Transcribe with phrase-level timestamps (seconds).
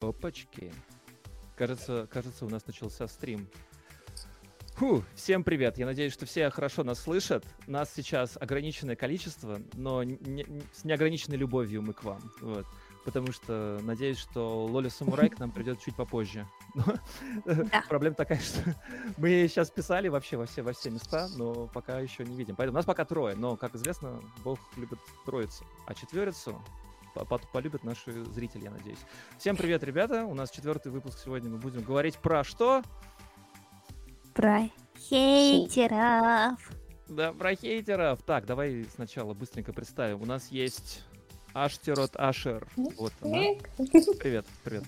[0.00, 0.72] Опачки.
[1.56, 3.46] Кажется, кажется, у нас начался стрим.
[4.76, 5.76] Фу, всем привет.
[5.76, 7.44] Я надеюсь, что все хорошо нас слышат.
[7.66, 12.18] Нас сейчас ограниченное количество, но не, с неограниченной любовью мы к вам.
[12.40, 12.64] Вот.
[13.04, 16.46] Потому что надеюсь, что Лоли Самурай к нам придет чуть попозже.
[16.74, 17.82] Да.
[17.90, 18.74] Проблема такая, что
[19.18, 22.56] мы сейчас писали вообще во все, во все места, но пока еще не видим.
[22.56, 25.66] Поэтому нас пока трое, но, как известно, Бог любит троицу.
[25.86, 26.58] А четверицу
[27.52, 28.98] полюбят наши зрители, я надеюсь.
[29.38, 30.24] Всем привет, ребята.
[30.24, 31.50] У нас четвертый выпуск сегодня.
[31.50, 32.82] Мы будем говорить про что?
[34.34, 34.68] Про
[34.98, 36.58] хейтеров.
[37.08, 38.22] Да, про хейтеров.
[38.22, 40.22] Так, давай сначала быстренько представим.
[40.22, 41.04] У нас есть
[41.52, 42.68] Аштерот Ашер.
[42.76, 43.54] Вот она.
[43.76, 44.84] Привет, привет.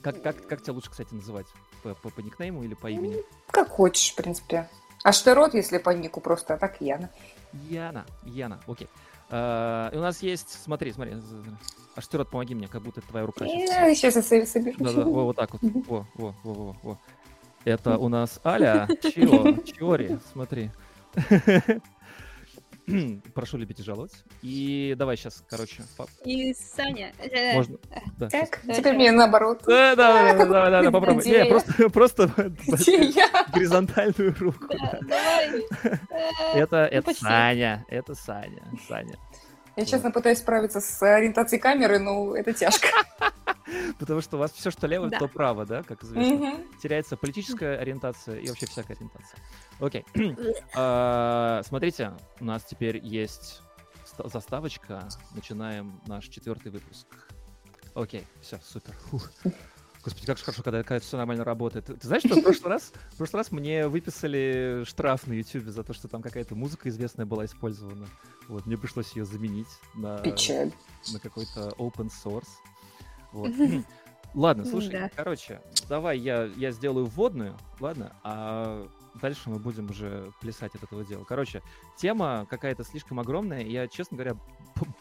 [0.00, 1.46] Как, как, как тебя лучше, кстати, называть?
[1.82, 3.18] По, по, по никнейму или по имени?
[3.50, 4.68] Как хочешь, в принципе.
[5.04, 7.10] Аштерот, если по нику просто, а так Яна.
[7.68, 8.88] Яна, Яна, окей.
[9.32, 11.14] Uh, и у нас есть, смотри, смотри,
[11.96, 13.46] Аштерот, помоги мне, как будто это твоя рука.
[13.46, 14.76] Сейчас, сейчас я соберу.
[14.78, 15.62] Да, да, во, вот так вот.
[15.62, 16.98] Во, во, во, во, во.
[17.64, 20.70] Это у нас Аля, Чио, Чиори, смотри.
[23.34, 24.12] Прошу любить и жаловать.
[24.42, 25.82] И давай сейчас, короче.
[25.96, 26.08] Пап.
[26.24, 27.12] И Саня.
[27.54, 27.78] Можно?
[28.18, 28.76] Да, так, сейчас.
[28.76, 29.62] теперь мне наоборот.
[29.66, 31.24] Да, да, да, да, да, да попробуй.
[31.24, 32.28] Не, просто, просто
[33.52, 34.66] горизонтальную руку.
[34.68, 35.64] давай.
[36.54, 39.18] Это, это Саня, это Саня, Саня.
[39.76, 42.88] Я, честно, пытаюсь справиться с ориентацией камеры, но это тяжко.
[43.98, 46.58] Потому что у вас все, что лево, то право, да, как известно.
[46.82, 49.38] Теряется политическая ориентация и вообще всякая ориентация.
[49.82, 50.04] Окей.
[50.74, 53.60] А, смотрите, у нас теперь есть
[54.24, 55.08] заставочка.
[55.34, 57.06] Начинаем наш четвертый выпуск.
[57.94, 58.94] Окей, все, супер.
[60.04, 61.86] Господи, как же хорошо, когда, когда все нормально работает.
[61.86, 65.66] Ты, ты знаешь, что в прошлый раз, в прошлый раз мне выписали штраф на YouTube
[65.66, 68.06] за то, что там какая-то музыка известная была использована.
[68.48, 70.72] Вот, мне пришлось ее заменить на, Печаль.
[71.12, 72.48] на какой-то open source.
[73.32, 73.52] Вот.
[74.34, 75.10] Ладно, слушай, да.
[75.14, 81.04] короче, давай я, я сделаю вводную, ладно, а дальше мы будем уже плясать от этого
[81.04, 81.24] дела.
[81.24, 81.62] Короче,
[81.96, 84.36] тема какая-то слишком огромная, я, честно говоря,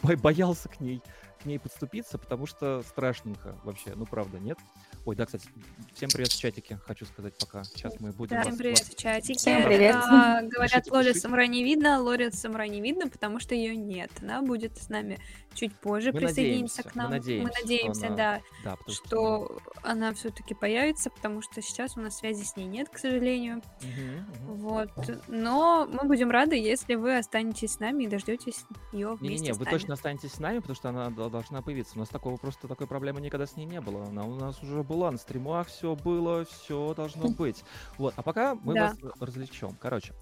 [0.22, 1.02] боялся к ней,
[1.42, 4.58] к ней подступиться, потому что страшненько вообще, ну правда, нет?
[5.04, 5.48] Ой, да, кстати,
[5.96, 7.64] всем привет в чатике, хочу сказать пока.
[7.64, 8.36] Сейчас мы будем...
[8.36, 9.34] Да, всем привет в чатике.
[9.34, 9.96] Всем привет.
[9.96, 14.12] А, говорят, Лори Самурай не видно, Лори Самурай не видно, потому что ее нет.
[14.22, 15.18] Она будет с нами
[15.56, 17.10] чуть позже, мы присоединиться надеемся, к нам.
[17.10, 18.42] Мы надеемся, мы надеемся что да, она...
[18.64, 22.90] да что, что она все-таки появится, потому что сейчас у нас связи с ней нет,
[22.90, 23.58] к сожалению.
[23.58, 24.56] Угу, угу.
[24.56, 24.90] Вот.
[25.28, 29.66] Но мы будем рады, если вы останетесь с нами и дождетесь ее вместе Не-не-не, вы
[29.66, 31.94] точно останетесь с нами, потому что она должна появиться.
[31.96, 34.06] У нас такого просто такой проблемы никогда с ней не было.
[34.06, 37.64] Она у нас уже была на стримах, все было, все должно быть.
[37.98, 38.90] Вот, а пока мы Да.
[39.02, 39.76] вас развлечем.
[39.80, 40.14] Короче,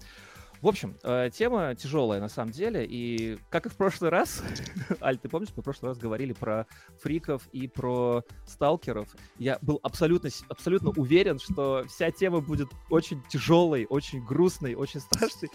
[0.62, 4.42] в общем, э, тема тяжелая на самом деле, и как и в прошлый раз,
[5.02, 6.66] Аль, ты помнишь, мы в прошлый раз говорили про
[7.02, 9.08] фриков и про сталкеров.
[9.38, 15.50] Я был абсолютно, абсолютно уверен, что вся тема будет очень тяжелой, очень грустной, очень страшной.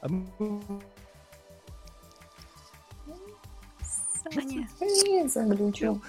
[0.00, 0.26] А мы
[4.32, 6.00] Саня, Не, заглючил.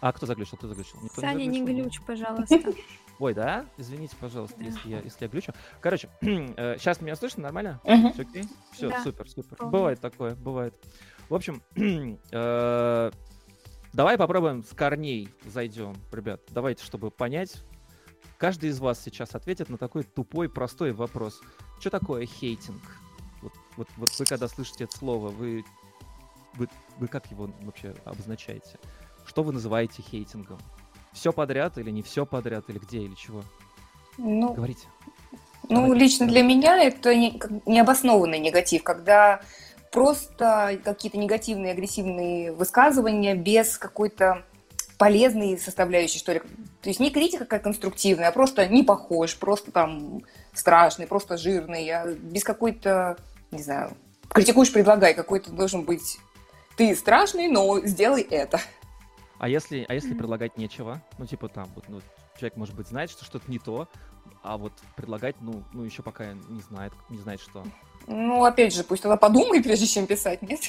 [0.00, 0.56] А кто заглючил?
[0.58, 0.98] Кто заглючил?
[1.02, 1.82] Никто Саня, не заглючил?
[1.84, 2.58] глючь, пожалуйста.
[3.18, 3.66] Ой, да?
[3.76, 4.64] Извините, пожалуйста, Да.
[4.64, 5.52] если я, если я глючу.
[5.80, 7.80] Короче, сейчас меня слышно нормально?
[7.84, 8.44] Все окей?
[8.72, 9.02] Все, Да.
[9.02, 9.58] супер, супер.
[9.66, 10.74] Бывает такое, бывает.
[11.28, 11.62] В общем,
[12.32, 13.10] э,
[13.92, 16.40] давай попробуем с корней зайдем, ребят.
[16.48, 17.62] Давайте, чтобы понять.
[18.38, 21.42] Каждый из вас сейчас ответит на такой тупой, простой вопрос.
[21.78, 22.82] Что такое хейтинг?
[23.42, 25.62] Вот, вот, вот вы когда слышите это слово, вы,
[26.54, 28.78] вы, вы как его вообще обозначаете?
[29.30, 30.58] Что вы называете хейтингом?
[31.12, 33.44] Все подряд или не все подряд, или где, или чего?
[34.18, 34.88] Ну, Говорите.
[35.68, 35.98] ну, Давай.
[36.00, 39.40] лично для меня это не- необоснованный негатив, когда
[39.92, 44.44] просто какие-то негативные, агрессивные высказывания без какой-то
[44.98, 46.40] полезной составляющей, что ли.
[46.82, 51.88] То есть не критика как конструктивная, а просто не похож, просто там страшный, просто жирный,
[51.90, 53.16] а без какой-то,
[53.52, 53.92] не знаю,
[54.28, 56.18] критикуешь, предлагай, какой-то должен быть
[56.76, 58.60] ты страшный, но сделай это.
[59.40, 61.02] А если, а если предлагать нечего?
[61.16, 62.02] Ну, типа там, вот, ну,
[62.36, 63.88] человек, может быть, знает, что что-то не то,
[64.42, 67.64] а вот предлагать, ну, ну, еще пока не знает, не знает что.
[68.06, 70.60] Ну, опять же, пусть она подумает, прежде чем писать, нет?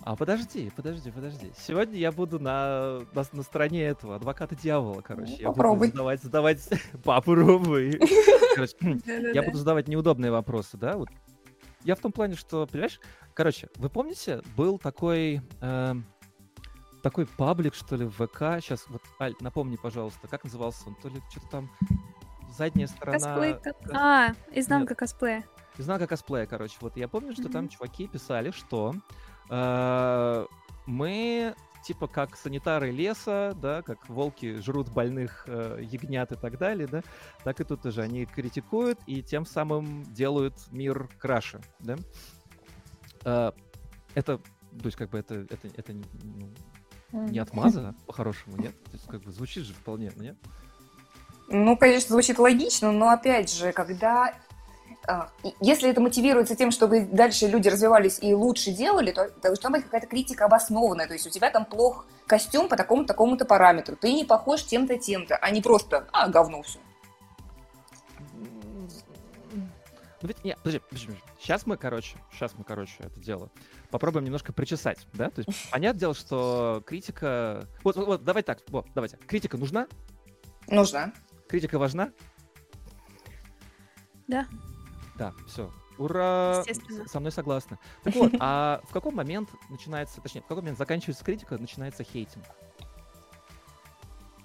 [0.00, 1.52] А подожди, подожди, подожди.
[1.64, 5.34] Сегодня я буду на, на, на стороне этого, адвоката дьявола, короче.
[5.34, 5.78] Ну, я попробуй.
[5.86, 6.68] буду задавать, задавать...
[7.04, 8.00] Попробуй.
[8.56, 9.42] Короче, я Да-да-да.
[9.42, 10.96] буду задавать неудобные вопросы, да?
[10.96, 11.08] Вот.
[11.84, 12.98] Я в том плане, что, понимаешь,
[13.32, 15.40] короче, вы помните, был такой...
[15.60, 16.04] эм,
[17.06, 18.60] такой паблик, что ли, в ВК.
[18.60, 20.96] Сейчас, вот, Аль, напомни, пожалуйста, как назывался он?
[20.96, 21.70] То ли что-то там
[22.50, 23.18] задняя сторона...
[23.18, 23.52] Косплей.
[23.64, 25.44] э, А, изнанка косплея.
[25.78, 26.76] Знака косплея, короче.
[26.80, 27.68] Вот я помню, что там Мгм.
[27.68, 28.92] чуваки писали, что
[29.50, 30.46] э,
[30.86, 31.54] мы
[31.84, 37.02] типа как санитары леса, да, как волки жрут больных э, ягнят и так далее, да,
[37.44, 41.96] так и тут тоже они критикуют и тем самым делают мир краше, да.
[43.24, 43.52] Э,
[44.16, 46.50] это, то есть как бы это, это, это ну,
[47.12, 48.74] не отмаза по-хорошему, нет?
[48.84, 50.36] То есть как бы звучит же вполне, нет?
[51.48, 54.34] Ну, конечно, звучит логично, но опять же, когда
[55.06, 55.30] а,
[55.60, 60.08] если это мотивируется тем, чтобы дальше люди развивались и лучше делали, то должна быть какая-то
[60.08, 61.06] критика обоснованная.
[61.06, 63.96] То есть у тебя там плох костюм по такому-то такому-то параметру.
[63.96, 66.80] Ты не похож тем-то, тем-то, а не просто «а, говно все».
[70.22, 71.12] Ну ведь, нет, подожди, подожди.
[71.38, 73.50] Сейчас мы, короче, сейчас мы, короче, это дело
[73.90, 75.30] попробуем немножко причесать, да?
[75.30, 77.66] То есть, понятное дело, что критика...
[77.84, 79.16] Вот, вот, вот давай так, вот, давайте.
[79.16, 79.86] Критика нужна?
[80.68, 81.12] Нужна.
[81.48, 82.12] Критика важна?
[84.26, 84.46] Да.
[85.16, 85.72] Да, все.
[85.98, 86.62] Ура!
[87.06, 87.78] Со мной согласна.
[88.02, 92.44] Так вот, а в какой момент начинается, точнее, в какой момент заканчивается критика, начинается хейтинг?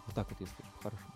[0.05, 1.10] Вот так вот, если по-хорошему.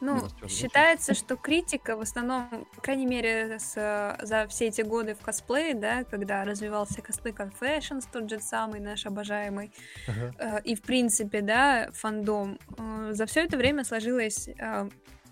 [0.00, 5.20] Ну, считается, что критика в основном, по крайней мере, с, за все эти годы в
[5.20, 9.72] косплее, да, когда развивался косплей Confessions, тот же самый наш обожаемый,
[10.06, 10.34] uh-huh.
[10.38, 14.88] э, и в принципе, да, фандом, э, за все это время сложилось э,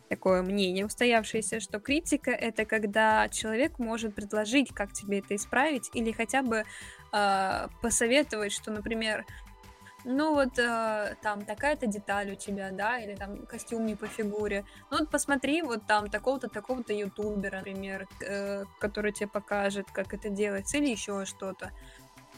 [0.08, 6.12] такое мнение устоявшееся, что критика это когда человек может предложить, как тебе это исправить, или
[6.12, 6.64] хотя бы
[7.12, 9.24] э, посоветовать, что, например,
[10.06, 14.64] ну вот э, там такая-то деталь у тебя, да, или там костюм не по фигуре.
[14.90, 20.30] Ну вот посмотри, вот там такого-то, такого-то ютубера, например, э, который тебе покажет, как это
[20.30, 21.72] делается, или еще что-то.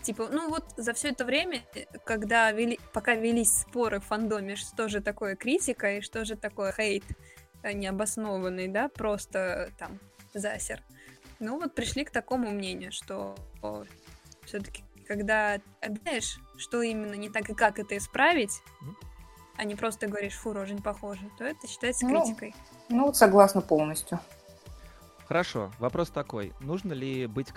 [0.03, 1.61] Типа, ну вот за все это время,
[2.05, 6.73] когда вели, пока велись споры в фандоме, что же такое критика и что же такое
[6.73, 7.05] хейт,
[7.63, 9.99] Э, необоснованный, да, просто там
[10.33, 10.83] засер.
[11.41, 13.35] Ну вот пришли к такому мнению, что
[14.45, 18.63] все-таки, когда объясняешь, что именно не так и как это исправить,
[19.57, 22.55] а не просто говоришь, фу, рожа не похожа, то это считается ну, критикой.
[22.91, 24.21] Ну, вот согласна полностью.
[25.27, 27.49] Хорошо, вопрос такой: нужно ли быть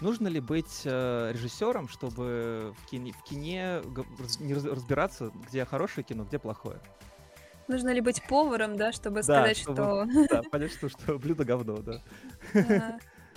[0.00, 3.82] нужно ли быть э, режиссером, чтобы в кине, в кине
[4.40, 6.78] не разбираться, где хорошее кино, где плохое?
[7.66, 10.04] Нужно ли быть поваром, да, чтобы сказать, что...
[10.30, 12.02] Да, понять, что, что блюдо говно, да.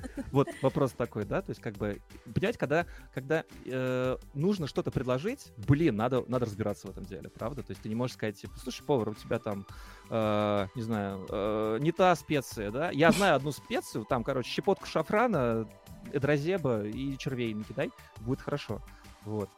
[0.32, 2.00] Вот вопрос такой, да, то есть как бы
[2.34, 7.64] понимать, когда, когда э, нужно что-то предложить, блин, надо, надо разбираться в этом деле, правда?
[7.64, 9.66] То есть ты не можешь сказать, типа, слушай, повар, у тебя там,
[10.10, 12.92] э, не знаю, э, не та специя, да?
[12.92, 15.68] Я знаю одну специю, там, короче, щепотку шафрана,
[16.14, 17.92] эдрозеба и червей накидай,
[18.22, 18.82] будет хорошо.
[19.26, 19.50] Вот.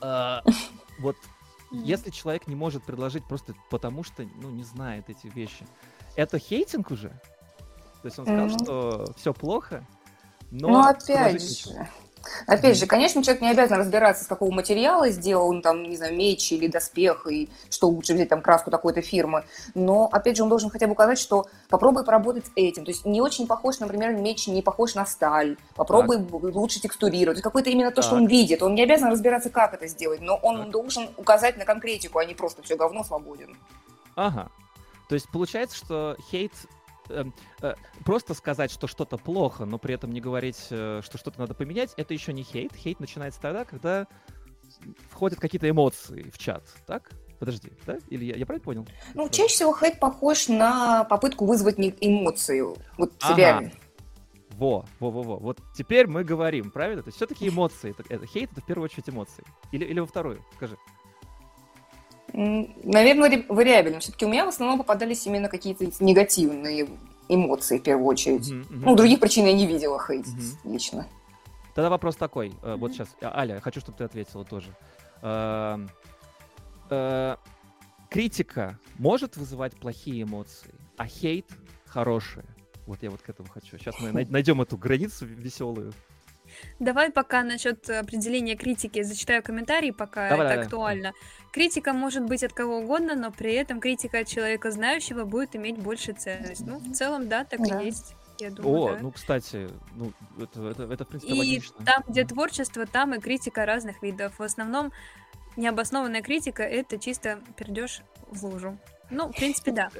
[0.00, 0.42] А,
[0.98, 1.16] вот
[1.70, 5.66] если человек не может предложить просто потому, что, ну, не знает эти вещи,
[6.16, 7.20] это хейтинг уже?
[8.04, 8.64] То есть он сказал, mm-hmm.
[8.64, 9.82] что все плохо,
[10.50, 10.68] но...
[10.68, 11.88] Ну, опять же,
[12.46, 16.52] Опять же, конечно, человек не обязан разбираться, с какого материала сделан, там, не знаю, меч
[16.52, 19.44] или доспех, и что лучше взять там краску такой-то фирмы.
[19.74, 22.84] Но, опять же, он должен хотя бы указать, что попробуй поработать с этим.
[22.84, 25.56] То есть не очень похож, например, меч не похож на сталь.
[25.74, 26.54] Попробуй так.
[26.54, 27.40] лучше текстурировать.
[27.40, 28.04] Какое-то именно то, так.
[28.04, 28.62] что он видит.
[28.62, 30.70] Он не обязан разбираться, как это сделать, но он так.
[30.70, 33.56] должен указать на конкретику, а не просто все говно свободен.
[34.14, 34.50] Ага.
[35.08, 36.52] То есть получается, что хейт
[37.08, 37.24] э,
[37.62, 37.74] э,
[38.04, 41.94] просто сказать, что что-то плохо, но при этом не говорить, э, что что-то надо поменять,
[41.96, 42.74] это еще не хейт.
[42.74, 44.06] Хейт начинается тогда, когда
[45.10, 47.10] входят какие-то эмоции в чат, так?
[47.38, 47.98] Подожди, да?
[48.08, 48.86] Или я, я правильно понял?
[49.14, 52.60] Ну, чаще всего хейт похож на попытку вызвать эмоции.
[52.96, 53.12] Вот.
[53.20, 53.70] Ага.
[54.50, 55.36] Во, во, во, во.
[55.36, 57.02] Вот теперь мы говорим, правильно?
[57.02, 57.90] То есть все-таки эмоции.
[57.90, 59.44] Это, это хейт это в первую очередь эмоции.
[59.72, 60.76] Или, или во вторую, скажи.
[62.34, 64.00] Наверное, вариабельно.
[64.00, 66.88] Все-таки у меня в основном попадались именно какие-то негативные
[67.28, 68.50] эмоции, в первую очередь.
[68.50, 68.82] Uh-huh, uh-huh.
[68.86, 70.72] Ну, других причин я не видела хейтить uh-huh.
[70.72, 71.06] лично.
[71.74, 72.48] Тогда вопрос такой.
[72.48, 72.76] Uh-huh.
[72.76, 74.74] Вот сейчас, а, Аля, хочу, чтобы ты ответила тоже.
[75.22, 75.88] Uh,
[76.90, 77.38] uh,
[78.10, 81.46] критика может вызывать плохие эмоции, а хейт
[81.86, 82.44] хорошие.
[82.86, 83.78] Вот я вот к этому хочу.
[83.78, 85.92] Сейчас мы найдем эту границу веселую.
[86.78, 91.12] Давай пока насчет определения критики зачитаю комментарии, пока давай, это давай, актуально.
[91.52, 95.78] Критика может быть от кого угодно, но при этом критика от человека знающего будет иметь
[95.78, 96.66] больше ценность.
[96.66, 97.80] Ну, в целом, да, так да.
[97.80, 98.14] и есть.
[98.38, 98.98] Я думаю, О, да.
[99.00, 101.84] ну, кстати, ну, это, это, это в принципе, И логично.
[101.84, 104.38] там, где творчество, там и критика разных видов.
[104.38, 104.92] В основном
[105.56, 108.76] необоснованная критика— это чисто пердеж в лужу.
[109.10, 109.90] Ну, в принципе, да.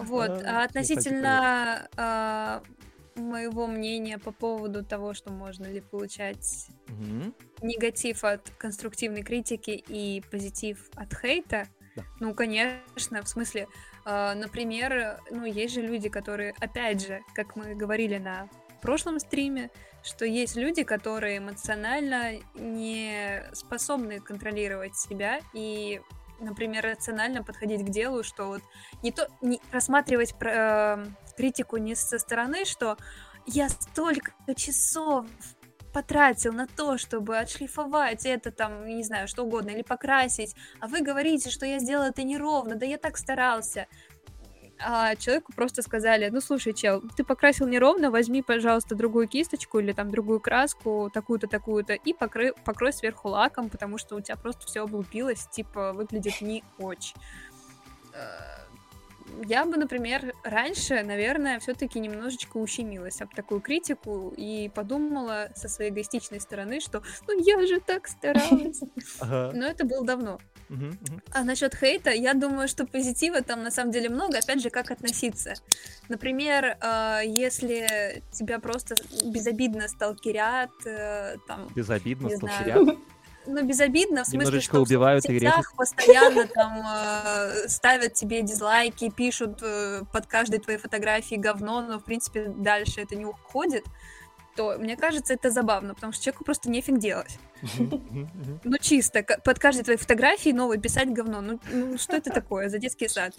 [0.00, 0.42] Вот.
[0.44, 2.62] А относительно
[3.16, 7.34] моего мнения по поводу того, что можно ли получать угу.
[7.62, 11.66] негатив от конструктивной критики и позитив от хейта.
[11.96, 12.02] Да.
[12.20, 13.66] Ну, конечно, в смысле,
[14.06, 18.48] э, например, ну, есть же люди, которые, опять же, как мы говорили на
[18.80, 19.70] прошлом стриме,
[20.02, 26.00] что есть люди, которые эмоционально не способны контролировать себя и
[26.40, 28.62] например, рационально подходить к делу, что вот
[29.02, 31.04] не то не рассматривать э,
[31.40, 32.98] критику не со стороны, что
[33.46, 35.26] я столько часов
[35.94, 41.00] потратил на то, чтобы отшлифовать это там, не знаю, что угодно, или покрасить, а вы
[41.00, 43.86] говорите, что я сделал это неровно, да я так старался.
[44.82, 49.92] А человеку просто сказали, ну слушай, чел, ты покрасил неровно, возьми, пожалуйста, другую кисточку или
[49.92, 54.66] там другую краску, такую-то, такую-то, и покрой, покрой сверху лаком, потому что у тебя просто
[54.66, 57.16] все облупилось, типа, выглядит не очень
[58.14, 58.59] э,
[59.46, 65.90] я бы, например, раньше, наверное, все-таки немножечко ущемилась об такую критику и подумала со своей
[65.90, 68.80] эгоистичной стороны, что ну я же так старалась.
[69.20, 70.38] Но это было давно.
[71.32, 74.90] А насчет хейта, я думаю, что позитива там на самом деле много, опять же, как
[74.90, 75.54] относиться.
[76.08, 78.94] Например, а, если тебя просто
[79.24, 81.68] безобидно сталкерят, э, там...
[81.74, 82.98] Безобидно сталкерят?
[83.54, 89.10] Ну, безобидно, в смысле, Немножечко что убивают в соцсетях постоянно там э, ставят тебе дизлайки,
[89.10, 93.84] пишут э, под каждой твоей фотографией говно, но, в принципе, дальше это не уходит,
[94.56, 97.38] то, мне кажется, это забавно, потому что человеку просто нефиг делать.
[98.64, 101.40] Ну, чисто, под каждой твоей фотографией новой писать говно.
[101.40, 103.34] Ну, ну что это такое за детский сад?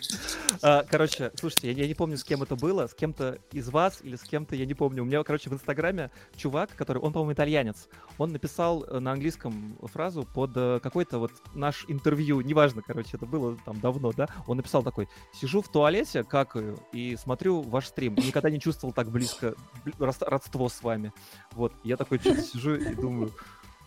[0.62, 4.00] А, короче, слушайте, я, я не помню, с кем это было, с кем-то из вас
[4.02, 5.04] или с кем-то, я не помню.
[5.04, 7.88] У меня, короче, в Инстаграме чувак, который, он, по-моему, итальянец,
[8.18, 13.26] он написал э, на английском фразу под э, какой-то вот наш интервью, неважно, короче, это
[13.26, 18.16] было там давно, да, он написал такой, сижу в туалете, какаю, и смотрю ваш стрим,
[18.16, 19.56] никогда не чувствовал так близко
[19.98, 21.14] родство с вами.
[21.52, 23.32] Вот, я такой сижу и думаю,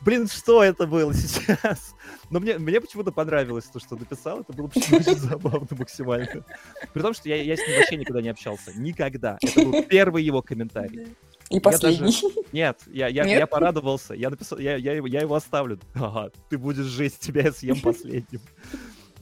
[0.04, 1.94] блин, что это было сейчас?
[2.30, 4.40] Но мне, мне почему-то понравилось то, что написал.
[4.40, 6.44] Это было почему-то очень забавно максимально.
[6.92, 8.72] При том, что я, я с ним вообще никогда не общался.
[8.78, 9.38] Никогда.
[9.40, 11.08] Это был первый его комментарий.
[11.50, 12.10] И последний.
[12.10, 12.46] Я даже...
[12.52, 13.38] Нет, я, я, Нет?
[13.38, 14.14] я порадовался.
[14.14, 15.78] Я написал, я, я, я его оставлю.
[15.94, 18.40] Ага, ты будешь жесть, тебя я съем последним.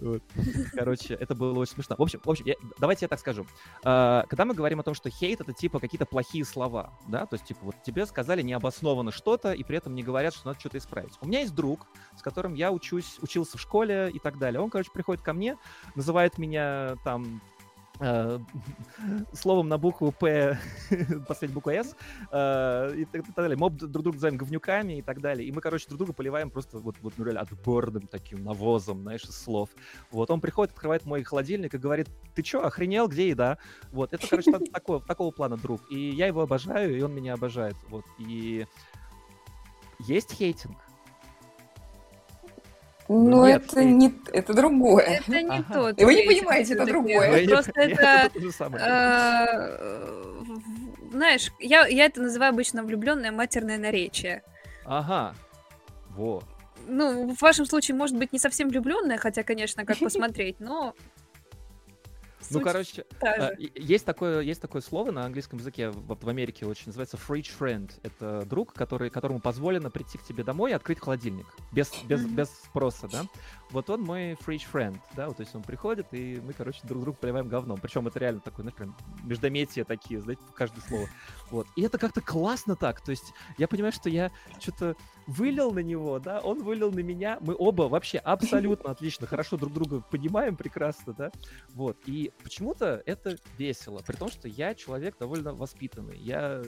[0.03, 0.23] Вот.
[0.73, 1.95] Короче, это было очень смешно.
[1.97, 3.47] В общем, в общем я, давайте я так скажу.
[3.85, 7.35] А, когда мы говорим о том, что хейт это типа какие-то плохие слова, да, то
[7.35, 10.79] есть типа вот тебе сказали необоснованно что-то, и при этом не говорят, что надо что-то
[10.79, 11.13] исправить.
[11.21, 14.61] У меня есть друг, с которым я учусь, учился в школе и так далее.
[14.61, 15.57] Он, короче, приходит ко мне,
[15.95, 17.52] называет меня там Э,
[19.33, 20.59] словом на букву П,
[21.29, 21.97] последнюю букву С,
[22.31, 23.57] э, и так, далее.
[23.57, 25.47] Мы друг друга называем говнюками и так далее.
[25.47, 29.25] И мы, короче, друг друга поливаем просто вот, вот ну, реально отборным таким навозом, знаешь,
[29.25, 29.71] из слов.
[30.11, 33.59] Вот, он приходит, открывает мой холодильник и говорит, ты чё, охренел, где еда?
[33.91, 35.81] Вот, это, короче, такого, такого плана друг.
[35.91, 37.77] И я его обожаю, и он меня обожает.
[37.89, 38.67] Вот, и
[40.01, 40.77] есть хейтинг,
[43.09, 45.23] ну, это не это другое.
[45.27, 45.75] Это не ага.
[45.75, 46.01] тот.
[46.01, 47.47] И вы не понимаете, это другое.
[47.49, 48.31] Просто это,
[48.79, 50.23] э,
[51.11, 54.43] знаешь, я, я это называю обычно влюбленное матерное наречие.
[54.85, 55.35] Ага.
[56.11, 56.43] Во.
[56.87, 60.95] Ну, в вашем случае, может быть, не совсем влюбленная, хотя, конечно, как посмотреть, но
[62.51, 66.87] ну, короче, а, есть такое, есть такое слово на английском языке в, в Америке очень
[66.87, 67.91] называется fridge friend.
[68.03, 72.49] Это друг, который, которому позволено прийти к тебе домой и открыть холодильник без, без, без
[72.49, 73.25] спроса, да.
[73.73, 77.03] Вот он мой fridge friend, да, вот, то есть он приходит, и мы, короче, друг
[77.03, 77.79] друга поливаем говном.
[77.81, 81.09] Причем это реально такое, знаешь, прям междометие такие, знаете, каждое слово.
[81.51, 81.67] Вот.
[81.75, 83.01] И это как-то классно так.
[83.01, 84.95] То есть я понимаю, что я что-то
[85.27, 87.39] вылил на него, да, он вылил на меня.
[87.41, 91.33] Мы оба вообще абсолютно отлично, хорошо друг друга понимаем прекрасно, да.
[91.71, 91.97] Вот.
[92.07, 96.19] И почему-то это весело, при том, что я человек довольно воспитанный.
[96.19, 96.63] Я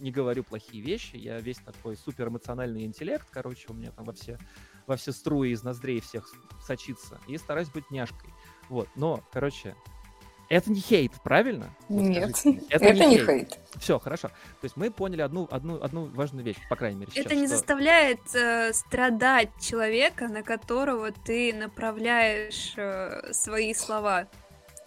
[0.00, 4.12] не говорю плохие вещи, я весь такой супер эмоциональный интеллект, короче, у меня там во
[4.12, 4.38] все,
[4.86, 6.28] во все струи из ноздрей всех
[6.64, 8.32] сочится, и стараюсь быть няшкой.
[8.68, 9.76] Вот, но, короче,
[10.48, 11.70] это не хейт, правильно?
[11.88, 12.40] Нет,
[12.70, 13.26] это, это не, не хейт.
[13.26, 13.58] хейт.
[13.76, 14.28] Все, хорошо.
[14.28, 17.26] То есть мы поняли одну, одну, одну важную вещь, по крайней мере, сейчас.
[17.26, 17.56] Это не что...
[17.56, 24.28] заставляет э, страдать человека, на которого ты направляешь э, свои слова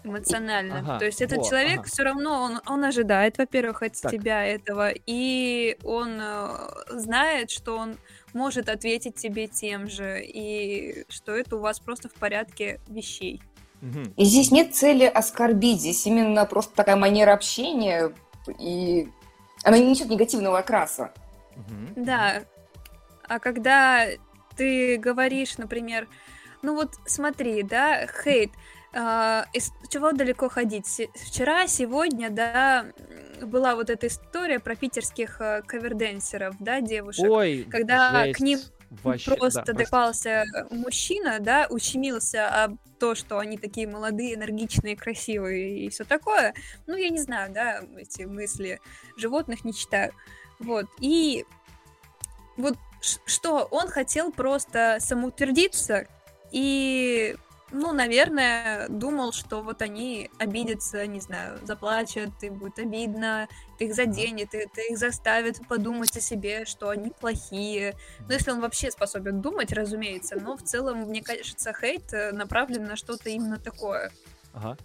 [0.03, 0.79] эмоционально.
[0.79, 1.89] Ага, То есть этот во, человек ага.
[1.89, 4.12] все равно, он, он ожидает, во-первых, от так.
[4.12, 6.48] тебя этого, и он э,
[6.89, 7.98] знает, что он
[8.34, 13.42] может ответить тебе тем же, и что это у вас просто в порядке вещей.
[14.18, 18.12] И здесь нет цели оскорбить, здесь именно просто такая манера общения,
[18.60, 19.08] и
[19.64, 21.14] она не несет негативного окраса.
[21.96, 22.44] Да.
[23.24, 24.06] А когда
[24.58, 26.08] ты говоришь, например,
[26.62, 28.52] ну вот смотри, да, хейт,
[28.91, 31.01] Uh, из чего далеко ходить?
[31.13, 32.88] Вчера, сегодня, да,
[33.41, 37.29] была вот эта история про питерских uh, каверденсеров, да, девушек.
[37.29, 38.38] Ой, когда жесть.
[38.38, 38.60] к ним
[39.03, 45.86] Вообще, просто да, допался мужчина, да, ущемился об то, что они такие молодые, энергичные, красивые
[45.86, 46.53] и все такое.
[46.86, 48.79] Ну, я не знаю, да, эти мысли
[49.17, 50.13] животных не читаю.
[50.60, 50.86] Вот.
[51.00, 51.46] И
[52.58, 52.75] вот
[53.25, 56.05] что он хотел просто самоутвердиться
[56.51, 57.38] и
[57.72, 63.48] ну, наверное, думал, что вот они обидятся, не знаю, заплачут, им будет обидно,
[63.78, 67.96] ты их заденет, ты, ты их заставит подумать о себе, что они плохие.
[68.28, 72.84] Ну, если он вообще способен думать, разумеется, но в целом, мне кажется, хейт э, направлен
[72.86, 74.12] на что-то именно такое.
[74.54, 74.78] Ага.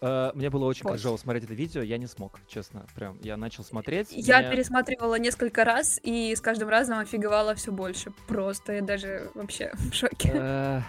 [0.00, 2.84] Uh, мне было очень тяжело смотреть это видео, я не смог, честно.
[2.96, 4.08] Прям я начал смотреть.
[4.10, 4.50] Я мне...
[4.50, 8.10] пересматривала несколько раз, и с каждым разом офиговала все больше.
[8.26, 10.82] Просто я даже вообще в шоке.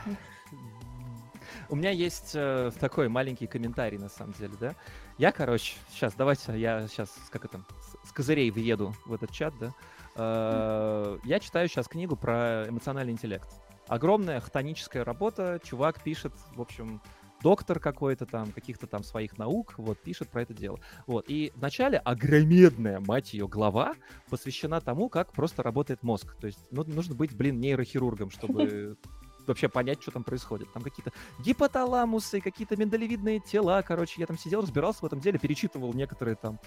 [1.74, 4.76] У меня есть э, такой маленький комментарий, на самом деле, да.
[5.18, 9.56] Я, короче, сейчас, давайте я сейчас, как это, с, с козырей въеду в этот чат,
[9.60, 9.74] да.
[10.16, 13.50] Э, я читаю сейчас книгу про эмоциональный интеллект.
[13.88, 17.02] Огромная хтоническая работа, чувак пишет, в общем,
[17.42, 20.80] доктор какой-то там, каких-то там своих наук, вот, пишет про это дело.
[21.08, 23.96] Вот, и вначале огромедная, мать ее, глава
[24.30, 26.36] посвящена тому, как просто работает мозг.
[26.40, 28.96] То есть ну, нужно быть, блин, нейрохирургом, чтобы
[29.48, 30.72] вообще понять, что там происходит.
[30.74, 35.94] Там какие-то гипоталамусы, какие-то миндалевидные тела, короче, я там сидел, разбирался в этом деле, перечитывал
[35.94, 36.60] некоторые там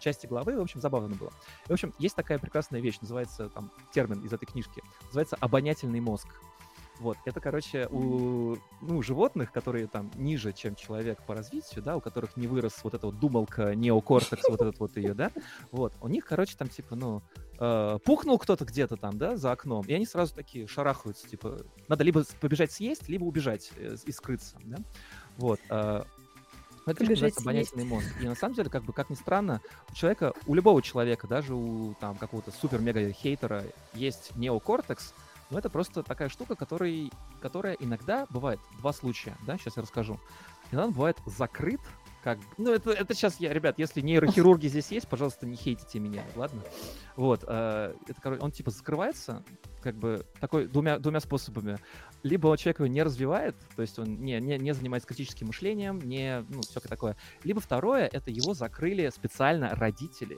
[0.00, 1.32] части главы, в общем, забавно было.
[1.66, 6.00] И, в общем, есть такая прекрасная вещь, называется, там, термин из этой книжки, называется обонятельный
[6.00, 6.28] мозг.
[7.04, 12.00] Вот, это, короче, у ну, животных, которые там ниже, чем человек по развитию, да, у
[12.00, 15.30] которых не вырос вот эта вот думалка, неокортекс, вот этот вот ее, да,
[15.70, 17.20] вот, у них, короче, там, типа, ну,
[17.60, 21.58] э, пухнул кто-то где-то там, да, за окном, и они сразу такие шарахаются, типа,
[21.88, 24.78] надо либо побежать съесть, либо убежать э, и скрыться, да,
[25.36, 25.60] вот.
[25.68, 26.04] Э,
[26.86, 28.06] это называется обонятельный мозг.
[28.22, 31.54] И на самом деле, как бы, как ни странно, у человека, у любого человека, даже
[31.54, 35.14] у там какого-то супер-мега-хейтера есть неокортекс,
[35.54, 40.18] но это просто такая штука, который, которая иногда бывает, два случая, да, сейчас я расскажу.
[40.72, 41.80] Иногда он бывает закрыт,
[42.24, 42.40] как...
[42.58, 46.60] Ну, это, это сейчас я, ребят, если нейрохирурги здесь есть, пожалуйста, не хейтите меня, ладно?
[47.14, 49.44] Вот, э, это, короче, он типа закрывается,
[49.80, 51.78] как бы, такой, двумя, двумя способами.
[52.24, 56.44] Либо человек его не развивает, то есть он не, не, не занимается критическим мышлением, не,
[56.48, 57.16] ну, все такое.
[57.44, 60.36] Либо второе, это его закрыли специально родители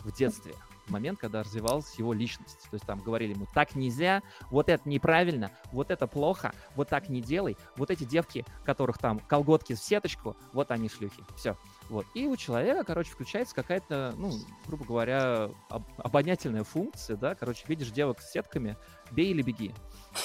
[0.00, 0.52] в детстве
[0.90, 2.62] момент, когда развивалась его личность.
[2.70, 7.08] То есть там говорили ему, так нельзя, вот это неправильно, вот это плохо, вот так
[7.08, 11.22] не делай, вот эти девки, которых там колготки в сеточку, вот они шлюхи.
[11.36, 11.56] Все.
[11.88, 12.06] Вот.
[12.14, 14.32] И у человека, короче, включается какая-то, ну,
[14.66, 18.76] грубо говоря, об- обонятельная функция, да, короче, видишь девок с сетками,
[19.10, 19.74] бей или беги.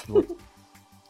[0.08, 0.38] Вот.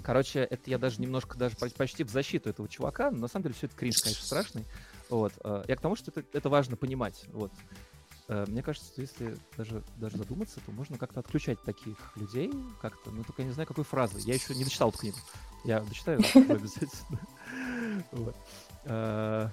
[0.02, 3.56] Короче, это я даже немножко даже почти в защиту этого чувака, но на самом деле
[3.56, 4.66] все это кринж, конечно, страшный.
[5.10, 5.34] Вот.
[5.44, 7.26] Э, я к тому, что это, это важно понимать.
[7.34, 7.52] Вот.
[8.28, 13.12] Э, мне кажется, что если даже, даже задуматься, то можно как-то отключать таких людей как-то.
[13.12, 14.20] Ну, только я не знаю, какой фразы.
[14.20, 15.18] Я еще не дочитал эту книгу.
[15.64, 17.20] Я дочитаю обязательно.
[18.86, 19.50] Э,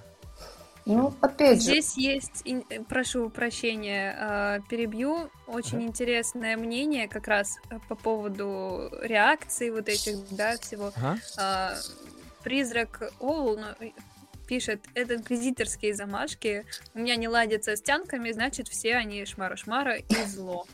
[0.85, 1.71] ну, опять же.
[1.71, 5.87] Здесь есть, э, прошу прощения, перебью, очень ага.
[5.87, 7.59] интересное мнение как раз
[7.89, 10.93] по поводу реакции вот этих, да, всего.
[10.97, 11.79] Ага.
[12.43, 13.61] Призрак Оул,
[14.53, 20.15] пишет, это инквизиторские замашки, у меня не ладятся с тянками, значит, все они шмара-шмара и
[20.27, 20.67] зло.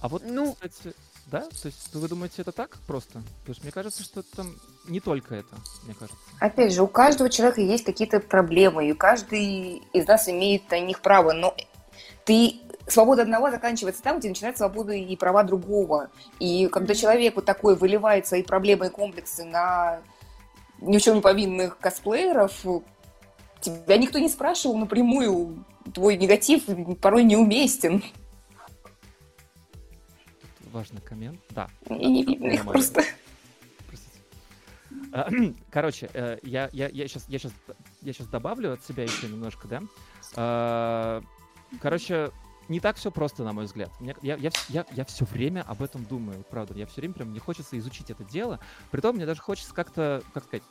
[0.00, 0.92] А вот, ну, кстати,
[1.26, 1.42] да?
[1.42, 3.20] То есть вы думаете, это так просто?
[3.44, 4.56] То есть мне кажется, что это там
[4.88, 5.54] не только это,
[5.84, 6.18] мне кажется.
[6.40, 11.00] Опять же, у каждого человека есть какие-то проблемы, и каждый из нас имеет на них
[11.00, 11.54] право, но
[12.24, 12.56] ты
[12.88, 16.10] свобода одного заканчивается там, где начинается свобода и права другого.
[16.40, 20.00] И когда человек вот такой выливает свои проблемы и комплексы на
[20.82, 22.64] ни в чем не повинных косплееров,
[23.62, 25.64] Тебя никто не спрашивал напрямую.
[25.94, 26.64] Твой негатив
[27.00, 28.02] порой неуместен.
[30.72, 31.40] Важный коммент.
[31.50, 31.68] Да.
[31.88, 33.04] Я не видно их просто.
[35.12, 35.28] А,
[35.70, 37.52] короче, э, я, я, я, сейчас, я, сейчас,
[38.00, 39.82] я сейчас добавлю от себя еще немножко, да.
[40.34, 41.22] А,
[41.80, 42.32] короче,
[42.68, 43.90] не так все просто, на мой взгляд.
[44.00, 46.74] Я, я, я, я все время об этом думаю, правда.
[46.74, 48.58] Я все время прям мне хочется изучить это дело.
[48.90, 50.64] Притом мне даже хочется как-то, как сказать,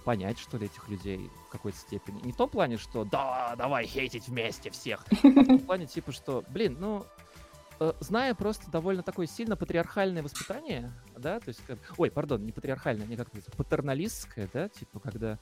[0.00, 2.20] понять, что ли, этих людей в какой-то степени.
[2.22, 6.12] Не в том плане, что да, давай хейтить вместе всех, а в том плане, типа,
[6.12, 7.06] что, блин, ну,
[7.78, 11.60] э, зная просто довольно такое сильно патриархальное воспитание, да, то есть,
[11.96, 15.38] ой, пардон, не патриархальное, не как это, патерналистское, да, типа, когда,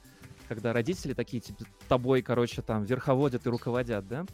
[0.49, 4.27] когда родители такие, типа, тобой, короче, там, верховодят и руководят, да,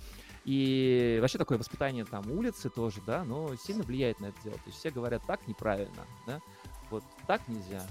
[0.44, 4.56] и вообще такое воспитание там улицы тоже, да, но сильно влияет на это дело.
[4.56, 6.40] То есть все говорят, так неправильно, да,
[6.90, 7.82] вот так нельзя,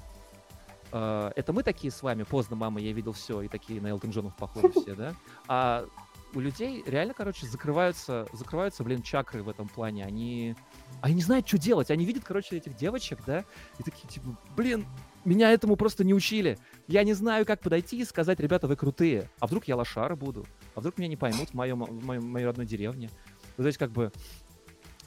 [0.94, 4.36] это мы такие с вами, поздно, мама, я видел все, и такие на Элтон Джонов
[4.36, 5.16] похожи все, да?
[5.48, 5.88] А
[6.36, 10.06] у людей реально, короче, закрываются, закрываются, блин, чакры в этом плане.
[10.06, 10.56] Они,
[11.02, 11.92] они не знают, что делать.
[11.92, 13.46] Они видят, короче, этих девочек, да,
[13.80, 14.86] и такие, типа, блин,
[15.26, 16.58] меня этому просто не учили.
[16.88, 19.30] Я не знаю, как подойти и сказать, ребята, вы крутые.
[19.40, 20.46] А вдруг я лошара буду?
[20.76, 23.10] А вдруг меня не поймут в, моем, в моем, моей родной деревне?
[23.58, 24.12] Ну, то есть, как бы,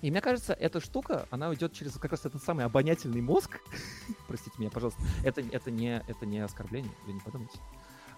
[0.02, 3.60] И мне кажется, эта штука, она уйдет через как раз этот самый обонятельный мозг.
[4.28, 5.00] Простите меня, пожалуйста.
[5.24, 7.58] Это, это, не, это не оскорбление, вы не подумайте.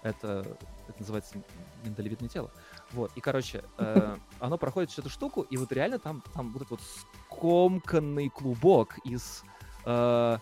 [0.01, 1.41] Это, это называется
[1.83, 2.51] миндалевидное тело.
[2.91, 6.71] Вот, и, короче, э, оно проходит эту штуку, и вот реально там, там вот этот
[6.71, 6.81] вот
[7.27, 9.43] скомканный клубок из
[9.85, 10.37] э,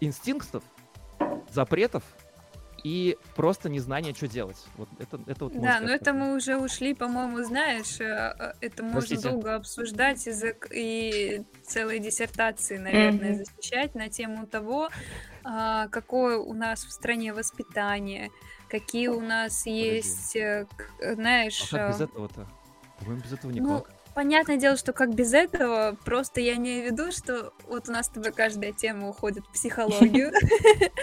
[0.00, 0.62] инстинктов,
[1.52, 2.02] запретов
[2.84, 4.62] и просто незнание, что делать.
[4.76, 8.04] Вот это, это вот Да, но это мы уже ушли, по-моему, знаешь, э,
[8.38, 9.30] э, это можно Простите.
[9.30, 10.32] долго обсуждать и,
[10.70, 13.44] и целые диссертации, наверное, mm-hmm.
[13.44, 14.90] защищать на тему того,
[15.44, 18.30] а, какое у нас в стране воспитание,
[18.68, 19.80] какие у нас Подожди.
[19.80, 20.66] есть, э,
[21.00, 21.72] знаешь...
[21.72, 22.46] А как без этого-то?
[22.98, 23.66] По-моему, без этого никак.
[23.66, 27.92] Ну, Понятное дело, что как без этого, просто я имею в виду, что вот у
[27.92, 30.32] нас с тобой каждая тема уходит в психологию.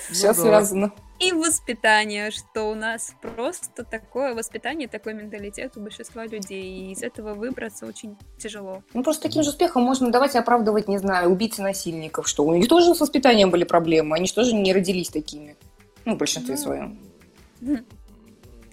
[0.10, 0.94] Все ну связано.
[1.20, 7.04] И воспитание, что у нас просто такое воспитание, такой менталитет у большинства людей, и из
[7.04, 8.82] этого выбраться очень тяжело.
[8.94, 12.68] Ну, просто таким же успехом можно давать оправдывать, не знаю, убийцы насильников, что у них
[12.68, 15.58] тоже с воспитанием были проблемы, они же тоже не родились такими,
[16.06, 17.00] ну, в большинстве ну, своем.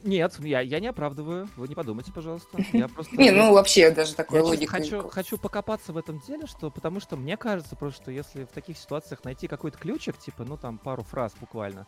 [0.02, 1.48] Нет, я, я не оправдываю.
[1.56, 2.58] Вы не подумайте, пожалуйста.
[2.72, 3.16] Я просто...
[3.16, 4.72] Не, ну вообще даже такой логика.
[4.72, 8.48] Хочу, хочу покопаться в этом деле, что потому что мне кажется просто, что если в
[8.48, 11.86] таких ситуациях найти какой-то ключик, типа, ну там пару фраз буквально.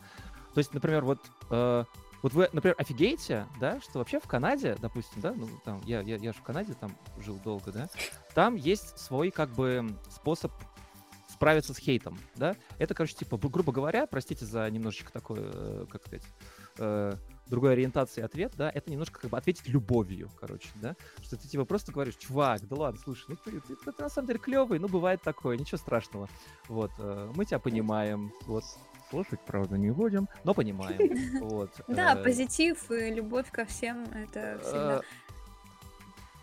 [0.54, 1.20] То есть, например, вот
[1.50, 1.84] э,
[2.22, 6.16] вот вы, например, офигеете, да, что вообще в Канаде, допустим, да, ну там я я
[6.16, 7.88] я же в Канаде там жил долго, да,
[8.34, 10.52] там есть свой как бы способ
[11.28, 12.56] справиться с хейтом, да.
[12.78, 16.22] Это, короче, типа, грубо говоря, простите за немножечко такое, э, как сказать.
[17.50, 21.64] Другой ориентации ответ, да, это немножко как бы ответить любовью, короче, да, что ты типа
[21.64, 24.78] просто говоришь, чувак, да ладно, слушай, ну ты, ты, ты, ты на самом деле клевый,
[24.78, 26.28] ну бывает такое, ничего страшного,
[26.68, 28.64] вот, э, мы тебя понимаем, вот,
[29.10, 31.70] слушать, правда, не будем, но понимаем, вот.
[31.88, 32.22] Да, э.
[32.22, 34.98] позитив и любовь ко всем, это всегда...
[34.98, 35.02] Э,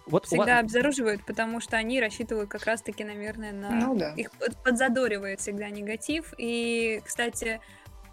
[0.08, 0.60] вот всегда вас...
[0.60, 3.72] обезоруживают, потому что они рассчитывают как раз-таки, наверное, на...
[3.72, 4.14] Ну, да.
[4.14, 4.32] Их
[4.64, 6.34] подзадоривает всегда негатив.
[6.38, 7.60] И, кстати,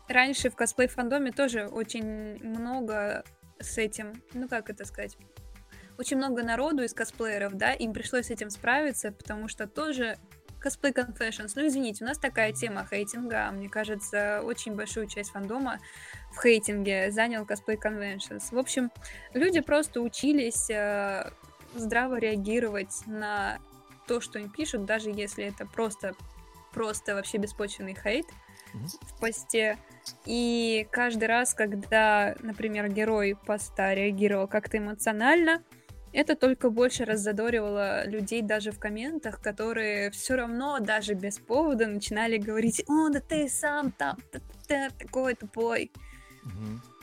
[0.09, 3.25] раньше в косплей-фандоме тоже очень много
[3.61, 5.17] с этим, ну как это сказать,
[5.99, 10.19] очень много народу из косплееров, да, им пришлось с этим справиться, потому что тоже
[10.59, 11.53] косплей Confessions.
[11.57, 13.51] Ну, извините, у нас такая тема хейтинга.
[13.53, 15.79] Мне кажется, очень большую часть фандома
[16.33, 18.45] в хейтинге занял косплей Conventions.
[18.51, 18.91] В общем,
[19.35, 21.31] люди просто учились э,
[21.75, 23.59] здраво реагировать на
[24.07, 26.15] то, что им пишут, даже если это просто,
[26.73, 28.44] просто вообще беспочвенный хейт mm-hmm.
[29.03, 29.79] В посте.
[30.27, 35.63] И каждый раз, когда, например, герой поста реагировал как-то эмоционально,
[36.13, 42.37] это только больше раззадоривало людей даже в комментах, которые все равно даже без повода начинали
[42.37, 44.19] говорить, о, да ты сам там,
[44.99, 45.91] такой тупой.
[46.45, 46.94] Угу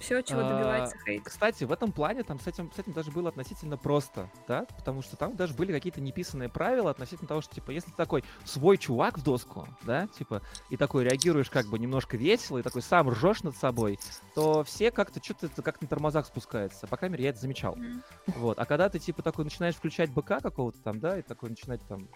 [0.00, 1.24] все, чего добивается а, хейт.
[1.24, 5.02] Кстати, в этом плане там с этим, с этим даже было относительно просто, да, потому
[5.02, 8.78] что там даже были какие-то неписанные правила относительно того, что, типа, если ты такой свой
[8.78, 13.10] чувак в доску, да, типа, и такой реагируешь как бы немножко весело, и такой сам
[13.10, 13.98] ржешь над собой,
[14.34, 16.86] то все как-то что-то как на тормозах спускается.
[16.86, 17.74] По крайней мере, я это замечал.
[17.76, 18.02] Mm.
[18.36, 18.58] Вот.
[18.58, 22.08] А когда ты, типа, такой начинаешь включать БК какого-то там, да, и такой начинать там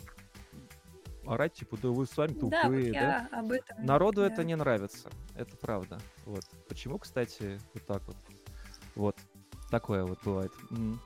[1.27, 3.29] орать, типа, да вы сами тупые, да?
[3.31, 3.39] да?
[3.39, 4.27] Об этом, Народу да.
[4.29, 5.99] это не нравится, это правда.
[6.25, 6.45] Вот.
[6.69, 8.17] Почему, кстати, вот так вот?
[8.95, 9.17] Вот.
[9.71, 10.53] Такое вот бывает.
[10.71, 11.01] М-м.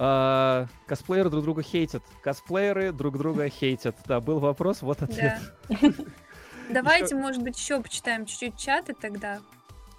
[0.00, 2.02] А, косплееры друг друга хейтят.
[2.22, 3.96] Косплееры друг друга хейтят.
[4.06, 5.38] Да, был вопрос, вот ответ.
[6.70, 9.40] Давайте, может быть, еще почитаем чуть-чуть чаты тогда.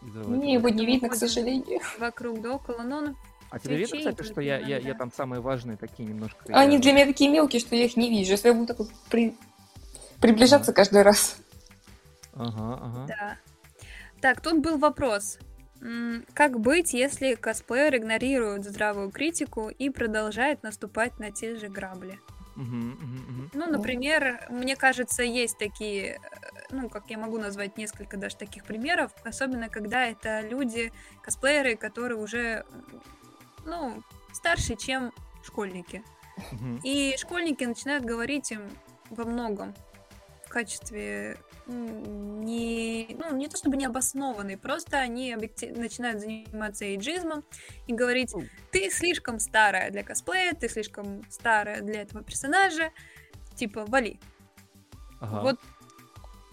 [0.02, 1.80] Мне его не видно, к сожалению.
[1.99, 3.15] Вокруг да около, но
[3.49, 6.38] а тебе видно, кстати, что я, я, я там самые важные такие немножко...
[6.49, 6.81] Они я...
[6.81, 8.31] для меня такие мелкие, что я их не вижу.
[8.31, 9.35] Если я буду так при...
[10.21, 10.75] приближаться ага.
[10.75, 11.38] каждый раз.
[12.33, 13.05] Ага, ага.
[13.07, 13.38] Да.
[14.21, 15.39] Так, тут был вопрос.
[16.33, 22.19] Как быть, если косплеер игнорирует здравую критику и продолжает наступать на те же грабли?
[22.55, 26.19] Ну, например, мне кажется, есть такие, э,
[26.71, 32.17] ну, как я могу назвать несколько даже таких примеров, особенно когда это люди, косплееры, которые
[32.17, 32.65] уже
[33.69, 34.03] ну,
[34.34, 36.03] старше, чем школьники.
[36.51, 36.82] Угу.
[36.84, 38.69] И школьники начинают говорить им
[39.10, 39.73] во многом
[40.45, 45.77] в качестве не, ну, не то чтобы необоснованный, просто они объектив...
[45.77, 47.43] начинают заниматься эйджизмом
[47.86, 48.34] и говорить,
[48.71, 52.91] ты слишком старая для косплея, ты слишком старая для этого персонажа,
[53.55, 54.19] типа, вали.
[55.21, 55.41] Ага.
[55.41, 55.60] Вот,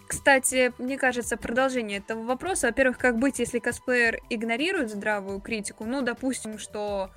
[0.07, 6.01] кстати, мне кажется, продолжение этого вопроса, во-первых, как быть, если косплеер игнорирует здравую критику, ну,
[6.01, 7.11] допустим, что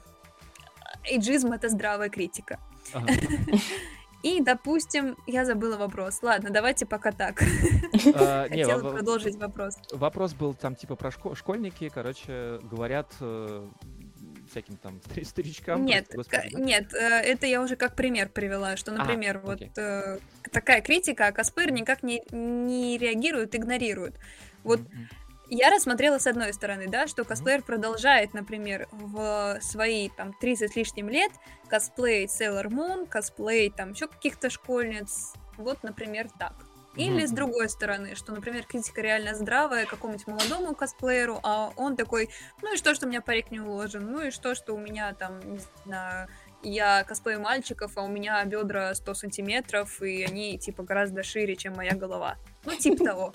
[1.05, 2.59] эйджизм— это здравая критика.
[2.92, 3.12] Ага.
[4.22, 6.22] И, допустим, я забыла вопрос.
[6.22, 7.42] Ладно, давайте пока так.
[8.14, 9.76] А, Хотела продолжить вопрос.
[9.92, 13.66] Вопрос был там типа про школьники, короче, говорят, э,
[14.51, 15.85] всяким там старичкам.
[15.85, 16.63] Нет, просто, господи, да?
[16.63, 20.19] нет, это я уже как пример привела, что, например, а, вот э,
[20.53, 24.15] такая критика, а косплеер никак не, не реагирует, игнорирует.
[24.63, 25.21] Вот mm-hmm.
[25.53, 30.77] Я рассмотрела с одной стороны, да, что косплеер продолжает, например, в свои там 30 с
[30.77, 31.33] лишним лет
[31.67, 35.33] косплеить Sailor Moon, косплеить там еще каких-то школьниц.
[35.57, 36.55] Вот, например, так.
[36.96, 37.26] Или mm-hmm.
[37.29, 42.31] с другой стороны, что, например, критика реально здравая какому-нибудь молодому косплееру, а он такой,
[42.62, 45.14] ну и что, что у меня парик не уложен, ну и что, что у меня
[45.14, 46.29] там, не знаю,
[46.62, 51.74] я косплею мальчиков, а у меня бедра 100 сантиметров, и они, типа, гораздо шире, чем
[51.74, 52.37] моя голова.
[52.64, 53.33] Ну, типа того.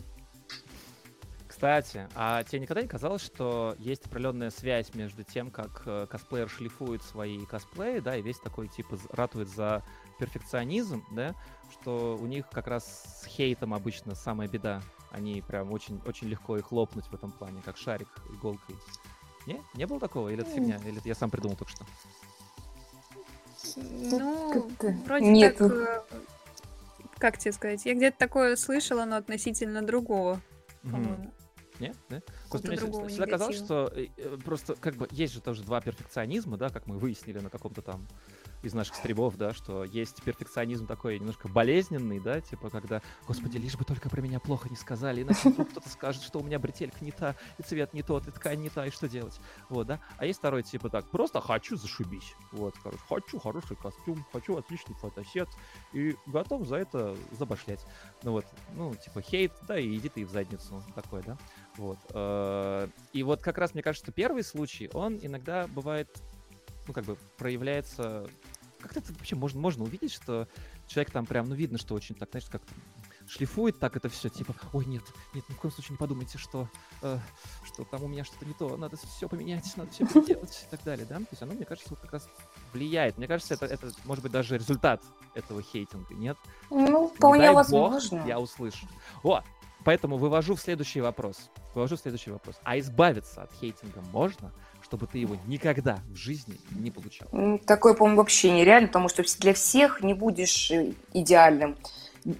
[1.47, 6.49] Кстати, а тебе никогда не казалось, что есть определенная связь между тем, как э, косплеер
[6.49, 9.81] шлифует свои косплеи, да, и весь такой типа ратует за
[10.17, 11.35] перфекционизм, да,
[11.71, 14.81] что у них как раз с хейтом обычно самая беда.
[15.11, 18.75] Они прям очень, очень легко их лопнуть в этом плане, как шарик иголкой.
[19.45, 19.61] Не?
[19.75, 20.29] Не было такого?
[20.29, 20.79] Или это фигня?
[20.85, 21.85] Или это я сам придумал только что?
[23.77, 24.69] Ну,
[25.05, 25.57] вроде Нет.
[25.57, 25.71] как...
[25.71, 26.03] Э,
[27.17, 27.85] как тебе сказать?
[27.85, 30.41] Я где-то такое слышала, но относительно другого,
[30.83, 31.31] по-моему.
[31.79, 31.95] Нет?
[32.09, 32.21] Да?
[32.49, 36.57] Господи, мне всегда казалось, что э, э, просто как бы есть же тоже два перфекционизма,
[36.57, 38.07] да, как мы выяснили на каком-то там
[38.61, 43.75] из наших стримов, да, что есть перфекционизм такой немножко болезненный, да, типа когда, господи, лишь
[43.75, 47.11] бы только про меня плохо не сказали, иначе кто-то скажет, что у меня бретелька не
[47.11, 49.39] та, и цвет не тот, и ткань не та, и что делать,
[49.69, 49.99] вот, да.
[50.17, 54.95] А есть второй, типа так, просто хочу зашибись, вот, короче, хочу хороший костюм, хочу отличный
[54.95, 55.49] фотосет,
[55.93, 57.85] и готов за это забашлять.
[58.23, 61.37] Ну вот, ну, типа хейт, да, и иди ты в задницу, такой, да.
[61.77, 61.99] Вот.
[62.13, 66.09] Э, и вот как раз, мне кажется, первый случай, он иногда бывает,
[66.87, 68.27] ну, как бы проявляется...
[68.79, 70.47] Как это вообще можно, можно увидеть, что
[70.87, 72.61] человек там прям, ну, видно, что очень так, знаешь, как
[73.27, 76.69] шлифует так это все, типа, ой, нет, нет, ни в коем случае не подумайте, что,
[77.01, 77.17] э,
[77.65, 80.83] что там у меня что-то не то, надо все поменять, надо все переделать и так
[80.83, 81.17] далее, да?
[81.17, 82.29] То есть оно, мне кажется, вот как раз
[82.73, 83.17] влияет.
[83.17, 86.37] Мне кажется, это, это может быть даже результат этого хейтинга, нет?
[86.69, 88.19] Ну, вполне возможно.
[88.19, 88.87] Бог, я услышу.
[89.23, 89.41] О,
[89.85, 91.51] Поэтому вывожу в следующий вопрос.
[91.75, 92.55] Вывожу в следующий вопрос.
[92.63, 94.51] А избавиться от хейтинга можно,
[94.85, 97.27] чтобы ты его никогда в жизни не получал?
[97.65, 101.75] Такое, по-моему, вообще нереально, потому что для всех не будешь э, идеальным.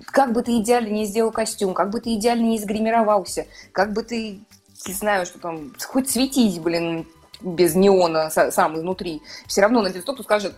[0.06, 4.04] Как бы ты идеально не сделал костюм, как бы ты идеально не сгримировался, как бы
[4.04, 4.40] ты,
[4.88, 7.08] не знаю, что там, хоть светить, блин,
[7.42, 10.56] без неона сам изнутри, все равно найдет кто-то скажет,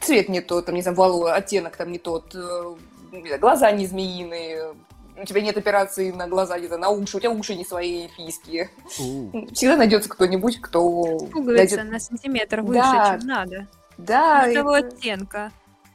[0.00, 4.74] цвет не тот, там, не знаю, волос, оттенок там не тот, э, глаза не змеиные,
[5.20, 8.70] у тебя нет операции на глаза, где-то на уши, у тебя уши не свои эльфийские.
[8.88, 11.18] Всегда найдется кто-нибудь, кто...
[11.32, 11.92] Пуговица найдет...
[11.92, 13.18] на сантиметр выше, да.
[13.18, 13.68] чем надо.
[13.98, 14.48] Да.
[14.48, 15.52] И того оттенка.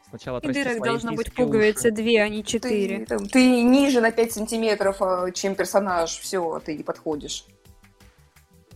[0.09, 3.05] Сначала И дырок должно быть пуговицы две, а не четыре.
[3.05, 7.45] Ты, ты ниже на 5 сантиметров, а, чем персонаж, все, ты не подходишь.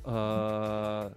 [0.03, 1.13] А,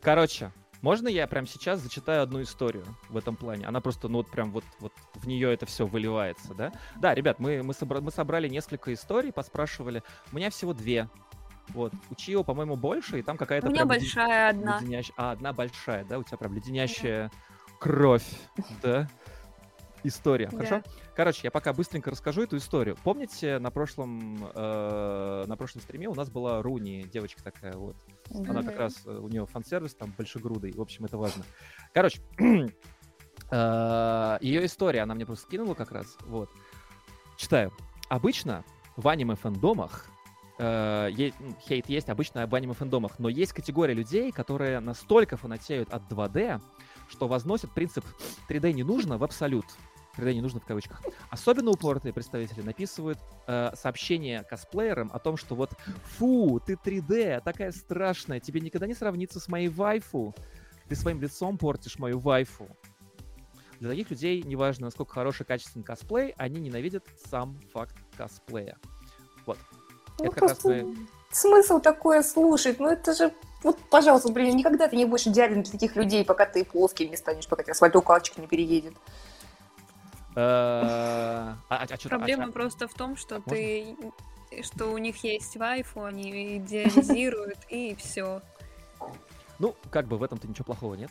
[0.00, 0.50] короче,
[0.82, 3.66] можно я прямо сейчас зачитаю одну историю в этом плане?
[3.66, 6.72] Она просто, ну вот прям вот, вот в нее это все выливается, да?
[6.96, 10.02] Да, ребят, мы, мы, собра- мы собрали несколько историй, поспрашивали.
[10.32, 11.08] У меня всего две.
[11.68, 11.92] Вот.
[12.10, 13.68] У Чио, по-моему, больше, и там какая-то...
[13.68, 14.60] У меня большая леден...
[14.60, 14.80] одна.
[14.80, 15.14] Леденящая...
[15.16, 16.18] А, одна большая, да?
[16.18, 17.30] У тебя прям леденящая
[17.78, 18.26] кровь,
[18.82, 19.08] да?
[20.04, 20.48] история.
[20.48, 20.82] Хорошо?
[20.84, 20.90] Да.
[21.14, 22.96] Короче, я пока быстренько расскажу эту историю.
[23.02, 27.96] Помните, на прошлом, э, на прошлом стриме у нас была Руни, девочка такая вот.
[28.30, 28.50] Mm-hmm.
[28.50, 30.72] Она как раз, э, у нее фан-сервис там большегрудый.
[30.72, 31.44] В общем, это важно.
[31.92, 32.20] Короче,
[33.50, 36.16] э, ее история, она мне просто скинула как раз.
[36.26, 36.50] Вот.
[37.36, 37.72] Читаю.
[38.08, 38.64] Обычно
[38.96, 40.08] в аниме-фэндомах
[40.58, 41.10] э,
[41.66, 46.60] хейт есть обычно в аниме-фэндомах, но есть категория людей, которые настолько фанатеют от 2D,
[47.08, 48.04] что возносят принцип
[48.48, 49.66] 3D не нужно в абсолют.
[50.20, 51.02] 3D не нужно в кавычках.
[51.30, 55.70] Особенно упоротые представители написывают э, сообщения косплеерам о том, что вот
[56.18, 60.34] фу, ты 3D, такая страшная, тебе никогда не сравнится с моей вайфу.
[60.88, 62.68] Ты своим лицом портишь мою вайфу.
[63.78, 68.76] Для таких людей, неважно, насколько хороший, качественный косплей, они ненавидят сам факт косплея.
[69.46, 69.58] Вот.
[70.18, 70.96] Ну, это как раз мы...
[71.32, 72.80] Смысл такое слушать?
[72.80, 76.46] Ну, это же вот, пожалуйста, блин, никогда ты не будешь идеален для таких людей, пока
[76.46, 78.94] ты плоским не станешь, пока тебе асфальтоукладчик не переедет.
[80.36, 83.96] Э, а, а, а Проблема просто в том, что ты
[84.62, 88.42] что у них есть вайфу, они идеализируют, и все.
[89.58, 91.10] Ну, как бы в этом-то ничего плохого нет.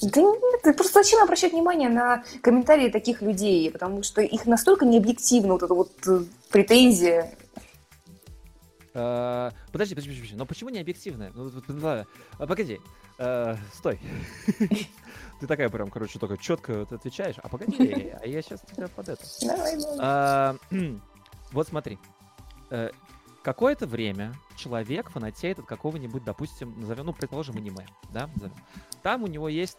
[0.00, 5.54] Да нет, просто зачем обращать внимание на комментарии таких людей, потому что их настолько необъективна
[5.54, 7.34] вот эта вот э, претензия.
[8.94, 11.30] Uh, подожди, подожди, подожди, но почему не объективная?
[11.34, 11.50] Ну,
[12.38, 12.80] погоди,
[13.74, 14.00] стой.
[15.40, 17.36] Ты такая прям, короче, только четко отвечаешь.
[17.42, 19.24] А погоди, а я сейчас тебя под это.
[19.40, 21.00] Давай, давай.
[21.52, 21.98] Вот смотри.
[22.70, 22.90] Э,
[23.42, 28.28] какое-то время человек фанатеет от какого-нибудь, допустим, назовем, ну, предположим, аниме, да,
[29.02, 29.78] там у него есть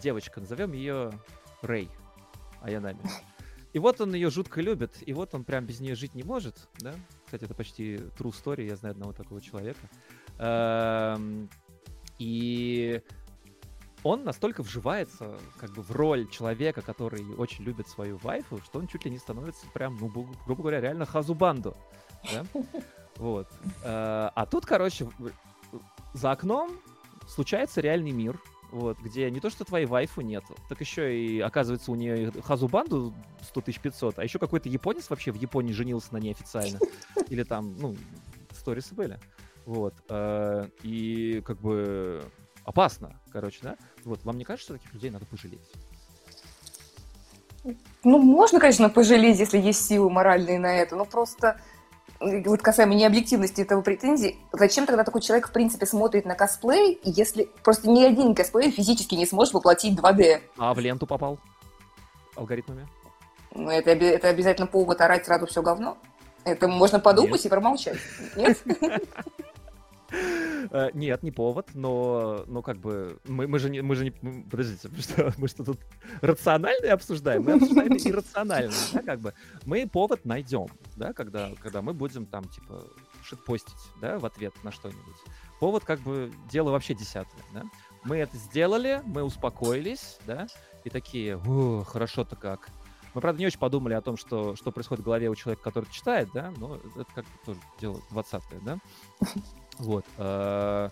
[0.00, 1.12] девочка, назовем ее
[1.60, 1.90] Рэй,
[2.62, 3.00] Аянами.
[3.72, 6.68] И вот он ее жутко любит, и вот он прям без нее жить не может,
[6.78, 6.94] да?
[7.26, 9.80] Кстати, это почти true story, я знаю одного такого человека.
[10.38, 11.48] Эм,
[12.18, 13.02] и
[14.02, 18.86] он настолько вживается как бы в роль человека, который очень любит свою вайфу, что он
[18.86, 20.08] чуть ли не становится прям, ну,
[20.46, 21.76] грубо говоря, реально хазубанду.
[22.32, 22.44] Да?
[23.16, 23.48] Вот.
[23.82, 25.06] Э, а тут, короче,
[26.14, 26.70] за окном
[27.28, 28.40] случается реальный мир,
[28.72, 33.12] вот, где не то, что твоей вайфу нет, так еще и, оказывается, у нее хазу-банду
[33.42, 36.78] 100 500, а еще какой-то японец вообще в Японии женился на ней официально.
[37.28, 37.96] Или там, ну,
[38.52, 39.18] сторисы были.
[39.66, 39.94] Вот.
[40.08, 42.24] Э, и как бы
[42.70, 43.76] опасно, короче, да?
[44.04, 45.60] Вот, вам не кажется, что таких людей надо пожалеть?
[48.04, 51.60] Ну, можно, конечно, пожалеть, если есть силы моральные на это, но просто
[52.20, 57.48] вот касаемо необъективности этого претензий, зачем тогда такой человек, в принципе, смотрит на косплей, если
[57.64, 60.40] просто ни один косплей физически не сможет воплотить 2D?
[60.56, 61.38] А в ленту попал?
[62.36, 62.88] Алгоритмами?
[63.54, 65.98] Ну, это, это обязательно повод орать сразу все говно?
[66.44, 67.46] Это можно подумать Нет.
[67.46, 67.98] и промолчать.
[68.36, 68.58] Нет?
[70.72, 74.10] Э, нет, не повод, но, но как бы мы, мы же не, мы же не,
[74.10, 75.80] подождите, мы что, мы что тут
[76.20, 77.44] рациональное обсуждаем?
[77.44, 79.34] Мы обсуждаем иррациональное, да, как бы.
[79.64, 82.84] Мы повод найдем, да, когда, когда мы будем там, типа,
[83.22, 85.16] шитпостить, да, в ответ на что-нибудь.
[85.58, 87.64] Повод, как бы, дело вообще десятое, да.
[88.04, 90.46] Мы это сделали, мы успокоились, да,
[90.84, 91.40] и такие,
[91.86, 92.68] хорошо-то как.
[93.14, 95.90] Мы, правда, не очень подумали о том, что, что происходит в голове у человека, который
[95.90, 98.78] читает, да, но это как бы тоже дело 20 да.
[99.80, 100.04] Вот.
[100.18, 100.90] Э,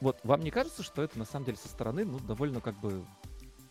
[0.00, 3.04] вот, вам не кажется, что это на самом деле со стороны, ну, довольно как бы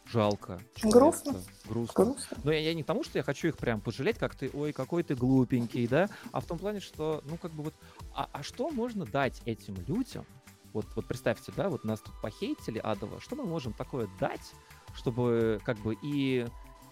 [0.05, 0.59] жалко.
[0.81, 1.35] Грустно.
[1.67, 2.05] Грустно.
[2.05, 2.37] Грустно.
[2.43, 4.71] Но я, я не к тому, что я хочу их прям пожалеть, как ты, ой,
[4.73, 7.73] какой ты глупенький, да, а в том плане, что, ну, как бы вот,
[8.15, 10.25] а, а что можно дать этим людям?
[10.73, 14.53] Вот, вот представьте, да, вот нас тут похейтили адово, что мы можем такое дать,
[14.93, 16.47] чтобы как бы и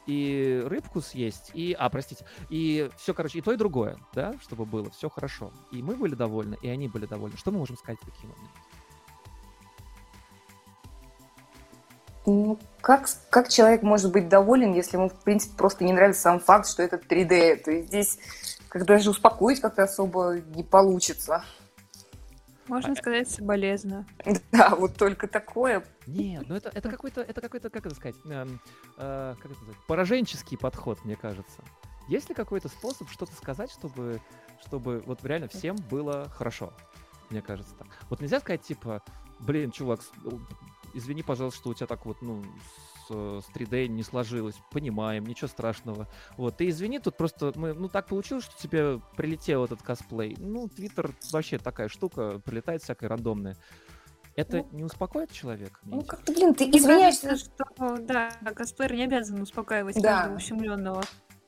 [0.10, 4.66] и рыбку съесть, и, а, простите, и все, короче, и то, и другое, да, чтобы
[4.66, 5.52] было все хорошо.
[5.72, 7.38] И мы были довольны, и они были довольны.
[7.38, 8.42] Что мы можем сказать моменты?
[12.26, 16.40] Ну, как, как человек может быть доволен, если ему, в принципе, просто не нравится сам
[16.40, 17.58] факт, что это 3D?
[17.58, 18.20] То есть здесь
[18.68, 21.44] как даже успокоить как-то особо не получится.
[22.70, 24.06] Можно сказать, соболезно.
[24.52, 25.84] Да, вот только такое.
[26.08, 28.48] Нет, ну это, это какой-то, это какой-то, как это сказать, э,
[28.98, 31.62] э, как это сказать, пораженческий подход, мне кажется.
[32.08, 34.22] Есть ли какой-то способ что-то сказать, чтобы,
[34.66, 36.74] чтобы вот реально всем было хорошо?
[37.30, 37.88] Мне кажется так.
[38.10, 39.04] Вот нельзя сказать, типа,
[39.40, 40.02] блин, чувак,
[40.94, 42.44] извини, пожалуйста, что у тебя так вот, ну,
[43.14, 44.56] с 3D не сложилось.
[44.72, 46.08] Понимаем, ничего страшного.
[46.38, 50.36] Вот, ты извини, тут просто мы, ну, так получилось, что тебе прилетел этот косплей.
[50.40, 53.58] Ну, Твиттер вообще такая штука, прилетает всякая рандомная.
[54.36, 55.80] Это ну, не успокоит человека?
[55.84, 57.36] Ну, как-то, блин, ты извиняешься.
[57.36, 60.32] Что, да, косплеер не обязан успокаивать да.
[60.36, 61.04] ущемленного.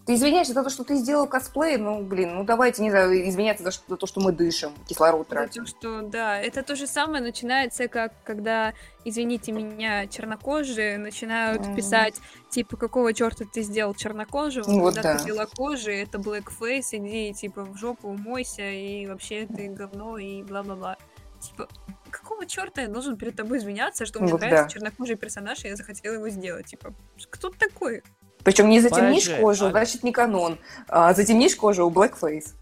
[0.06, 3.64] Ты извиняешься за то, что ты сделал косплей, ну, блин, ну давайте, не знаю, извиняться
[3.64, 5.66] за, за то, что мы дышим, кислород тратим.
[5.66, 8.74] То, что, да, это то же самое начинается, как когда,
[9.06, 11.76] извините меня, чернокожие начинают mm.
[11.76, 15.20] писать, типа, какого черта ты сделал чернокожего, ну, вот когда да.
[15.20, 20.98] ты белокожий, это blackface, иди, типа, в жопу умойся, и вообще ты говно, и бла-бла-бла.
[21.40, 21.68] Типа,
[22.10, 24.70] какого черта я должен перед тобой извиняться, что мне вот нравится да.
[24.70, 26.68] чернокожий персонаж, и я захотела его сделать?
[26.68, 26.94] Типа,
[27.30, 28.04] кто ты такой?
[28.43, 29.71] Причем не затемнишь Подожди, кожу, а...
[29.71, 30.58] значит не канон.
[30.88, 32.54] А затемнишь кожу у Blackface.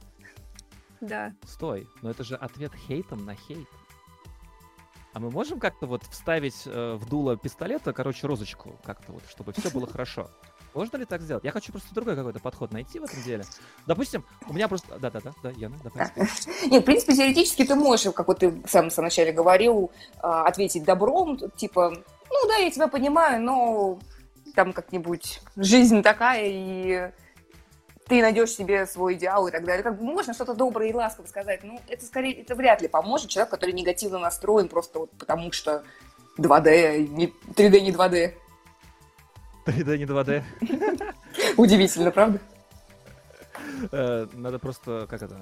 [1.01, 1.33] Да.
[1.45, 3.67] Стой, но это же ответ хейтом на хейт.
[5.13, 9.53] А мы можем как-то вот вставить э, в дуло пистолета, короче, розочку как-то вот, чтобы
[9.53, 10.29] все было хорошо?
[10.73, 11.43] Можно ли так сделать?
[11.43, 13.43] Я хочу просто другой какой-то подход найти в этом деле.
[13.87, 14.99] Допустим, у меня просто...
[14.99, 16.11] Да-да-да, да, Яна, давай.
[16.67, 20.45] Нет, в принципе, теоретически ты можешь, как вот ты сам в самом начале говорил, а,
[20.45, 21.89] ответить добром, типа,
[22.29, 23.99] ну да, я тебя понимаю, но
[24.59, 27.11] там как-нибудь жизнь такая, и
[28.09, 29.83] ты найдешь себе свой идеал и так далее.
[29.83, 33.29] Как бы можно что-то доброе и ласково сказать, ну, это скорее, это вряд ли поможет
[33.29, 35.85] человеку, который негативно настроен просто вот потому, что
[36.37, 38.33] 2D, не, 3D не 2D.
[39.65, 40.43] 3D не 2D.
[41.55, 42.41] Удивительно, правда?
[43.93, 45.39] Э, надо просто, как это,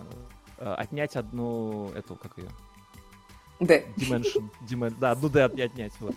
[0.59, 2.49] э, отнять одну, эту, как ее?
[3.61, 3.84] D.
[3.97, 4.47] Dimension.
[4.70, 4.93] Dimen...
[4.99, 6.13] Да, одну D отнять, вот.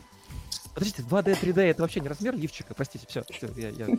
[0.75, 3.97] Подождите, 2D, 3D это вообще не размер лифчика, простите, все, все, я, я, я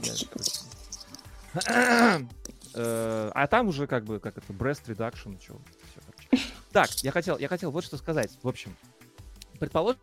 [2.73, 5.37] э, А там уже как бы, как это, breast reduction,
[5.95, 6.45] короче.
[6.71, 8.37] Так, я хотел, я хотел вот что сказать.
[8.41, 8.75] В общем,
[9.59, 9.99] предположим,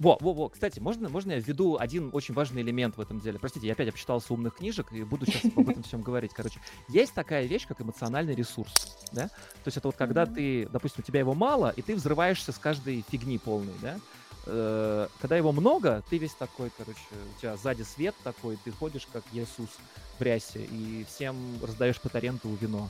[0.00, 3.38] во, во, во, кстати, можно, можно я введу один очень важный элемент в этом деле?
[3.38, 6.32] Простите, я опять обчитался умных книжек и буду сейчас об этом всем говорить.
[6.32, 8.96] Короче, есть такая вещь, как эмоциональный ресурс.
[9.12, 9.28] да?
[9.28, 12.58] То есть это вот когда ты, допустим, у тебя его мало, и ты взрываешься с
[12.58, 14.00] каждой фигни полной, да?
[14.46, 17.00] Э, когда его много, ты весь такой, короче,
[17.36, 19.70] у тебя сзади свет такой, ты ходишь как Иисус
[20.18, 22.88] в рясе, и всем раздаешь по таренту вино.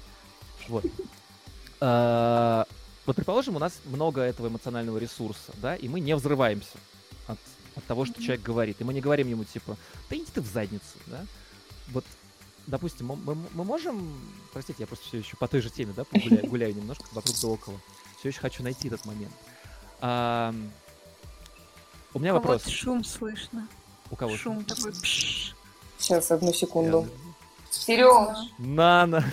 [0.69, 0.85] Вот.
[1.83, 2.65] Э,
[3.07, 6.77] вот, предположим, у нас много этого эмоционального ресурса, да, и мы не взрываемся
[7.27, 7.39] от,
[7.75, 8.77] от того, что человек говорит.
[8.81, 9.79] И мы не говорим ему, типа,
[10.11, 11.25] да иди ты в задницу, да.
[11.89, 12.05] Вот,
[12.67, 14.15] допустим, мы, мы можем...
[14.53, 17.49] Простите, я просто все еще по той же теме, да, погуляю, гуляю немножко вокруг да
[17.49, 17.81] около.
[18.19, 19.33] Все еще хочу найти этот момент.
[20.01, 20.55] А,
[22.15, 22.67] у меня вопрос.
[22.67, 23.67] шум слышно.
[24.11, 24.37] У кого?
[24.37, 24.93] Шум такой.
[24.93, 25.55] Пш.
[25.99, 27.07] Сейчас, одну секунду.
[27.71, 28.37] Сереж!
[28.59, 29.25] Нана!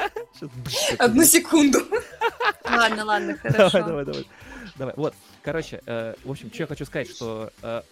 [0.98, 1.78] Одну секунду.
[2.64, 3.78] Ладно, ладно, хорошо.
[3.78, 4.26] Давай, давай, давай.
[4.76, 7.82] Давай, вот, короче, э, в общем, что я хочу сказать, что э,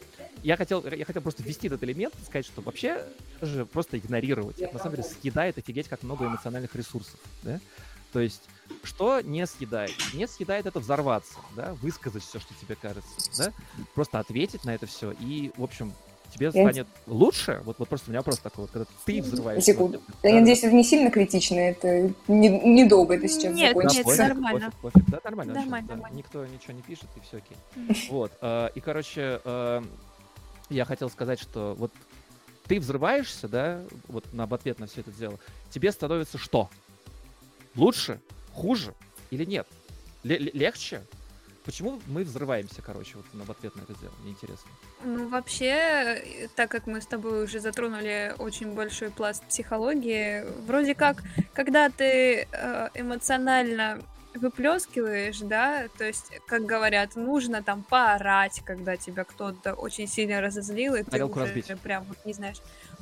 [0.42, 3.04] я хотел, я хотел просто ввести этот элемент, сказать, что вообще
[3.42, 4.58] же просто игнорировать.
[4.60, 7.60] Это, на самом деле съедает офигеть как много эмоциональных ресурсов, да?
[8.12, 8.42] То есть,
[8.82, 9.94] что не съедает?
[10.14, 13.52] Не съедает это взорваться, да, высказать все, что тебе кажется, да,
[13.94, 15.92] просто ответить на это все и, в общем,
[16.32, 17.60] тебе станет лучше?
[17.64, 19.62] Вот, вот просто у меня вопрос такой, вот, когда ты взрываешь.
[19.62, 20.00] Секунду.
[20.06, 23.98] Вот, я да, надеюсь, это не сильно критично, это недолго не это сейчас нет, закончится.
[23.98, 24.72] Нет, пофиг, нормально.
[24.80, 25.10] Пофиг, пофиг.
[25.10, 25.54] Да, нормально.
[25.54, 26.16] Нормально, да, нормально.
[26.16, 28.08] Никто ничего не пишет, и все окей.
[28.10, 28.32] Вот.
[28.40, 29.82] Э, и, короче, э,
[30.70, 31.92] я хотел сказать, что вот
[32.66, 35.38] ты взрываешься, да, вот на, в ответ на все это дело,
[35.70, 36.70] тебе становится что?
[37.76, 38.20] Лучше?
[38.52, 38.94] Хуже?
[39.30, 39.66] Или нет?
[40.24, 41.02] Л- легче?
[41.64, 44.12] Почему мы взрываемся, короче, вот в ответ на это дело?
[44.22, 44.70] Мне интересно.
[45.04, 51.22] Ну, вообще, так как мы с тобой уже затронули очень большой пласт психологии, вроде как,
[51.52, 54.00] когда ты э, эмоционально
[54.34, 60.94] выплескиваешь, да, то есть, как говорят, нужно там поорать, когда тебя кто-то очень сильно разозлил,
[60.94, 61.80] и тарелку ты уже разбить.
[61.80, 62.58] прям вот не знаешь,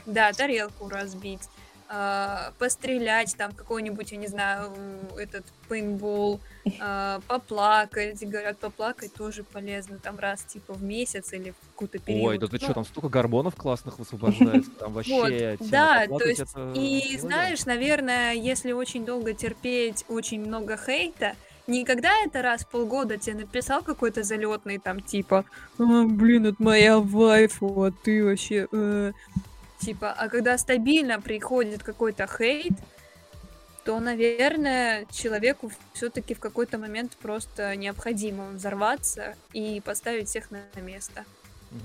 [0.07, 1.43] да, тарелку разбить,
[1.89, 4.73] э, пострелять там какой-нибудь, я не знаю,
[5.17, 11.73] этот пейнтбол, э, поплакать, говорят, поплакать тоже полезно, там раз типа в месяц или в
[11.73, 12.29] какой-то период.
[12.29, 15.57] Ой, да ты ну, что, там столько гормонов классных высвобождается, там вообще...
[15.59, 21.35] Вот, да, то есть, и знаешь, наверное, если очень долго терпеть очень много хейта,
[21.69, 25.45] Никогда это раз в полгода тебе написал какой-то залетный там типа,
[25.79, 28.67] а, блин, это моя вайфу, а ты вообще...
[28.73, 29.13] Э.
[29.81, 32.73] Типа, а когда стабильно приходит какой-то хейт,
[33.85, 41.25] то, наверное, человеку все-таки в какой-то момент просто необходимо взорваться и поставить всех на место.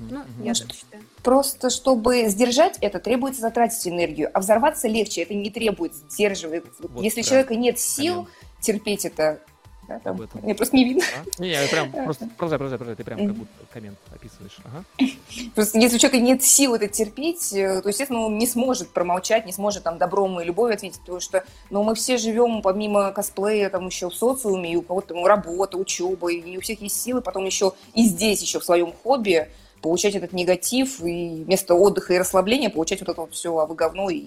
[0.10, 0.44] Ну, угу.
[0.44, 1.04] я так считаю.
[1.24, 6.66] Просто чтобы сдержать это, требуется затратить энергию, а взорваться легче, это не требует сдерживать.
[6.80, 8.34] Вот Если у человека нет сил Понятно.
[8.62, 9.40] терпеть это,
[9.88, 11.04] да, там, мне просто не видно.
[11.16, 11.42] А?
[11.42, 14.58] Не, не, прям просто продолжай, продолжай, продолжай, ты прям как будто коммент описываешь.
[14.64, 14.84] Ага.
[15.56, 19.46] Просто если у человека нет сил это терпеть, э, то, естественно, он не сможет промолчать,
[19.46, 23.70] не сможет там добром и любовью ответить, потому что, ну, мы все живем помимо косплея
[23.70, 27.22] там еще в социуме, и у кого-то там работа, учеба, и у всех есть силы,
[27.22, 29.50] потом еще и здесь еще в своем хобби
[29.84, 33.76] получать этот негатив и вместо отдыха и расслабления получать вот это вот все, а вы
[33.76, 34.24] говно и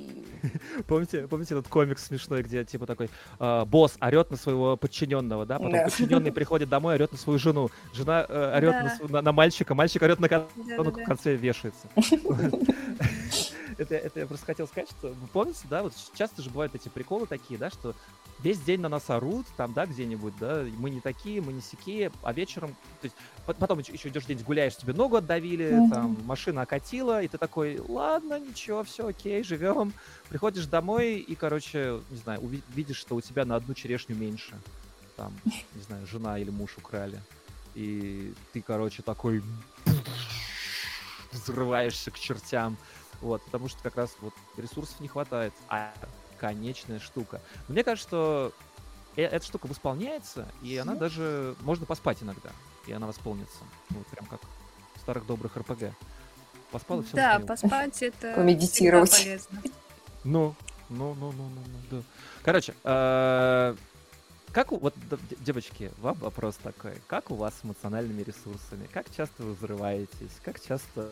[0.87, 5.57] помните, помните этот комикс смешной, где типа такой э, босс орет на своего подчиненного, да,
[5.57, 5.85] потом да.
[5.85, 8.99] подчиненный приходит домой, орет на свою жену, жена э, орет да.
[9.01, 10.47] на, на, на мальчика, мальчик орет на да,
[10.79, 11.89] он да, в конце вешается.
[13.79, 16.89] Это, это я просто хотел сказать, что вы помните, да, вот часто же бывают эти
[16.89, 17.95] приколы такие, да, что
[18.41, 22.11] весь день на нас орут, там, да, где-нибудь, да, мы не такие, мы не сякие,
[22.23, 25.91] а вечером, то есть потом еще, еще идешь день гуляешь, тебе ногу отдавили, mm-hmm.
[25.91, 29.93] там, машина окатила, и ты такой, ладно, ничего, все окей, живем.
[30.29, 34.55] Приходишь домой и, короче, не знаю, увидишь, что у тебя на одну черешню меньше.
[35.17, 37.21] Там, не знаю, жена или муж украли.
[37.75, 39.43] И ты, короче, такой
[41.33, 42.77] взрываешься к чертям.
[43.21, 45.55] Вот, потому что как раз вот ресурсов не хватает.
[45.69, 45.93] А
[46.39, 47.41] конечная штука.
[47.69, 48.53] Мне кажется, что
[49.17, 51.57] э, эта штука восполняется, и она даже...
[51.63, 52.51] Можно поспать иногда,
[52.87, 53.59] и она восполнится.
[53.91, 54.41] Вот прям как
[54.95, 55.93] в старых добрых РПГ.
[56.71, 59.17] Поспал и все Да, поспать это Помедитировать.
[59.23, 59.63] полезно.
[60.25, 60.55] Ну,
[60.89, 62.03] ну, ну, ну, ну, ну, да.
[62.43, 63.77] Короче, э,
[64.53, 64.79] как у...
[64.79, 64.95] Вот,
[65.41, 66.95] девочки, вам вопрос такой.
[67.07, 68.89] Как у вас с эмоциональными ресурсами?
[68.93, 70.33] Как часто вы взрываетесь?
[70.45, 71.11] Как часто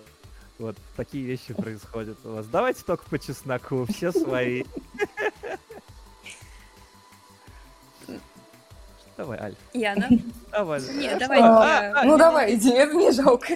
[0.58, 2.46] вот такие вещи происходят у вас.
[2.46, 4.64] Давайте только по чесноку, все свои.
[9.16, 9.54] Давай, Аль.
[9.72, 10.08] Яна.
[10.50, 10.80] Давай.
[10.94, 11.40] Нет, давай.
[11.40, 13.54] А, ну давай, иди, это мне жалко.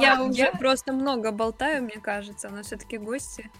[0.00, 3.50] Я уже просто много болтаю, мне кажется, но все-таки гости.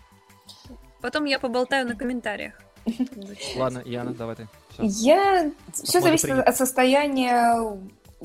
[1.01, 2.55] Потом я поболтаю на комментариях.
[3.57, 4.49] Ладно, Яна, давай ты.
[4.79, 5.51] Я...
[5.73, 7.61] Все зависит от состояния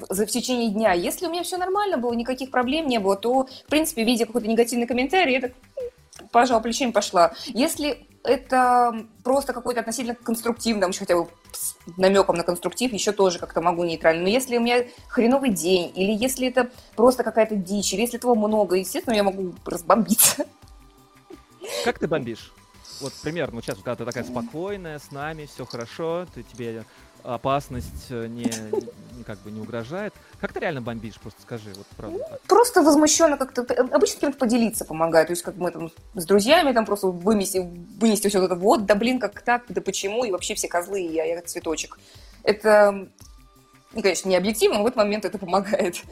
[0.09, 0.93] за в течение дня.
[0.93, 4.47] Если у меня все нормально было, никаких проблем не было, то, в принципе, видя какой-то
[4.47, 5.51] негативный комментарий, я так
[6.31, 7.33] пожал плечами, пошла.
[7.47, 13.11] Если это просто какой-то относительно конструктивный, там еще хотя бы с намеком на конструктив, еще
[13.11, 14.23] тоже как-то могу нейтрально.
[14.23, 18.35] Но если у меня хреновый день, или если это просто какая-то дичь, или если этого
[18.35, 20.45] много, естественно, я могу разбомбиться.
[21.85, 22.51] Как ты бомбишь?
[22.99, 26.83] Вот примерно, ну, сейчас, когда ты такая спокойная, с нами, все хорошо, ты тебе
[27.24, 28.51] опасность э, не,
[29.18, 30.13] не как бы не угрожает.
[30.39, 31.20] Как ты реально бомбишь?
[31.20, 32.20] Просто скажи, вот правда.
[32.30, 32.41] Так.
[32.41, 33.61] Просто возмущенно как-то.
[33.91, 35.28] Обычно кем-то поделиться помогает.
[35.28, 37.68] То есть, как мы там с друзьями там просто вынести,
[37.99, 38.55] вынести все это.
[38.55, 41.99] Вот, да блин, как так, да почему, и вообще все козлы, и я, я цветочек.
[42.43, 43.09] Это
[43.93, 46.03] ну, конечно, не объективно, но в этот момент это помогает.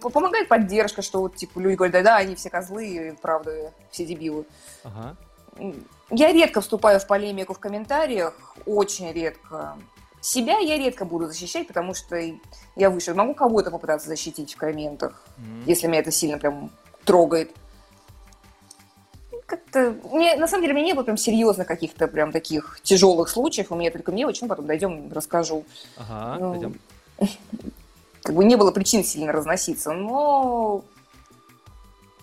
[0.00, 4.44] Помогает поддержка, что вот, типа, люди говорят, да-да, они все козлы, правда, все дебилы.
[4.84, 5.16] Ага.
[6.10, 8.34] Я редко вступаю в полемику в комментариях,
[8.66, 9.76] очень редко.
[10.22, 12.16] Себя я редко буду защищать, потому что
[12.76, 13.12] я выше.
[13.12, 15.62] Могу кого-то попытаться защитить в комментах, mm-hmm.
[15.66, 16.70] если меня это сильно прям
[17.04, 17.50] трогает.
[19.46, 19.96] Как-то...
[20.12, 23.72] Мне, на самом деле, у меня не было прям серьезных каких-то прям таких тяжелых случаев.
[23.72, 25.64] У меня только мелочь, ну, потом дойдем, расскажу.
[25.96, 26.80] Ага, ну, дойдем.
[28.22, 30.84] Как бы не было причин сильно разноситься, но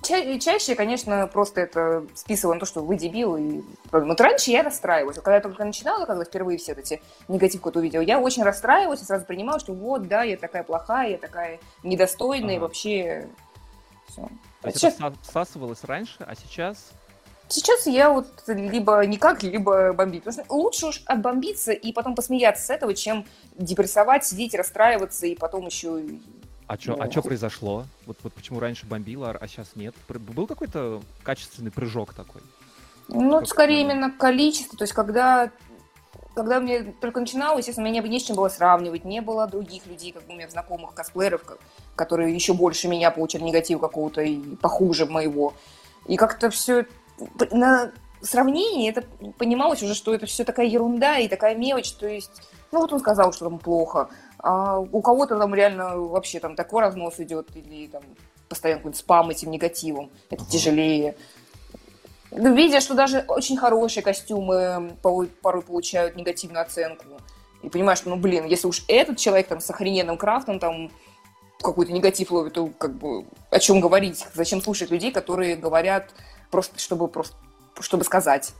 [0.02, 3.36] Ча- чаще, конечно, просто это списываю на то, что вы дебил.
[3.36, 3.62] И...
[3.92, 5.18] Вот раньше я расстраивалась.
[5.18, 9.06] Когда я только начинала, когда впервые все эти негатив какой-то увидела, я очень расстраивалась и
[9.06, 12.56] сразу принимала, что вот, да, я такая плохая, я такая недостойная, ага.
[12.56, 13.28] и вообще
[14.08, 14.30] все.
[14.62, 14.96] А сейчас...
[14.96, 16.92] это всасывалось раньше, а сейчас?
[17.50, 20.24] Сейчас я вот либо никак, либо бомбить.
[20.24, 23.26] Потому что лучше уж отбомбиться и потом посмеяться с этого, чем
[23.56, 26.00] депрессовать, сидеть, расстраиваться и потом еще
[26.70, 27.88] а что а чё произошло?
[28.06, 29.96] Вот, вот почему раньше бомбило, а сейчас нет?
[30.08, 32.42] Был какой-то качественный прыжок такой?
[33.08, 33.92] Ну, как скорее это...
[33.92, 34.78] именно количество.
[34.78, 35.52] То есть, когда,
[36.36, 39.04] когда мне только начинало, естественно, меня не с чем было сравнивать.
[39.04, 41.42] Не было других людей, как у меня знакомых косплееров,
[41.96, 45.56] которые еще больше меня получили негатив какого-то и похуже моего.
[46.06, 46.86] И как-то все
[47.50, 47.92] на
[48.22, 49.08] сравнении это
[49.40, 51.94] понималось уже, что это все такая ерунда и такая мелочь.
[51.94, 54.10] То есть, ну вот он сказал, что там плохо
[54.40, 58.02] а у кого-то там реально вообще там такой разнос идет, или там
[58.48, 60.10] постоянно какой-то спам этим негативом.
[60.30, 60.50] Это uh-huh.
[60.50, 61.16] тяжелее.
[62.32, 67.06] Видя, что даже очень хорошие костюмы порой получают негативную оценку.
[67.64, 70.92] И понимаешь, что, ну, блин, если уж этот человек там с охрененным крафтом там
[71.62, 74.26] какой-то негатив ловит, то как бы о чем говорить?
[74.34, 76.12] Зачем слушать людей, которые говорят
[76.52, 77.36] просто, чтобы просто
[77.82, 78.54] чтобы сказать?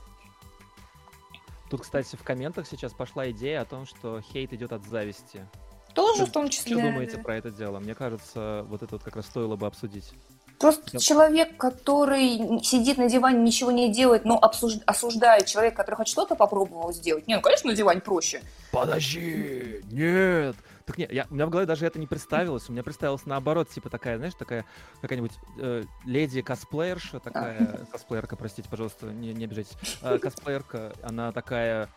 [1.70, 5.46] Тут, кстати, в комментах сейчас пошла идея о том, что хейт идет от зависти.
[5.94, 6.76] Тоже в том числе.
[6.76, 7.78] Что думаете про это дело?
[7.78, 10.12] Мне кажется, вот это вот как раз стоило бы обсудить.
[10.58, 10.98] Просто Я...
[10.98, 14.74] человек, который сидит на диване, ничего не делает, но обсуж...
[14.84, 17.26] осуждает человека, который хоть что-то попробовал сделать.
[17.26, 18.42] Не, ну, конечно, на диване проще.
[18.70, 20.56] Подожди, нет.
[20.84, 22.68] Так нет, я, у меня в голове даже это не представилось.
[22.68, 24.64] У меня представилось наоборот, типа такая, знаешь, такая
[25.00, 27.86] какая-нибудь э, леди косплеерша, такая, а.
[27.92, 29.76] косплеерка, простите, пожалуйста, не, не обижайтесь.
[30.02, 31.88] Э, косплеерка, она такая,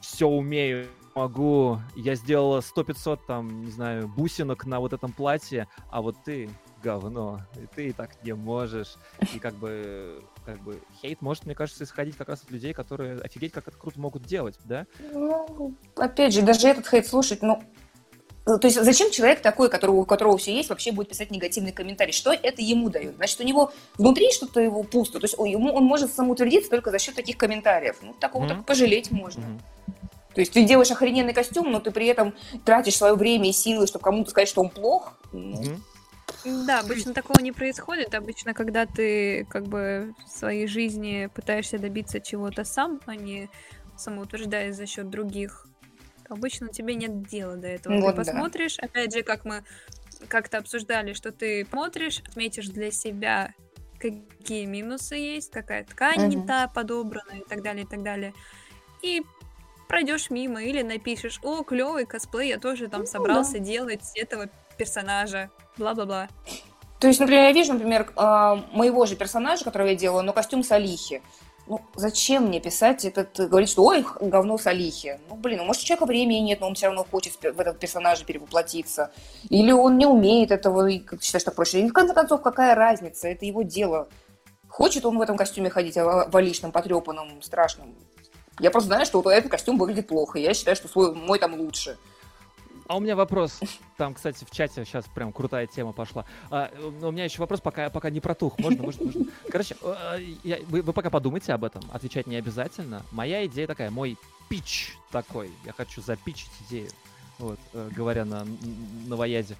[0.00, 6.02] все умею, могу, я сделала 100-500 там, не знаю, бусинок на вот этом платье, а
[6.02, 6.48] вот ты
[6.82, 8.96] говно, и ты так не можешь.
[9.34, 13.18] И как бы, как бы хейт может, мне кажется, исходить как раз от людей, которые
[13.18, 14.86] офигеть как это круто могут делать, да?
[15.12, 17.62] Ну, опять же, даже этот хейт слушать, ну,
[18.44, 22.12] то есть зачем человек такой, которого, у которого все есть, вообще будет писать негативный комментарий?
[22.12, 23.16] Что это ему дает?
[23.16, 25.20] Значит, у него внутри что-то его пусто.
[25.20, 27.98] То есть ему, он может самоутвердиться только за счет таких комментариев.
[28.02, 28.48] Ну, такого mm-hmm.
[28.48, 29.42] так пожалеть можно.
[29.42, 30.34] Mm-hmm.
[30.34, 32.34] То есть ты делаешь охрененный костюм, но ты при этом
[32.64, 35.18] тратишь свое время и силы, чтобы кому-то сказать, что он плох.
[36.44, 38.14] Да, обычно такого не происходит.
[38.14, 43.50] Обычно, когда ты как бы в своей жизни пытаешься добиться чего-то сам, а не
[43.96, 45.66] самоутверждаясь за счет других,
[46.30, 48.00] обычно тебе нет дела до этого.
[48.00, 48.86] Вот, ты посмотришь, да.
[48.86, 49.64] опять же, как мы
[50.28, 53.54] как-то обсуждали, что ты смотришь, отметишь для себя,
[53.98, 56.36] какие минусы есть, какая ткань угу.
[56.36, 58.34] не та подобрана и так далее, и так далее.
[59.02, 59.22] И
[59.88, 63.58] пройдешь мимо или напишешь, о, клевый косплей, я тоже там ну, собрался да.
[63.58, 66.28] делать этого персонажа, бла-бла-бла.
[67.00, 70.62] То есть, например, я вижу, например, а, моего же персонажа, которого я делаю, но костюм
[70.62, 71.22] с Алихи.
[71.70, 75.20] Ну, зачем мне писать этот, говорить, что ой, говно с Алихи?
[75.28, 77.78] Ну, блин, ну, может, у человека времени нет, но он все равно хочет в этот
[77.78, 79.12] персонажа перевоплотиться.
[79.50, 81.78] Или он не умеет этого и считает, что проще.
[81.80, 83.28] И в конце концов, какая разница?
[83.28, 84.08] Это его дело.
[84.66, 87.94] Хочет он в этом костюме ходить, а в личном, потрепанном, страшном.
[88.58, 90.40] Я просто знаю, что вот этот костюм выглядит плохо.
[90.40, 91.98] Я считаю, что свой, мой там лучше.
[92.90, 93.60] А у меня вопрос.
[93.96, 96.24] Там, кстати, в чате сейчас прям крутая тема пошла.
[96.50, 98.58] А, у меня еще вопрос, пока, пока не протух.
[98.58, 99.26] Можно, можно, можно.
[99.48, 101.84] Короче, э, я, вы, вы пока подумайте об этом.
[101.92, 103.04] Отвечать не обязательно.
[103.12, 104.18] Моя идея такая, мой
[104.48, 105.52] пич такой.
[105.64, 106.90] Я хочу запичить идею.
[107.38, 108.44] Вот, э, говоря на
[109.06, 109.56] новояде.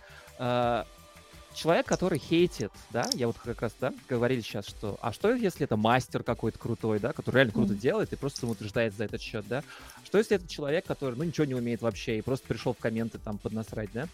[1.50, 5.32] А, человек, который хейтит, да, я вот как раз, да, говорили сейчас, что, а что
[5.34, 7.78] если это мастер какой-то крутой, да, который реально круто mm-hmm.
[7.78, 9.62] делает и просто самоутверждает за этот счет, да?
[10.04, 13.18] Что если это человек, который, ну, ничего не умеет вообще и просто пришел в комменты
[13.18, 14.06] там поднасрать, да?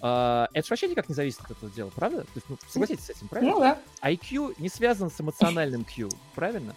[0.00, 2.22] Uh, это же вообще никак не зависит от этого дела, правда?
[2.22, 3.54] То есть, ну, согласитесь с этим, правильно?
[3.54, 3.78] Ну, да.
[4.02, 6.74] IQ не связан с эмоциональным Q, правильно?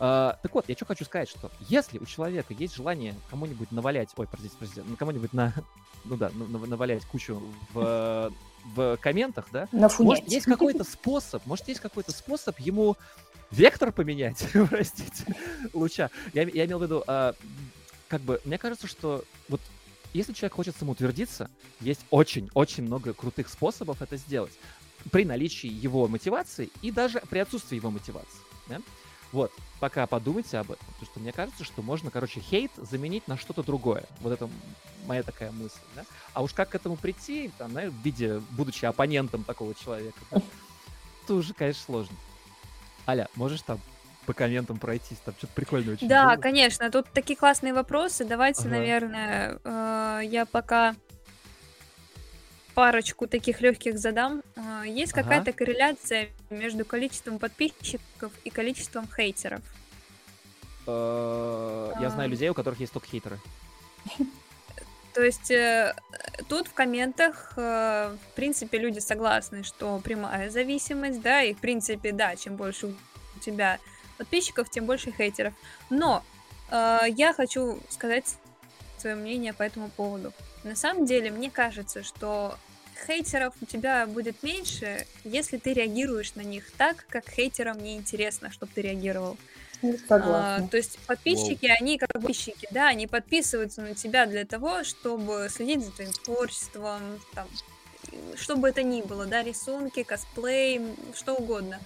[0.00, 4.08] Uh, так вот, я что хочу сказать, что если у человека есть желание кому-нибудь навалять,
[4.16, 5.54] ой, простите, простите, ну, кому-нибудь на,
[6.04, 7.40] ну да, навалять кучу
[7.72, 8.32] в
[8.64, 9.68] в комментах, да?
[10.04, 12.96] Может, есть какой-то способ, может, есть какой-то способ ему
[13.50, 15.34] вектор поменять, простите,
[15.72, 16.10] луча.
[16.32, 17.34] Я, я имел в виду, а,
[18.08, 19.60] как бы, мне кажется, что вот
[20.12, 21.50] если человек хочет самоутвердиться,
[21.80, 24.52] есть очень-очень много крутых способов это сделать
[25.10, 28.38] при наличии его мотивации и даже при отсутствии его мотивации.
[28.68, 28.80] Да?
[29.34, 33.36] Вот, пока подумайте об этом, потому что мне кажется, что можно, короче, хейт заменить на
[33.36, 34.04] что-то другое.
[34.20, 34.48] Вот это
[35.06, 36.04] моя такая мысль, да?
[36.34, 40.40] А уж как к этому прийти, там, знаешь, в виде, будучи оппонентом такого человека, да?
[41.24, 42.16] это уже, конечно, сложно.
[43.08, 43.80] Аля, можешь там
[44.24, 46.40] по комментам пройтись, там что-то прикольное очень Да, было.
[46.40, 48.24] конечно, тут такие классные вопросы.
[48.24, 48.70] Давайте, ага.
[48.70, 50.94] наверное, э, я пока
[52.74, 54.42] парочку таких легких задам.
[54.56, 55.22] А, есть ага.
[55.22, 59.62] какая-то корреляция между количеством подписчиков и количеством хейтеров?
[60.86, 63.38] Э, я знаю людей, у которых есть только хейтеры.
[65.14, 65.94] То есть э,
[66.48, 72.12] тут в комментах, э, в принципе, люди согласны, что прямая зависимость, да, и в принципе,
[72.12, 73.78] да, чем больше у тебя
[74.18, 75.54] подписчиков, тем больше хейтеров.
[75.90, 76.22] Но
[76.70, 78.36] я хочу сказать
[78.98, 80.32] свое мнение по этому поводу.
[80.64, 82.56] На самом деле, мне кажется, что
[83.06, 88.50] хейтеров у тебя будет меньше, если ты реагируешь на них так, как хейтерам не интересно,
[88.50, 89.36] чтобы ты реагировал.
[89.82, 90.64] Ну, согласна.
[90.64, 91.76] А, то есть подписчики, Воу.
[91.78, 97.20] они как подписчики, да, они подписываются на тебя для того, чтобы следить за твоим творчеством,
[97.34, 97.46] там,
[98.36, 100.80] что бы это ни было, да, рисунки, косплей,
[101.14, 101.78] что угодно.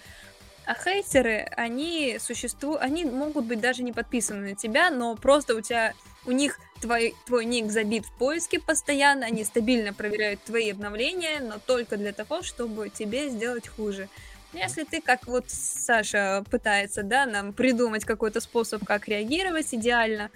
[0.67, 5.61] А хейтеры, они существуют, они могут быть даже не подписаны на тебя, но просто у
[5.61, 5.95] тебя,
[6.29, 11.59] у них твой, твой ник забит в поиске постоянно, они стабильно проверяют твои обновления, но
[11.59, 14.11] только для того, чтобы тебе сделать хуже.
[14.53, 20.31] Если ты, как вот Саша пытается, да, нам придумать какой-то способ, как реагировать идеально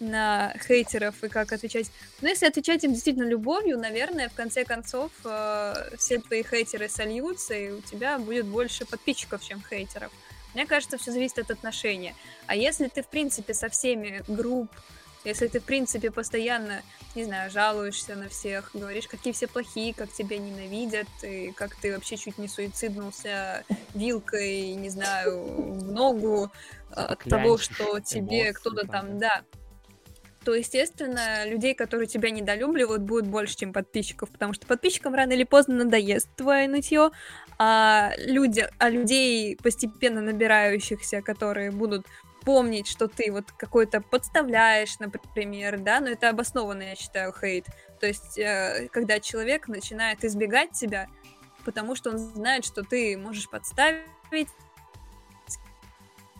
[0.00, 1.90] на хейтеров и как отвечать.
[2.20, 7.54] Но если отвечать им действительно любовью, наверное, в конце концов э, все твои хейтеры сольются,
[7.54, 10.12] и у тебя будет больше подписчиков, чем хейтеров.
[10.54, 12.14] Мне кажется, все зависит от отношения.
[12.46, 14.70] А если ты, в принципе, со всеми групп,
[15.24, 16.82] если ты, в принципе, постоянно,
[17.14, 21.92] не знаю, жалуешься на всех, говоришь, какие все плохие, как тебя ненавидят, и как ты
[21.92, 23.64] вообще чуть не суициднулся
[23.94, 26.50] вилкой, не знаю, в ногу
[26.90, 29.42] от того, что тебе кто-то там, да,
[30.44, 35.44] то, естественно, людей, которые тебя недолюбливают, будет больше, чем подписчиков, потому что подписчикам рано или
[35.44, 37.10] поздно надоест твое нытье,
[37.58, 42.06] а, люди, а людей, постепенно набирающихся, которые будут
[42.48, 47.66] помнить, что ты вот какой-то подставляешь, например, да, но это обоснованно, я считаю, хейт.
[48.00, 51.08] То есть, э, когда человек начинает избегать тебя,
[51.66, 54.48] потому что он знает, что ты можешь подставить,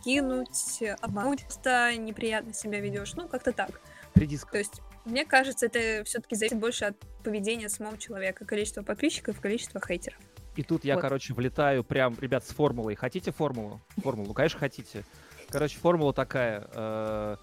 [0.03, 3.79] кинуть, обмануть, просто неприятно себя ведешь, ну, как-то так.
[4.13, 4.49] Придиск.
[4.49, 9.79] То есть, мне кажется, это все-таки зависит больше от поведения самого человека, количество подписчиков, количество
[9.79, 10.17] хейтеров.
[10.55, 11.01] И тут я, вот.
[11.01, 12.95] короче, влетаю прям, ребят, с формулой.
[12.95, 13.79] Хотите формулу?
[14.01, 15.03] Формулу, конечно, хотите.
[15.49, 16.67] Короче, формула такая.
[16.73, 17.35] Э,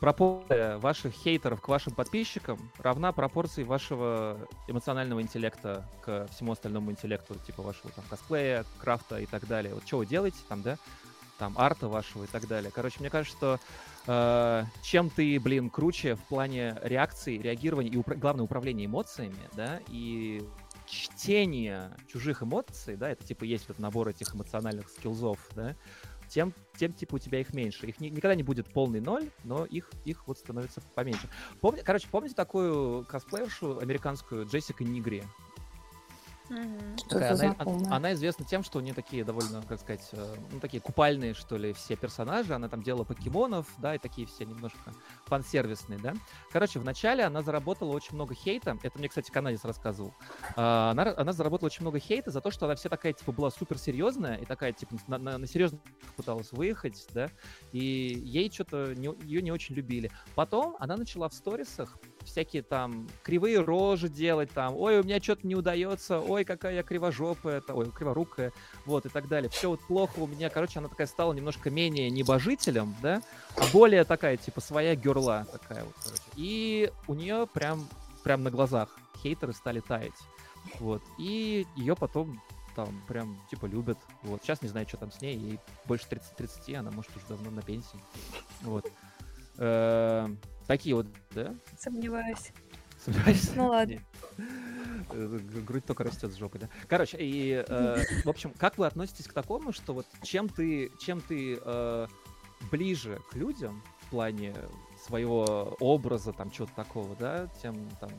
[0.00, 7.34] пропорция ваших хейтеров к вашим подписчикам равна пропорции вашего эмоционального интеллекта к всему остальному интеллекту,
[7.46, 9.74] типа вашего там косплея, крафта и так далее.
[9.74, 10.78] Вот что вы делаете там, да?
[11.38, 12.72] Там арта вашего и так далее.
[12.74, 13.60] Короче, мне кажется, что
[14.06, 19.80] э, чем ты, блин, круче в плане реакции, реагирования и, упра- главное, управления эмоциями, да,
[19.88, 20.42] и
[20.86, 25.76] чтение чужих эмоций, да, это типа есть вот набор этих эмоциональных скиллзов, да,
[26.28, 27.86] тем, тем типа у тебя их меньше.
[27.86, 31.28] Их ни, никогда не будет полный ноль, но их, их вот становится поменьше.
[31.60, 35.22] Помни, короче, помните такую косплеершу американскую Джессика Нигри?
[37.08, 40.60] Такая, она, она, она известна тем, что у нее такие довольно, как сказать, э, ну,
[40.60, 42.54] такие купальные, что ли, все персонажи.
[42.54, 44.94] Она там делала покемонов, да, и такие все немножко
[45.26, 46.14] фан-сервисные, да.
[46.50, 48.78] Короче, вначале она заработала очень много хейта.
[48.82, 50.14] Это мне, кстати, канадец рассказывал.
[50.56, 53.50] А, она, она заработала очень много хейта за то, что она вся такая, типа, была
[53.50, 55.78] супер серьезная и такая, типа, на, на, на серьезно
[56.16, 57.28] пыталась выехать, да.
[57.72, 60.10] И ей что-то, не, ее не очень любили.
[60.34, 65.46] Потом она начала в сторисах всякие там кривые рожи делать, там, ой, у меня что-то
[65.46, 68.52] не удается, ой, какая я кривожопая, ой, криворукая,
[68.86, 69.50] вот, и так далее.
[69.50, 73.22] Все вот плохо у меня, короче, она такая стала немножко менее небожителем, да,
[73.56, 76.22] а более такая, типа, своя герла такая вот, короче.
[76.36, 77.88] И у нее прям,
[78.22, 78.88] прям на глазах
[79.22, 80.12] хейтеры стали таять.
[80.78, 81.02] Вот.
[81.18, 82.40] И ее потом
[82.76, 83.98] там прям типа любят.
[84.22, 84.42] Вот.
[84.42, 85.36] Сейчас не знаю, что там с ней.
[85.36, 87.98] Ей больше 30-30, она может уже давно на пенсии.
[88.62, 88.86] Вот.
[90.68, 91.54] Такие вот, да?
[91.78, 92.52] Сомневаюсь.
[93.02, 93.50] Сомневаюсь?
[93.56, 94.00] Ну ладно.
[95.10, 96.68] Э, грудь только растет с жопы, да?
[96.88, 101.22] Короче, и, э, в общем, как вы относитесь к такому, что вот чем ты, чем
[101.22, 102.06] ты э,
[102.70, 104.54] ближе к людям в плане
[105.06, 108.10] своего образа, там, чего-то такого, да, тем там,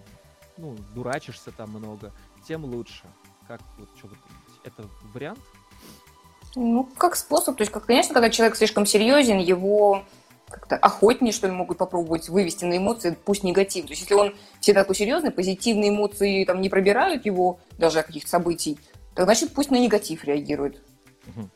[0.58, 2.12] ну, дурачишься там много,
[2.48, 3.04] тем лучше.
[3.48, 4.60] Как вот, что вы думаете?
[4.64, 5.40] Это вариант?
[6.56, 7.58] Ну, как способ.
[7.58, 10.04] То есть, как, конечно, когда человек слишком серьезен, его
[10.50, 13.86] как-то охотнее, что ли, могут попробовать вывести на эмоции, пусть негатив.
[13.86, 18.08] То есть, если он все такой серьезный, позитивные эмоции там не пробирают его, даже от
[18.08, 18.80] каких-то событий,
[19.16, 20.82] то значит пусть на негатив реагирует.
[21.28, 21.50] Угу.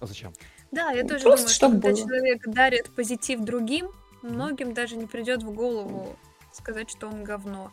[0.00, 0.32] А зачем?
[0.70, 1.96] Да, я тоже Просто думаю, что когда было.
[1.96, 3.90] человек дарит позитив другим,
[4.22, 6.16] многим даже не придет в голову
[6.52, 7.72] сказать, что он говно.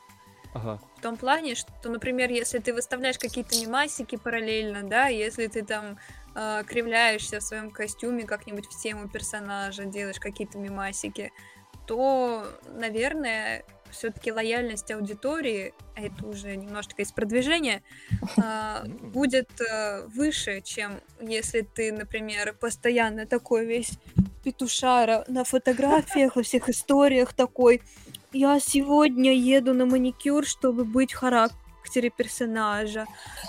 [0.53, 0.81] Ага.
[0.97, 5.97] В том плане, что, например, если ты выставляешь какие-то мемасики параллельно, да, если ты там
[6.35, 11.31] э, кривляешься в своем костюме как-нибудь в тему персонажа, делаешь какие-то мемасики,
[11.87, 17.83] то, наверное, все-таки лояльность аудитории, а это уже немножечко из продвижения,
[18.37, 23.91] а, будет э, выше, чем если ты, например, постоянно такой весь
[24.43, 27.81] петушара на фотографиях, во всех историях такой.
[28.33, 31.13] Я сегодня еду на маникюр, чтобы быть
[31.91, 33.05] характере персонажа.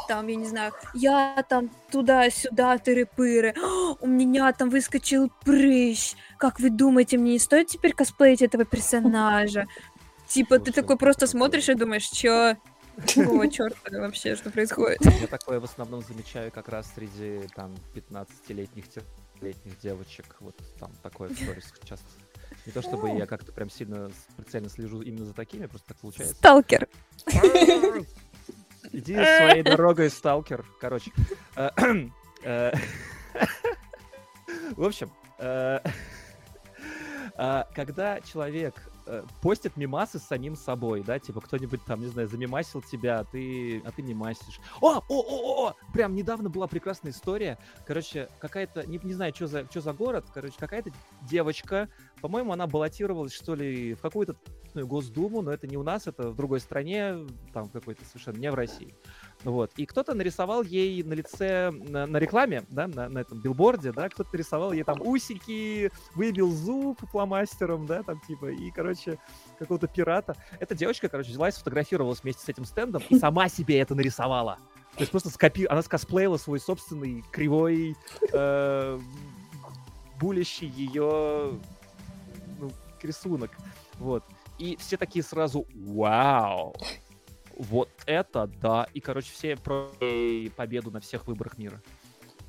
[0.09, 3.55] Там, я не знаю, я там туда-сюда, тыры-пыры.
[4.01, 6.14] У меня там выскочил прыщ.
[6.38, 9.66] Как вы думаете, мне не стоит теперь косплеить этого персонажа?
[10.28, 12.57] Типа, ты такой просто смотришь и думаешь, чё?
[13.14, 14.99] Какого черта вообще, что происходит?
[15.20, 18.84] Я такое в основном замечаю как раз среди там 15-летних
[19.40, 20.36] летних девочек.
[20.40, 22.07] Вот там такое в сторис часто.
[22.66, 26.34] Не то чтобы я как-то прям сильно прицельно слежу именно за такими, просто так получается.
[26.36, 26.88] Сталкер.
[28.93, 30.64] Иди своей дорогой, сталкер.
[30.78, 31.12] Короче.
[31.57, 31.70] Э,
[32.45, 32.72] э,
[34.76, 35.80] в общем, э,
[37.74, 38.74] когда человек
[39.40, 43.82] постит мимасы с самим собой, да, типа кто-нибудь там, не знаю, замимасил тебя, а ты,
[43.84, 44.61] а ты мимасишь.
[44.80, 47.59] О, о, о, о, прям недавно была прекрасная история.
[47.84, 51.88] Короче, какая-то, не, не знаю, что за, что за город, короче, какая-то девочка,
[52.22, 54.36] по-моему, она баллотировалась, что ли, в какую-то
[54.74, 58.54] Госдуму, но это не у нас, это в другой стране, там какой-то совершенно не в
[58.54, 58.94] России.
[59.42, 59.72] Вот.
[59.76, 64.08] И кто-то нарисовал ей на лице, на, на рекламе, да, на, на этом билборде, да,
[64.08, 69.18] кто-то нарисовал ей там усики, выбил зуб фломастером, да, там типа, и, короче,
[69.58, 70.36] какого-то пирата.
[70.60, 74.58] Эта девочка, короче, взяла и сфотографировалась вместе с этим стендом и сама себе это нарисовала.
[74.94, 75.66] То есть просто скопи...
[75.66, 77.96] она скосплеила свой собственный кривой,
[78.32, 79.00] э,
[80.20, 81.58] булящий ее
[83.03, 83.50] ну, рисунок.
[83.98, 84.24] Вот.
[84.59, 86.74] И все такие сразу «Вау!»
[87.57, 88.86] Вот это да.
[88.94, 89.90] И, короче, все про
[90.57, 91.80] победу на всех выборах мира.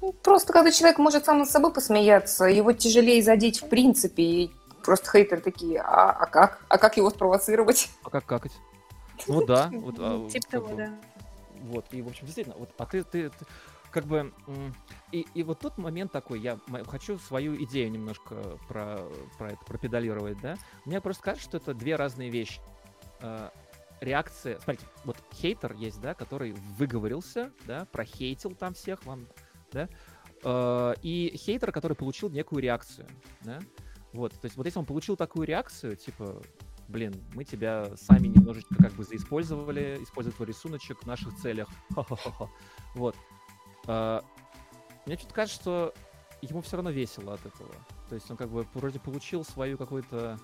[0.01, 4.23] Ну, просто когда человек может сам над собой посмеяться, его тяжелее задеть в принципе.
[4.23, 4.51] И
[4.83, 6.59] просто хейтеры такие, а, а как?
[6.67, 7.89] А как его спровоцировать?
[8.03, 8.53] А как какать?
[9.27, 9.69] Ну да.
[9.71, 10.93] Вот, а, типа того, да.
[11.61, 13.45] Вот, и, в общем, действительно, вот, а ты, ты, ты
[13.91, 14.33] как бы...
[15.13, 19.07] И, и вот тут момент такой, я хочу свою идею немножко про,
[19.37, 20.57] про это пропедалировать, да?
[20.85, 22.59] Мне просто кажется, что это две разные вещи.
[23.21, 23.53] А,
[24.01, 24.59] реакция...
[24.59, 29.27] Смотрите, вот хейтер есть, да, который выговорился, да, прохейтил там всех вам,
[29.71, 29.87] да,
[30.43, 33.07] э, и хейтер, который получил некую реакцию,
[33.41, 33.59] да,
[34.13, 36.41] вот, то есть вот если он получил такую реакцию, типа,
[36.87, 41.69] блин, мы тебя сами немножечко как бы заиспользовали, использовали рисуночек в наших целях,
[42.95, 43.15] вот.
[45.05, 45.93] Мне что-то кажется, что
[46.41, 47.73] ему все равно весело от этого.
[48.09, 50.39] То есть он как бы вроде получил свою какую-то...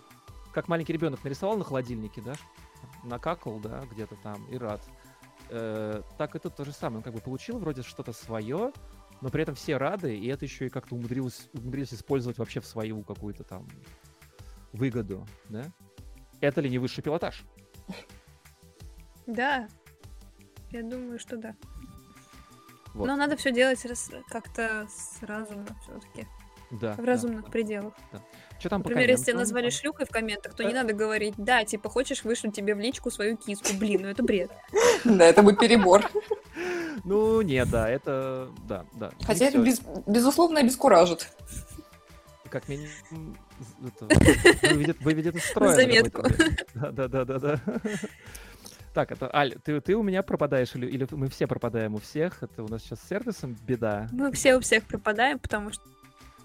[0.53, 2.33] Как маленький ребенок нарисовал на холодильнике, да?
[3.03, 4.81] накакал, да, где-то там и рад.
[5.49, 6.97] Э, так и тут то же самое.
[6.97, 8.71] Он как бы получил вроде что-то свое,
[9.21, 12.65] но при этом все рады, и это еще и как-то умудрилось, умудрились использовать вообще в
[12.65, 13.67] свою какую-то там
[14.73, 15.65] выгоду, да?
[16.41, 17.43] Это ли не высший пилотаж?
[19.27, 19.67] Да,
[20.71, 21.55] я думаю, что да.
[22.99, 23.07] Вот.
[23.07, 23.79] Но надо все делать
[24.27, 26.27] как-то с разумом все-таки.
[26.69, 26.93] Да.
[26.93, 27.93] В разумных да, пределах.
[28.11, 28.21] Да.
[28.59, 31.89] Что там Например, если тебя назвали шлюхой в комментах, то не надо говорить, да, типа,
[31.89, 33.69] хочешь вышлю тебе в личку свою киску.
[33.79, 34.51] Блин, ну это бред.
[35.05, 36.03] Да, это будет перебор.
[37.05, 39.11] Ну, нет, да, это, да, да.
[39.25, 39.57] Хотя это,
[40.05, 41.31] безусловно, обескуражит.
[42.49, 43.37] Как минимум,
[44.99, 45.75] выведет из строя.
[45.75, 46.23] Заметку.
[46.73, 47.61] Да, да, да, да, да.
[48.93, 52.41] Так, это Аль, ты, ты у меня пропадаешь или, или мы все пропадаем у всех?
[52.41, 54.07] Это у нас сейчас с сервисом беда.
[54.11, 55.83] Мы все у всех пропадаем, потому что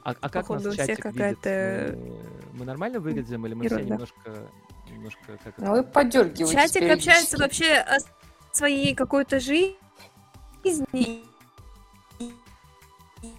[0.03, 1.97] а, а как нас чатик какая-то...
[1.97, 3.85] Мы, мы нормально выглядим или мы Ерунда.
[3.85, 4.49] все немножко
[4.91, 6.53] немножко как Ну, и подергивать.
[6.53, 7.97] Чатик общается вообще о
[8.53, 9.79] своей какой-то жизни.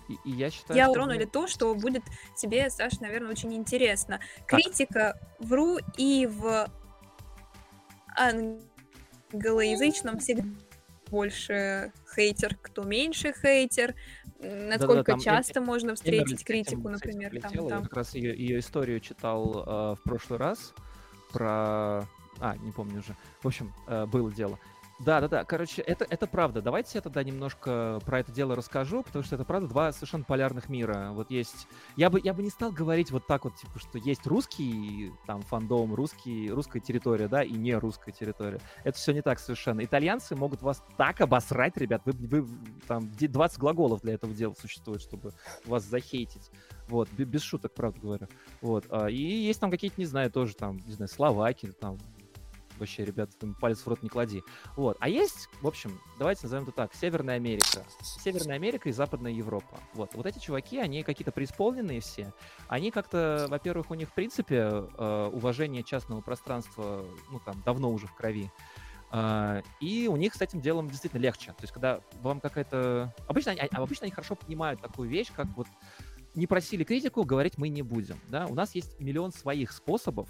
[0.08, 2.04] И, и я считаю, я что утронули мы- то, что будет
[2.36, 4.20] тебе, Саша, наверное, очень интересно.
[4.48, 6.68] Критика в РУ и в
[9.34, 10.44] англоязычном всегда
[11.10, 13.96] больше хейтер, кто меньше хейтер,
[14.40, 17.64] насколько там часто можно Эмеральд встретить этим- критику, например, там, полетела.
[17.64, 17.84] Я там.
[17.84, 20.74] как раз ее, ее историю читал э, в прошлый раз
[21.32, 22.08] про...
[22.40, 23.16] А, не помню уже.
[23.42, 24.60] В общем, э, было дело.
[25.00, 25.44] Да, да, да.
[25.44, 26.62] Короче, это, это правда.
[26.62, 30.70] Давайте я тогда немножко про это дело расскажу, потому что это правда два совершенно полярных
[30.70, 31.10] мира.
[31.12, 31.68] Вот есть.
[31.98, 35.42] Я бы, я бы не стал говорить вот так вот, типа, что есть русский там
[35.42, 38.62] фандом, русский, русская территория, да, и не русская территория.
[38.86, 39.84] Это все не так совершенно.
[39.84, 42.02] Итальянцы могут вас так обосрать, ребят.
[42.06, 42.48] Вы, вы
[42.88, 45.34] там где 20 глаголов для этого дела существует, чтобы
[45.66, 46.50] вас захейтить.
[46.88, 48.28] Вот, бе- без шуток, правда говорю.
[48.62, 48.86] Вот.
[48.90, 51.98] а, И есть там какие-то, не знаю, тоже там, не знаю, словаки, там,
[52.78, 54.44] вообще, ребят, палец в рот не клади.
[54.76, 54.98] Вот.
[55.00, 57.84] А есть, в общем, давайте назовем это так, Северная Америка.
[58.02, 59.80] Северная Америка и Западная Европа.
[59.94, 60.14] Вот.
[60.14, 62.34] Вот эти чуваки, они какие-то преисполненные все.
[62.68, 68.08] Они как-то, во-первых, у них, в принципе, э, уважение частного пространства, ну, там, давно уже
[68.08, 68.52] в крови.
[69.12, 71.52] А, И у них с этим делом действительно легче.
[71.52, 73.14] То есть, когда вам какая-то...
[73.28, 75.68] Обычно они, а обычно они хорошо понимают такую вещь, как вот
[76.36, 78.20] не просили критику, говорить мы не будем.
[78.28, 78.46] Да?
[78.48, 80.28] У нас есть миллион своих способов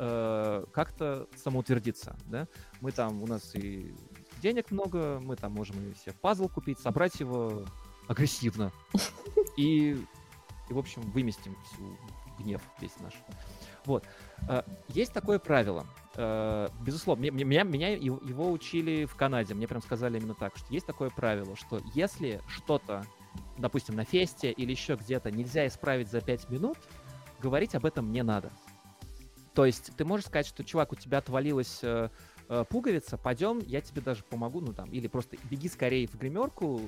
[0.00, 2.16] э, как-то самоутвердиться.
[2.26, 2.48] Да?
[2.80, 3.94] Мы там, у нас и
[4.42, 7.64] денег много, мы там можем и себе пазл купить, собрать его
[8.08, 8.72] агрессивно.
[9.56, 10.02] И,
[10.68, 11.98] и в общем, выместим всю
[12.38, 13.12] гнев весь наш.
[13.84, 14.04] Вот.
[14.48, 15.86] Э, Есть такое правило.
[16.16, 19.54] Э, Безусловно, меня, меня его учили в Канаде.
[19.54, 23.04] Мне прям сказали именно так, что есть такое правило, что если что-то,
[23.58, 26.78] допустим, на фесте или еще где-то нельзя исправить за 5 минут,
[27.42, 28.50] говорить об этом не надо.
[29.54, 32.08] То есть ты можешь сказать, что, чувак, у тебя отвалилась э,
[32.48, 36.80] э, пуговица, пойдем, я тебе даже помогу, ну там, или просто беги скорее в гримерку,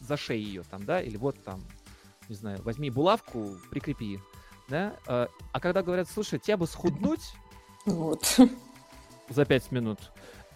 [0.00, 1.62] зашей ее там, да, или вот там,
[2.28, 4.20] не знаю, возьми булавку, прикрепи,
[4.68, 4.96] да.
[5.06, 7.34] Э, А когда говорят, слушай, тебе бы схуднуть
[7.84, 8.38] Вот.
[9.28, 9.98] за 5 минут,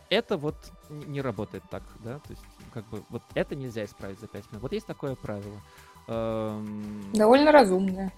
[0.08, 0.56] это вот
[0.88, 2.42] не работает так, да, то есть
[2.72, 4.62] как бы вот это нельзя исправить за 5 минут.
[4.62, 5.60] Вот есть такое правило.
[6.08, 8.12] Эм, Довольно разумная.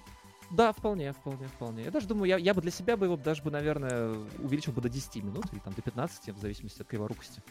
[0.52, 1.84] Да, вполне, вполне, вполне.
[1.84, 4.82] Я даже думаю, я, я бы для себя бы его даже бы, наверное, увеличил бы
[4.82, 7.42] до 10 минут или там до 15, в зависимости от криворукости.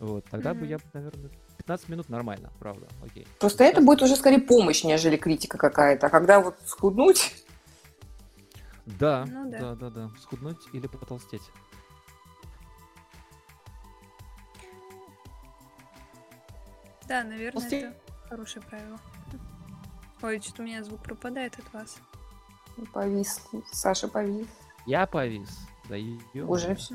[0.00, 0.68] Вот, тогда бы Мгм.
[0.70, 3.28] я, наверное, 15 минут нормально, правда, окей.
[3.38, 6.08] Просто это будет уже скорее помощь, нежели критика какая-то.
[6.08, 7.44] А когда вот схуднуть,
[8.84, 9.58] Да, Ну да.
[9.60, 10.10] да, да, да.
[10.20, 11.42] Схуднуть или потолстеть.
[17.06, 17.94] Да, наверное, После- это
[18.28, 18.98] хорошее правило.
[20.22, 21.98] Ой, что-то у меня звук пропадает от вас.
[22.92, 23.40] Повис.
[23.72, 24.46] Саша повис.
[24.86, 25.58] Я повис.
[25.88, 26.94] Да ё- Уже все.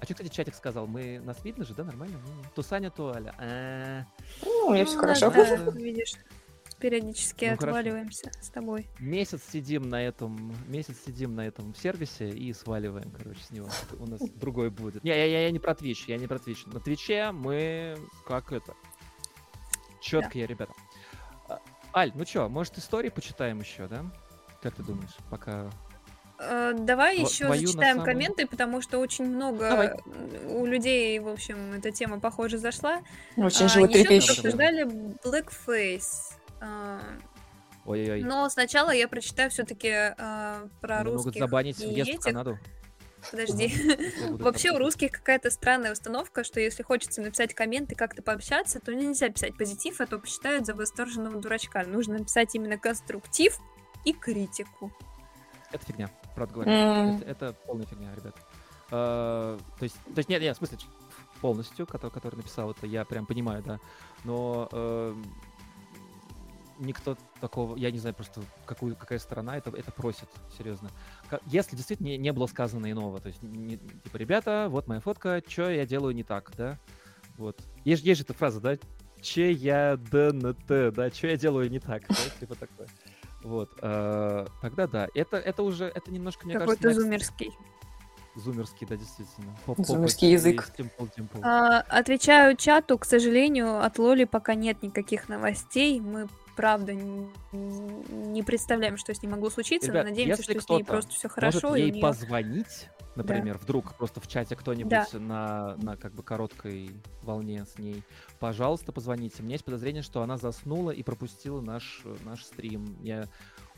[0.00, 0.86] А что, кстати, чатик сказал?
[0.88, 2.18] Мы нас видно же, да, нормально?
[2.26, 3.34] Ну, То Саня, то Аля.
[3.38, 4.04] А,
[4.44, 5.30] Ну, у меня все Ну, хорошо.
[5.30, 6.14] да, да, видишь,
[6.80, 7.66] периодически Ну, хорошо.
[7.78, 8.88] отваливаемся с тобой.
[8.98, 13.68] Месяц сидим на этом, месяц сидим на этом сервисе и сваливаем, короче, с него.
[14.00, 15.04] У нас другой будет.
[15.04, 16.68] Не, я, я, я не про Twitch, я не про Twitch.
[16.72, 17.96] На Твиче мы
[18.26, 18.74] как это.
[20.00, 20.72] Четкие ребята.
[21.48, 21.60] А,
[21.94, 24.04] Аль, ну чё, может истории почитаем еще, да?
[24.62, 25.70] Как ты думаешь, пока...
[26.38, 29.92] Э, Давай Тво- еще зачитаем самом- комменты, потому что очень много Давай.
[30.48, 33.02] у людей, в общем, эта тема, похоже, зашла.
[33.36, 34.16] Очень А, животрепещущий.
[34.16, 34.84] еще обсуждали
[35.24, 36.34] Blackface.
[36.60, 37.00] А,
[37.84, 38.22] Ой-ой-ой.
[38.22, 42.24] Но сначала я прочитаю все-таки про Меня могут русских забанить и въезд в.
[42.24, 42.58] Канаду.
[43.30, 43.72] Подожди.
[44.30, 49.28] Вообще у русских какая-то странная установка, что если хочется написать комменты, как-то пообщаться, то нельзя
[49.28, 51.84] писать позитив, а то посчитают за восторженного дурачка.
[51.84, 53.58] Нужно написать именно конструктив
[54.04, 54.92] и критику.
[55.70, 56.72] Это фигня, правда говоря.
[56.72, 57.16] М.
[57.16, 58.36] Это, это полная фигня, ребят.
[58.90, 60.78] А, то есть, то есть нет, нет, в смысле,
[61.40, 63.80] полностью, который, который написал это, я прям понимаю, да.
[64.24, 65.14] Но э,
[66.78, 70.90] никто такого, я не знаю просто, какую, какая сторона это, это просит, серьезно.
[71.46, 75.42] Если действительно не, не было сказано иного, то есть, не- типа, ребята, вот моя фотка,
[75.46, 76.78] что я делаю не так, да?
[77.38, 77.60] Вот.
[77.84, 78.76] Есть, есть же эта фраза, да?
[79.20, 82.88] Че я ДНТ, да, что я делаю не так, да, типа такое.
[83.42, 87.52] Вот, э, тогда да, это, это уже, это немножко, мне Какой-то кажется, зумерский.
[88.34, 89.54] Зумерский, да, действительно.
[89.78, 90.72] Зумерский язык.
[90.78, 91.40] Simple Dimple.
[91.42, 96.00] А, отвечаю чату, к сожалению, от Лоли пока нет никаких новостей.
[96.00, 96.28] Мы
[96.62, 99.88] правда не представляем, что с ней могло случиться.
[99.88, 101.70] Ребят, но надеемся, что с ней просто все хорошо.
[101.70, 105.06] Может ей неё- позвонить, например, вдруг просто в чате кто-нибудь Да.
[105.14, 106.90] на, на как бы короткой
[107.24, 108.04] волне с ней,
[108.38, 109.38] пожалуйста, позвоните.
[109.40, 112.96] У меня есть подозрение, что она заснула и пропустила наш, наш стрим.
[113.02, 113.24] Я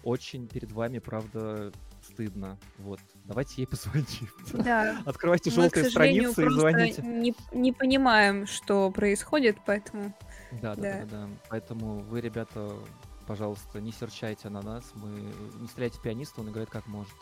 [0.02, 1.72] очень перед вами, правда,
[2.02, 2.58] стыдно.
[2.76, 4.28] Вот, давайте ей позвоним.
[4.52, 4.98] Да.
[5.06, 7.00] Открывайте желтые страницы и звоните.
[7.00, 10.14] Не, не понимаем, что происходит, поэтому...
[10.60, 11.28] Да, да, да, да, да.
[11.48, 12.70] Поэтому вы, ребята,
[13.26, 15.08] пожалуйста, не серчайте на нас, мы
[15.60, 17.14] не стреляйте пианиста, он играет как может.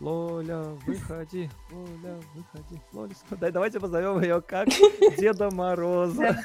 [0.00, 4.68] Лоля, выходи, Лоля, выходи, Лоля, дай, давайте позовем ее как
[5.18, 6.42] Деда Мороза.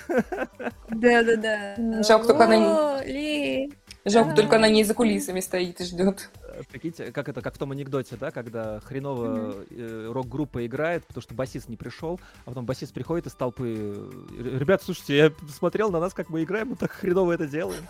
[0.90, 2.04] Да-да-да.
[2.04, 2.58] Жалко, только она
[3.06, 3.72] не...
[4.06, 6.30] Жалко, только она не за кулисами стоит и ждет.
[6.60, 11.22] Э, прикиньте, как это, как в том анекдоте, да, когда хреново э, рок-группа играет, потому
[11.22, 14.10] что басист не пришел, а потом басист приходит из толпы.
[14.38, 17.84] Ребят, слушайте, я смотрел на нас, как мы играем, мы так хреново это делаем.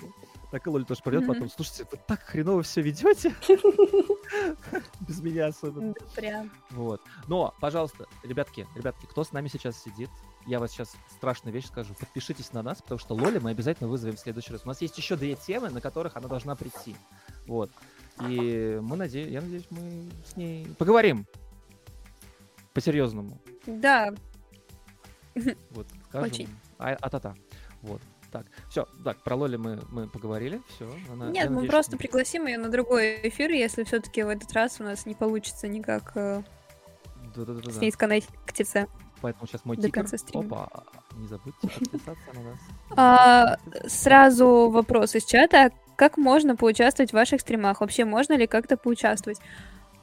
[0.50, 1.50] Так и Лоли тоже придет потом.
[1.50, 3.34] Слушайте, вы так хреново все ведете.
[5.00, 5.94] Без меня особенно.
[6.14, 6.48] Прям.
[6.70, 7.00] Вот.
[7.26, 10.10] Но, пожалуйста, ребятки, ребятки, кто с нами сейчас сидит,
[10.46, 11.92] я вас сейчас страшную вещь скажу.
[11.98, 14.62] Подпишитесь на нас, потому что Лоли мы обязательно вызовем в следующий раз.
[14.64, 16.94] У нас есть еще две темы, на которых она должна прийти.
[17.48, 17.72] Вот.
[18.20, 21.26] И мы надеемся, я надеюсь, мы с ней поговорим
[22.72, 23.38] по-серьезному.
[23.66, 24.14] Да.
[25.70, 26.30] Вот, скажем.
[26.30, 26.48] Очень.
[26.78, 27.34] А, а-та-та.
[27.82, 28.00] Вот.
[28.30, 30.92] Так, все, так, про Лоли мы, мы поговорили, все.
[31.12, 31.98] Она, Нет, мы надеюсь, просто что...
[31.98, 36.12] пригласим ее на другой эфир, если все-таки в этот раз у нас не получится никак
[36.16, 36.42] э,
[37.36, 38.88] да -да с ней сконнектиться.
[39.20, 40.02] Поэтому сейчас мой До тикер.
[40.02, 40.44] конца стрима.
[40.44, 40.84] Опа,
[41.16, 42.58] не забудьте подписаться на нас.
[42.96, 43.56] А,
[43.86, 45.70] сразу вопрос из чата.
[45.96, 47.80] Как можно поучаствовать в ваших стримах?
[47.80, 49.38] Вообще можно ли как-то поучаствовать?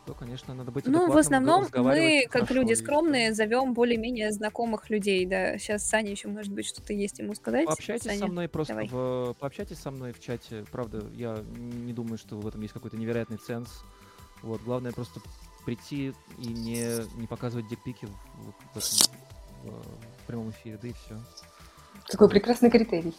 [0.05, 5.25] то, конечно, надо быть Ну, в основном мы, как люди скромные, зовем более-менее знакомых людей,
[5.25, 5.57] да.
[5.57, 7.65] Сейчас Саня еще, может быть, что-то есть ему сказать.
[7.65, 9.35] Пообщайтесь Саня, со мной просто в...
[9.39, 10.65] Пообщайтесь со мной в чате.
[10.71, 13.69] Правда, я не думаю, что в этом есть какой-то невероятный ценз.
[14.41, 15.21] Вот, главное просто
[15.65, 19.03] прийти и не, не показывать дикпики в, в, в,
[19.63, 21.21] в прямом эфире, да и все.
[22.07, 23.13] Какой прекрасный критерий.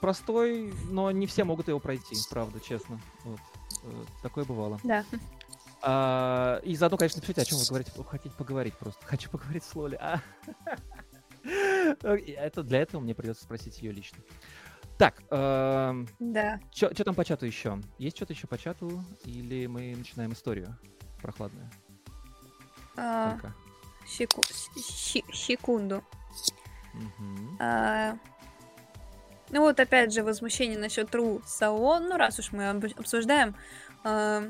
[0.00, 3.00] Простой, но не все могут его пройти, правда, честно.
[3.24, 3.40] Вот.
[3.82, 4.78] Э, такое бывало.
[4.84, 5.04] Да.
[5.82, 9.04] А, и заодно, конечно, напишите, о чем вы говорите, хотите поговорить просто.
[9.04, 9.96] Хочу поговорить с Лоли.
[10.00, 10.20] А?
[12.02, 14.18] Это для этого мне придется спросить ее лично.
[14.98, 16.60] Так, э, да.
[16.72, 17.80] Что там по чату еще?
[17.98, 19.04] Есть что-то еще по чату?
[19.24, 20.76] Или мы начинаем историю
[21.22, 21.70] прохладную?
[22.96, 23.38] А,
[24.06, 24.42] секу
[25.32, 26.02] секунду.
[26.94, 27.56] Угу.
[27.60, 28.18] А,
[29.50, 32.00] ну вот опять же возмущение насчет РУ САО.
[32.00, 33.54] Ну раз уж мы обсуждаем,
[34.04, 34.44] а,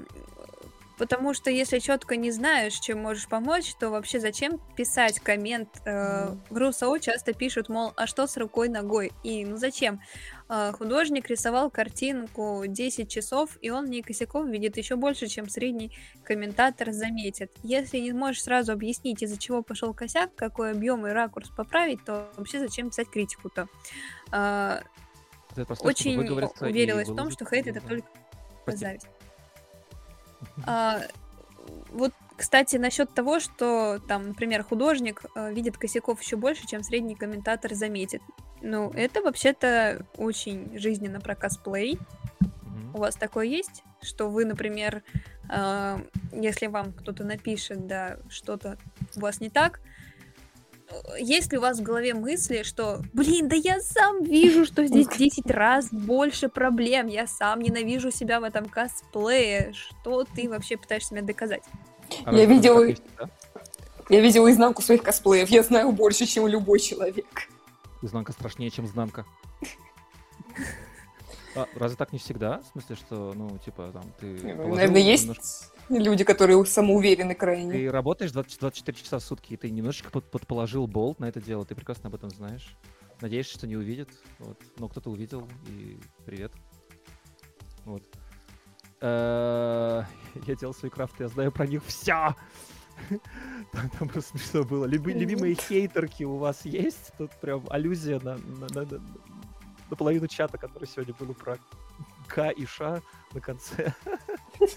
[0.98, 5.68] Потому что если четко не знаешь, чем можешь помочь, то вообще зачем писать коммент?
[5.86, 9.12] Э, в РУСО часто пишут, мол, а что с рукой ногой?
[9.22, 10.00] И ну зачем?
[10.48, 15.48] Э, художник рисовал картинку 10 часов, и он в ней косяков видит еще больше, чем
[15.48, 17.52] средний комментатор заметит.
[17.62, 22.28] Если не можешь сразу объяснить, из-за чего пошел косяк, какой объем и ракурс поправить, то
[22.36, 23.68] вообще зачем писать критику-то?
[24.32, 24.80] Э,
[25.80, 26.18] очень
[26.60, 28.08] уверилась в том, что хейт это только
[28.66, 29.08] зависть.
[30.64, 31.00] А,
[31.90, 37.14] вот, кстати, насчет того, что там, например, художник э, видит косяков еще больше, чем средний
[37.14, 38.22] комментатор заметит.
[38.60, 41.98] Ну, это вообще-то очень жизненно про косплей.
[42.40, 42.94] Mm-hmm.
[42.94, 45.02] У вас такое есть, что вы, например,
[45.50, 45.98] э,
[46.32, 48.78] если вам кто-то напишет, да, что-то
[49.16, 49.80] у вас не так,
[51.18, 55.08] есть ли у вас в голове мысли, что, блин, да я сам вижу, что здесь
[55.08, 61.14] 10 раз больше проблем, я сам ненавижу себя в этом косплее, что ты вообще пытаешься
[61.14, 61.62] мне доказать?
[62.24, 62.86] А я видела...
[64.10, 67.50] Я видела изнанку своих косплеев, я знаю больше, чем любой человек.
[68.00, 69.26] Изнанка страшнее, чем знанка.
[71.58, 72.60] А, разве так не всегда?
[72.60, 74.54] В смысле, что, ну, типа, там, ты...
[74.54, 76.10] Наверное, есть немножко...
[76.10, 77.72] люди, которые самоуверены крайне.
[77.72, 81.40] Ты работаешь 20, 24 часа в сутки, и ты немножечко под, подположил болт на это
[81.40, 82.76] дело, ты прекрасно об этом знаешь.
[83.20, 84.60] Надеешься, что не увидит, вот.
[84.78, 86.52] Но кто-то увидел, и привет.
[87.84, 88.04] Вот.
[89.00, 90.04] Э,
[90.46, 92.36] я делал свои крафты, я знаю про них все.
[93.72, 94.86] Там, там просто смешно было.
[94.86, 97.12] любимые хейтерки у вас есть?
[97.16, 99.00] Тут прям аллюзия на, на, на,
[99.90, 101.58] наполовину чата, который сегодня был про
[102.26, 103.94] К и Ш на конце.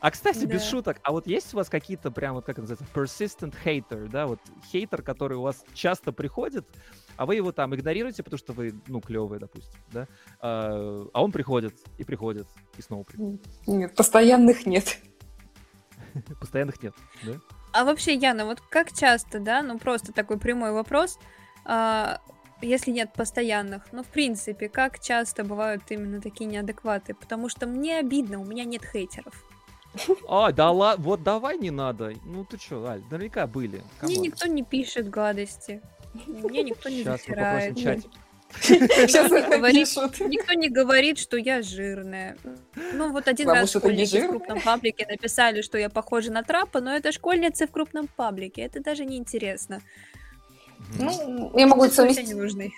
[0.00, 3.54] А, кстати, без шуток, а вот есть у вас какие-то прям, вот как называется, persistent
[3.64, 4.40] hater, да, вот
[4.70, 6.66] хейтер, который у вас часто приходит,
[7.16, 10.06] а вы его там игнорируете, потому что вы, ну, клевые, допустим, да,
[10.40, 12.46] а, а он приходит, и приходит,
[12.76, 13.40] и снова приходит.
[13.66, 14.98] Нет, постоянных нет.
[16.40, 16.94] Постоянных нет,
[17.24, 17.32] да?
[17.72, 21.18] А вообще, Яна, вот как часто, да, ну, просто такой прямой вопрос,
[21.64, 22.20] а,
[22.62, 23.92] если нет постоянных.
[23.92, 27.14] Ну, в принципе, как часто бывают именно такие неадекваты?
[27.14, 29.44] Потому что мне обидно, у меня нет хейтеров.
[30.28, 32.12] А, да ладно, вот давай не надо.
[32.24, 33.82] Ну ты чё, Аль, наверняка были.
[34.02, 35.80] Мне никто не пишет гадости.
[36.26, 37.78] Мне никто не Сейчас засирает.
[38.60, 39.88] Сейчас говорит,
[40.30, 42.36] никто не говорит, что я жирная.
[42.94, 46.80] Ну, вот один Потому раз школьники в крупном паблике написали, что я похожа на трапа,
[46.80, 48.62] но это школьницы в крупном паблике.
[48.62, 49.80] Это даже не интересно.
[50.98, 52.28] Ну, я могу это совместить.
[52.28, 52.72] не нужны.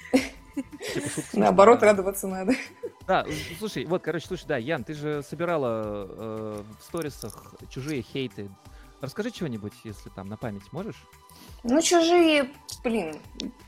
[0.95, 2.55] Типа Наоборот, радоваться надо.
[3.07, 3.25] Да,
[3.59, 8.51] слушай, вот, короче, слушай, да, Ян, ты же собирала э, в сторисах чужие хейты.
[9.01, 11.07] Расскажи чего-нибудь, если там на память можешь?
[11.65, 12.51] Ну, чужие,
[12.85, 13.17] блин,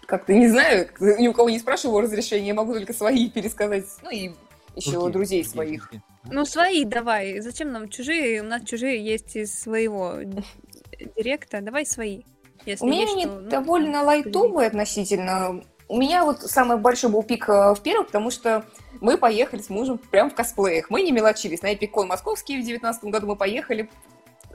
[0.07, 4.11] как-то не знаю, ни у кого не спрашиваю разрешения, я могу только свои пересказать, ну
[4.11, 4.33] и
[4.77, 5.85] еще Руки, друзей своих.
[5.91, 6.03] Руки.
[6.25, 7.41] Ну, свои давай.
[7.41, 8.43] Зачем нам чужие?
[8.43, 10.17] У нас чужие есть из своего
[11.17, 11.61] директа.
[11.61, 12.23] Давай свои.
[12.67, 15.63] Если у меня есть, они что, ну, довольно лайтовые относительно.
[15.89, 18.65] У меня вот самый большой был пик э, в первом, потому что
[19.01, 20.89] мы поехали с мужем прям в косплеях.
[20.91, 21.63] Мы не мелочились.
[21.63, 23.91] На Эпикон Московский в 2019 году мы поехали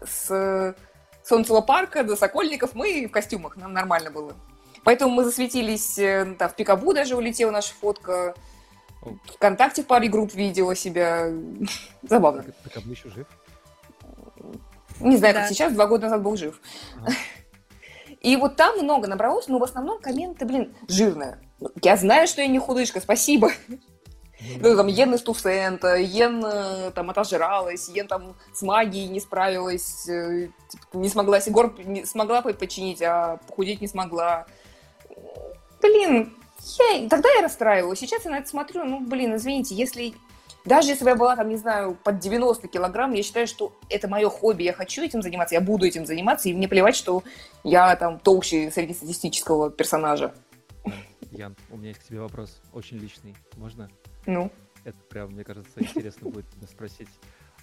[0.03, 0.75] с
[1.23, 2.73] Солнцевого парка до Сокольников.
[2.73, 4.33] Мы в костюмах, нам нормально было.
[4.83, 8.33] Поэтому мы засветились, э, там, в Пикабу даже улетела наша фотка.
[9.35, 11.29] Вконтакте в паре групп видела себя.
[12.03, 12.45] Забавно.
[12.63, 13.27] Пикабу еще жив?
[14.99, 15.41] Не знаю, да.
[15.41, 16.59] как сейчас, два года назад был жив.
[17.01, 17.13] Ага.
[18.21, 21.39] И вот там много набралось, но в основном комменты, блин, жирные.
[21.81, 23.51] Я знаю, что я не худышка, спасибо.
[24.59, 30.07] Ну, там, Йен из Туфсента, Йен э, там отожралась, Йен там с магией не справилась,
[30.07, 34.45] э, типа, не смогла, Сигор не смогла починить, а похудеть не смогла.
[35.81, 36.35] Блин,
[36.79, 37.99] я, тогда я расстраивалась.
[37.99, 40.13] Сейчас я на это смотрю, ну, блин, извините, если
[40.67, 44.07] даже если бы я была, там, не знаю, под 90 килограмм, я считаю, что это
[44.07, 47.23] мое хобби, я хочу этим заниматься, я буду этим заниматься, и мне плевать, что
[47.63, 50.33] я там толще среднестатистического персонажа.
[51.31, 53.35] Ян, у меня есть к тебе вопрос, очень личный.
[53.55, 53.89] Можно?
[54.25, 54.51] Ну?
[54.83, 57.09] Это прям, мне кажется, интересно будет спросить.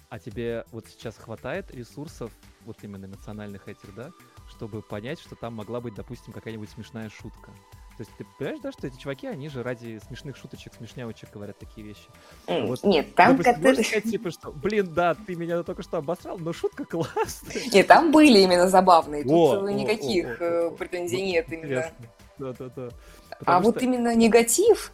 [0.09, 2.31] А тебе вот сейчас хватает ресурсов,
[2.65, 4.11] вот именно эмоциональных этих, да,
[4.49, 7.51] чтобы понять, что там могла быть, допустим, какая-нибудь смешная шутка?
[7.97, 11.57] То есть ты понимаешь, да, что эти чуваки, они же ради смешных шуточек, смешнявочек говорят
[11.57, 12.07] такие вещи.
[12.45, 13.37] Вот, Нет, там...
[13.37, 13.83] Допустим, которые...
[13.85, 17.61] сказать, типа, что, блин, да, ты меня только что обосрал, но шутка классная.
[17.71, 21.89] Нет, там были именно забавные, тут о, никаких о, о, о, претензий нет именно.
[22.37, 22.89] Да-да-да.
[23.45, 24.91] А вот именно негатив,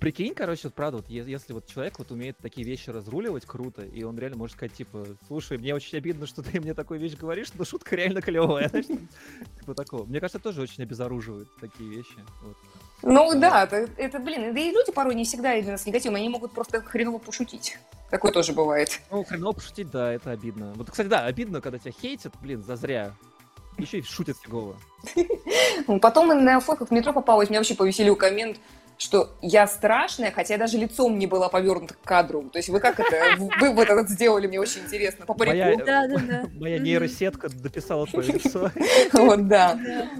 [0.00, 4.02] Прикинь, короче, вот правда, вот если вот человек вот умеет такие вещи разруливать круто, и
[4.02, 7.48] он реально может сказать, типа, слушай, мне очень обидно, что ты мне такую вещь говоришь,
[7.54, 8.68] но шутка реально клевая.
[9.58, 10.04] Типа такого.
[10.04, 12.16] Мне кажется, тоже очень обезоруживает такие вещи.
[13.02, 13.64] Ну да,
[13.96, 17.18] это, блин, да и люди порой не всегда именно с негативом, они могут просто хреново
[17.18, 17.78] пошутить.
[18.10, 19.00] Такое тоже бывает.
[19.10, 20.74] Ну, хреново пошутить, да, это обидно.
[20.74, 23.14] Вот, кстати, да, обидно, когда тебя хейтят, блин, зазря.
[23.78, 24.76] Еще и шутят фигово.
[25.86, 28.58] Ну, потом на фотках в метро попалось, меня вообще повеселил коммент,
[28.98, 32.42] что я страшная, хотя я даже лицом не была повернута к кадру.
[32.50, 35.24] То есть вы как это, вы вот это сделали, мне очень интересно.
[35.24, 36.44] По моя, да, да, да.
[36.58, 38.70] моя нейросетка дописала твое лицо.
[39.12, 39.78] Вот, да.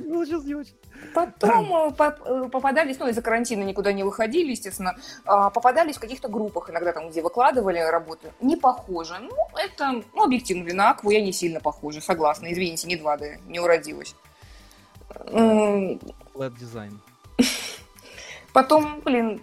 [0.09, 0.75] Получилось не очень.
[1.13, 6.29] Потом э, э, попадались, ну, из-за карантина никуда не выходили, естественно, а, попадались в каких-то
[6.29, 8.33] группах иногда там, где выкладывали работы.
[8.41, 9.15] Не похоже.
[9.21, 12.53] Ну, это, ну, объективно, на Акву я не сильно похожа, согласна.
[12.53, 14.15] Извините, не 2D, не уродилась.
[15.09, 17.01] Flat дизайн.
[18.59, 19.41] Потом, блин,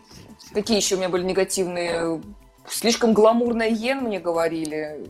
[0.53, 2.21] какие еще у меня были негативные?
[2.67, 5.09] Слишком гламурная Йен мне говорили.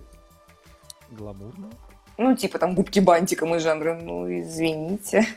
[1.10, 1.72] Гламурно?
[2.20, 4.00] Ну, типа там губки бантиком и жанра.
[4.00, 5.28] Ну, извините.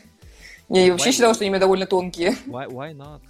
[0.68, 2.36] Я вообще считала, что они довольно тонкие.
[2.44, 3.22] Why, why not?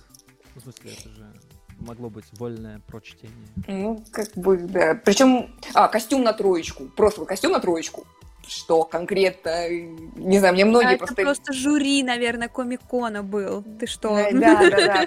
[0.56, 1.32] В смысле, это же
[1.78, 3.46] могло быть вольное прочтение.
[3.68, 5.00] Ну, как бы, да.
[5.04, 6.86] Причем, а, костюм на троечку.
[6.86, 8.04] Просто костюм на троечку
[8.48, 11.14] что конкретно, не знаю, мне многие а просто...
[11.14, 13.62] Это просто жюри, наверное, комикона был.
[13.78, 14.16] Ты что?
[14.32, 15.06] Да, да,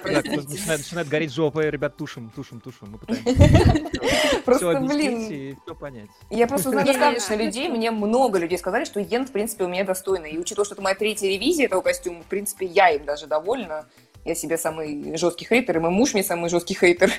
[0.66, 2.92] Начинает гореть жопа, ребят, тушим, тушим, тушим.
[2.92, 6.10] Мы пытаемся просто, блин, все понять.
[6.30, 9.84] Я просто знаю достаточно людей, мне много людей сказали, что Йен, в принципе, у меня
[9.84, 10.30] достойный.
[10.30, 13.86] И учитывая, что это моя третья ревизия этого костюма, в принципе, я им даже довольна.
[14.24, 17.12] Я себе самый жесткий хейтер, и мой муж мне самый жесткий хейтер.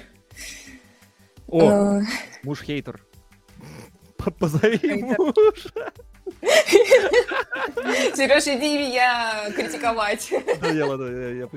[1.48, 2.02] О, э.
[2.44, 3.04] муж хейтер.
[4.40, 5.92] Позови мужа.
[8.16, 10.32] Сереж, иди меня критиковать.
[10.62, 11.48] Да, я, ладно, я,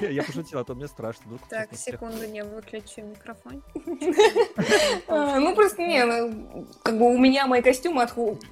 [0.00, 1.22] я, я пошутила, а то мне страшно.
[1.26, 3.62] Вдруг так, секунду, не выключи микрофон.
[5.08, 8.06] А, ну, просто не, ну, как бы у меня мои костюмы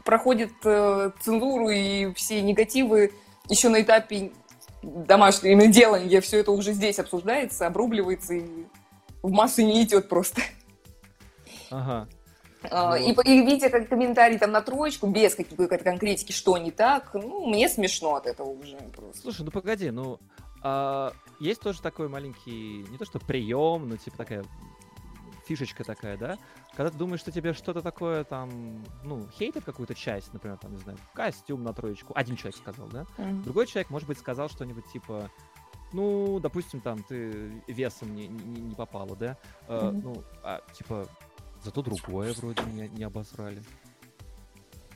[0.04, 3.12] проходят э, цензуру и все негативы
[3.48, 4.32] еще на этапе
[4.82, 6.20] домашнего именно делания.
[6.20, 8.66] Все это уже здесь обсуждается, обрубливается и
[9.22, 10.42] в массы не идет просто.
[11.70, 12.08] Ага.
[12.70, 17.14] А, и, и видя как комментарий там на троечку, без какой-то конкретики, что не так,
[17.14, 19.22] ну, мне смешно от этого уже просто.
[19.22, 20.18] Слушай, ну погоди, ну,
[20.62, 24.44] а, есть тоже такой маленький, не то что прием, но типа такая
[25.46, 26.38] фишечка такая, да?
[26.74, 30.78] Когда ты думаешь, что тебе что-то такое там, ну, хейтит какую-то часть, например, там, не
[30.78, 33.06] знаю, костюм на троечку, один человек сказал, да?
[33.18, 33.42] Mm-hmm.
[33.42, 35.30] Другой человек, может быть, сказал что-нибудь типа,
[35.92, 39.36] ну, допустим, там ты весом не, не, не попала, да?
[39.68, 39.90] Mm-hmm.
[39.90, 41.06] Uh, ну, а типа,
[41.64, 43.62] зато другое вроде не, не обосрали.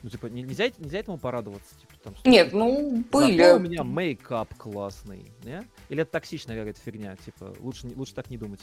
[0.03, 1.75] Ну, типа, нельзя, нельзя этому порадоваться?
[1.79, 3.41] Типа, там, Нет, ну, были.
[3.41, 5.67] Зато у меня мейкап классный, не?
[5.89, 7.15] Или это токсичная какая-то фигня?
[7.25, 8.61] Типа, лучше, лучше так не думать.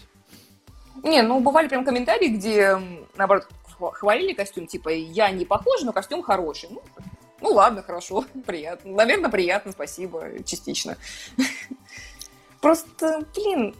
[1.02, 2.78] Не, ну, бывали прям комментарии, где,
[3.16, 3.48] наоборот,
[3.92, 6.68] хвалили костюм, типа, я не похожа, но костюм хороший.
[6.70, 6.82] Ну,
[7.40, 8.92] ну ладно, хорошо, приятно.
[8.92, 10.96] Наверное, приятно, спасибо, частично.
[12.60, 13.74] Просто, блин,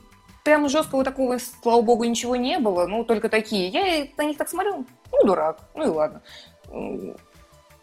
[0.45, 3.69] прям жесткого такого, слава богу, ничего не было, ну, только такие.
[3.69, 6.23] Я на них так смотрю, ну, дурак, ну и ладно.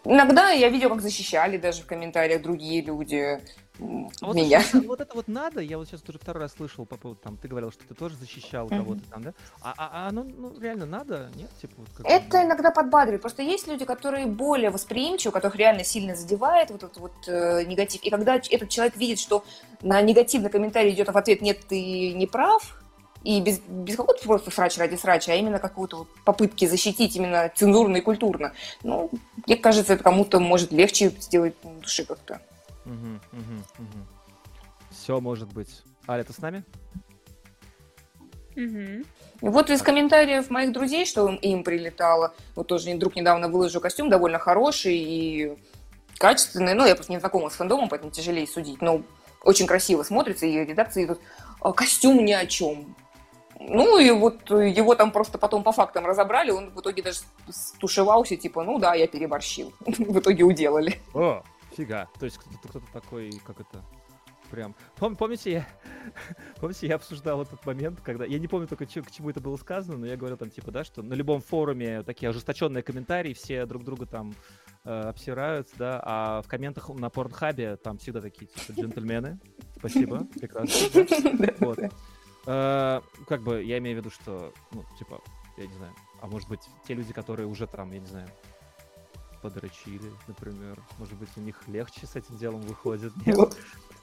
[0.05, 3.41] Иногда я видел, как защищали даже в комментариях другие люди
[4.21, 4.63] а меня.
[4.73, 7.37] Вот, вот это вот надо, я вот сейчас тоже второй раз слышал по поводу, там,
[7.37, 8.77] ты говорил, что ты тоже защищал mm-hmm.
[8.77, 9.33] кого-то там, да?
[9.61, 11.49] А, а, а оно ну, реально надо, нет?
[11.59, 13.21] Типа, вот как это иногда подбадривает.
[13.21, 18.01] Просто есть люди, которые более восприимчивы, которых реально сильно задевает вот этот вот э, негатив.
[18.03, 19.43] И когда этот человек видит, что
[19.81, 22.81] на негативный комментарий идет, а в ответ нет, ты не прав,
[23.23, 27.51] и без, без какого-то просто срач ради срача, а именно какого-то вот попытки защитить именно
[27.55, 28.53] цензурно и культурно.
[28.83, 29.11] Ну,
[29.45, 32.41] мне кажется, это кому-то может легче сделать на душе как-то.
[32.85, 34.05] Угу, угу, угу.
[34.89, 35.83] Все может быть.
[36.07, 36.63] Аля, ты с нами?
[38.55, 39.05] Угу.
[39.41, 44.09] Вот из комментариев моих друзей, что им, им прилетало, вот тоже друг недавно выложил костюм
[44.09, 45.57] довольно хороший и
[46.17, 49.01] качественный, ну, я просто не знакома с фэндомом, поэтому тяжелее судить, но
[49.43, 51.19] очень красиво смотрится, и редакции идут,
[51.61, 52.95] «А, костюм ни о чем,
[53.67, 58.35] ну, и вот его там просто потом по фактам разобрали, он в итоге даже стушевался,
[58.35, 59.71] типа, ну да, я переборщил.
[59.85, 60.99] в итоге уделали.
[61.13, 61.43] О,
[61.73, 62.09] фига.
[62.19, 63.83] То есть кто-то, кто такой, как это,
[64.51, 64.75] прям...
[64.97, 65.67] Пом, помните, я...
[66.59, 68.25] помните, я обсуждал этот момент, когда...
[68.25, 70.71] Я не помню только, ч- к чему это было сказано, но я говорил там, типа,
[70.71, 74.35] да, что на любом форуме такие ожесточенные комментарии, все друг друга там
[74.83, 79.39] э, обсираются, да, а в комментах на Порнхабе там всегда такие, типа, джентльмены.
[79.77, 81.55] Спасибо, прекрасно.
[81.59, 81.79] Вот.
[82.45, 85.21] Э, как бы я имею в виду, что, ну, типа,
[85.57, 88.27] я не знаю, а может быть, те люди, которые уже там, я не знаю,
[89.41, 93.13] подрочили, например, может быть, у них легче с этим делом выходит.
[93.25, 93.57] Нет?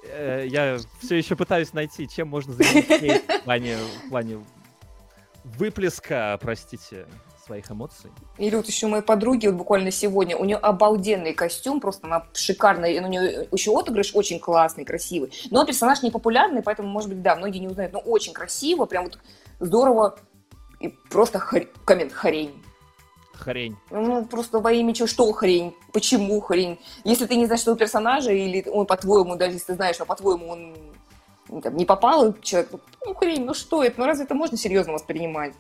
[0.05, 4.45] Э, я все еще пытаюсь найти, чем можно заменить в плане, в плане
[5.45, 7.07] выплеска, простите,
[7.49, 8.11] своих эмоций.
[8.37, 13.03] Или вот еще моей подруги, вот буквально сегодня, у нее обалденный костюм, просто она шикарная,
[13.03, 15.33] у нее еще отыгрыш очень классный, красивый.
[15.51, 19.05] Но персонаж не популярный, поэтому, может быть, да, многие не узнают, но очень красиво, прям
[19.05, 19.19] вот
[19.61, 20.19] здорово,
[20.81, 21.67] и просто хр...
[21.85, 22.63] коммент хрень.
[23.39, 23.77] Хрень.
[23.91, 26.79] Ну, просто во имя чего, что хрень, почему хрень.
[27.05, 30.49] Если ты не знаешь своего персонажа, или он, по-твоему, даже если ты знаешь, а по-твоему
[30.49, 32.73] он там, не попал человек,
[33.07, 35.55] ну, хрень, ну что это, ну разве это можно серьезно воспринимать?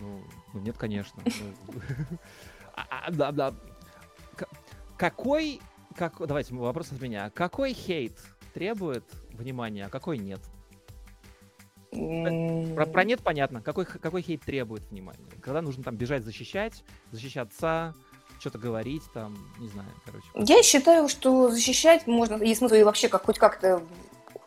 [0.00, 0.20] Ну,
[0.52, 1.22] ну нет, конечно.
[1.24, 1.32] Ну,
[2.74, 3.54] а, а, да, да.
[4.96, 5.60] Какой,
[5.96, 7.30] как, давайте вопрос от меня.
[7.30, 8.18] Какой хейт
[8.52, 10.40] требует внимания, а какой нет?
[12.74, 13.60] Про, про нет понятно.
[13.60, 15.18] Какой, какой хейт требует внимания?
[15.40, 17.94] Когда нужно там бежать защищать, защищаться,
[18.38, 20.26] что-то говорить, там, не знаю, короче.
[20.34, 23.82] Я считаю, что защищать можно, есть смысл и вообще как хоть как-то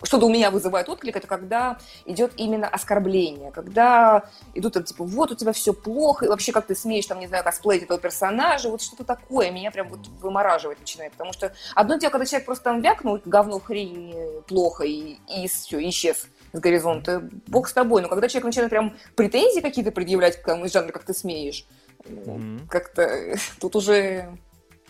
[0.03, 4.23] что-то у меня вызывает отклик, это когда идет именно оскорбление, когда
[4.55, 7.27] идут там, типа, вот у тебя все плохо, и вообще как ты смеешь, там, не
[7.27, 11.97] знаю, косплеить этого персонажа, вот что-то такое меня прям вот вымораживает начинает, потому что одно
[11.97, 14.15] дело, когда человек просто там вякнул, говно, хрень,
[14.47, 18.97] плохо, и, и все, исчез с горизонта, бог с тобой, но когда человек начинает прям
[19.15, 21.65] претензии какие-то предъявлять к тому из жанра, как ты смеешь,
[22.03, 22.67] mm-hmm.
[22.67, 24.37] как-то тут уже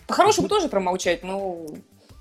[0.07, 1.65] по-хорошему тоже промолчать, но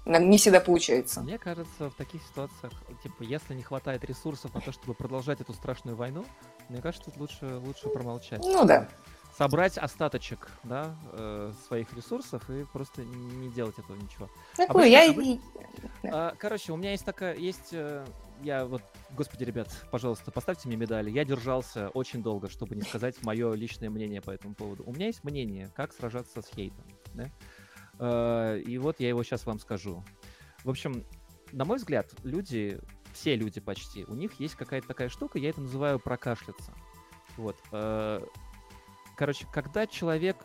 [0.06, 1.20] не всегда получается.
[1.20, 2.72] Мне кажется, в таких ситуациях,
[3.02, 6.24] типа, если не хватает ресурсов на то, чтобы продолжать эту страшную войну,
[6.68, 8.40] мне кажется, тут лучше, лучше промолчать.
[8.40, 8.88] Ну да.
[9.36, 14.28] Собрать остаточек, да, э, своих ресурсов и просто не делать этого ничего.
[14.56, 15.10] Такую, я...
[15.10, 15.40] Обычно...
[16.04, 18.04] А, короче, у меня есть такая, есть, э,
[18.42, 21.10] я вот, господи, ребят, пожалуйста, поставьте мне медали.
[21.10, 24.84] Я держался очень долго, чтобы не сказать мое личное мнение по этому поводу.
[24.86, 26.84] У меня есть мнение, как сражаться с хейтом,
[27.14, 27.30] да?
[27.98, 30.04] Э, и вот я его сейчас вам скажу.
[30.64, 31.04] В общем,
[31.52, 32.78] на мой взгляд, люди,
[33.12, 36.72] все люди почти, у них есть какая-то такая штука, я это называю прокашляться.
[37.36, 37.56] Вот.
[37.72, 38.24] Э,
[39.16, 40.36] короче, когда человек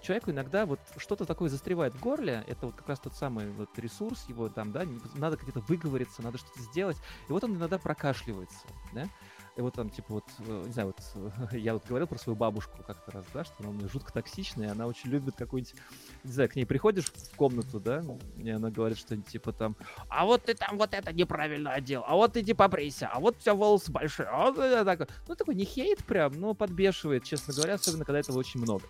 [0.00, 3.78] человеку иногда вот что-то такое застревает в горле, это вот как раз тот самый вот
[3.78, 4.84] ресурс его там, да,
[5.14, 6.96] надо где-то выговориться, надо что-то сделать,
[7.28, 9.08] и вот он иногда прокашливается, да,
[9.56, 12.76] и вот там, типа, вот, э, не знаю, вот я вот говорил про свою бабушку
[12.84, 15.74] как-то раз, да, что она у меня жутко токсичная, она очень любит какую-нибудь,
[16.24, 18.02] не знаю, к ней приходишь в комнату, да,
[18.36, 19.76] и она говорит что-нибудь типа там,
[20.08, 23.40] а вот ты там вот это неправильно одел, а вот иди побрейся, а вот у
[23.40, 25.08] тебя волосы большие, а вот это такое.
[25.28, 28.84] Ну, такой не хейт прям, но подбешивает, честно говоря, особенно когда этого очень много.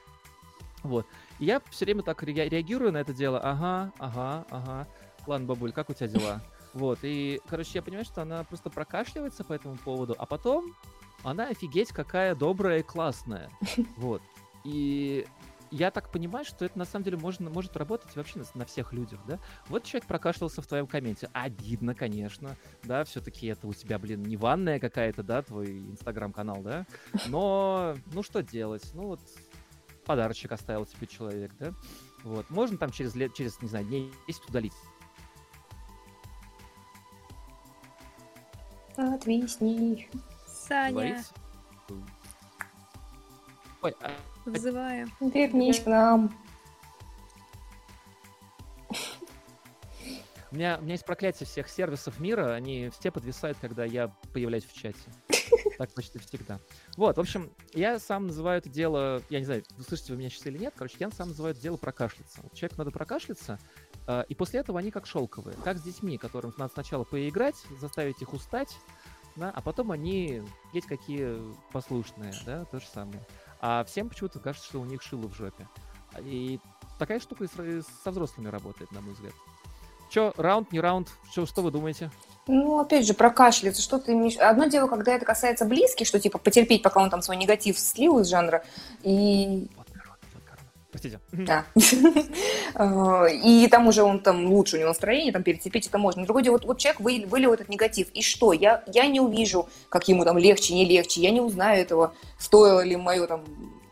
[0.85, 1.07] Вот.
[1.41, 3.41] И я все время так реагирую на это дело.
[3.41, 4.87] Ага, ага, ага.
[5.27, 6.41] Ладно, бабуль, как у тебя дела?
[6.75, 10.75] Вот, и, короче, я понимаю, что она просто прокашливается по этому поводу, а потом
[11.23, 13.49] она офигеть какая добрая и классная.
[13.97, 14.21] Вот.
[14.65, 15.25] И
[15.71, 18.93] я так понимаю, что это на самом деле можно, может работать вообще на, на всех
[18.93, 19.41] людях, да?
[19.69, 21.29] Вот человек прокашлялся в твоем комменте.
[21.33, 26.87] Обидно, конечно, да, все-таки это у тебя, блин, не ванная какая-то, да, твой инстаграм-канал, да?
[27.27, 28.89] Но, ну что делать?
[28.95, 29.21] Ну вот
[30.05, 31.73] подарочек оставил тебе человек, да?
[32.23, 32.49] Вот.
[32.51, 34.73] Можно там через лет, через, не знаю, дней 10 удалить.
[38.97, 40.09] Отвисни.
[40.47, 40.93] Саня.
[40.93, 41.27] Говорить?
[43.83, 44.11] Ой, а...
[44.45, 45.13] Вызываем.
[45.21, 46.33] Вернись к нам.
[50.51, 54.65] У меня, у меня есть проклятие всех сервисов мира, они все подвисают, когда я появляюсь
[54.65, 55.01] в чате.
[55.79, 56.61] Так почти всегда.
[56.97, 60.31] Вот, в общем, я сам называю это дело, я не знаю, вы слышите вы меня
[60.31, 62.41] сейчас или нет, короче, я сам называю это дело прокашляться.
[62.43, 63.59] Вот человеку надо прокашляться,
[64.07, 65.57] э, и после этого они как шелковые.
[65.65, 68.77] Как с детьми, которым надо сначала поиграть, заставить их устать,
[69.37, 71.39] да, а потом они есть какие
[71.73, 73.27] послушные, да, то же самое.
[73.61, 75.69] А всем почему-то кажется, что у них шило в жопе.
[76.21, 76.61] И
[76.99, 79.35] такая штука и со взрослыми работает, на мой взгляд.
[80.15, 82.09] Че, раунд, не раунд, что, что вы думаете?
[82.47, 84.37] Ну, опять же, прокашляться, что ты имеешь...
[84.37, 88.21] Одно дело, когда это касается близких, что, типа, потерпеть, пока он там свой негатив слил
[88.21, 88.63] из жанра,
[89.03, 89.67] и
[90.93, 91.19] Простите.
[91.33, 91.65] Да.
[92.77, 96.23] А, и там уже он там лучше у него настроение, там перетерпеть это можно.
[96.23, 98.53] Другое дело, вот, вот человек вы, вылил этот негатив, и что?
[98.53, 102.85] Я, я не увижу, как ему там легче, не легче, я не узнаю этого, стоило
[102.85, 103.43] ли мое там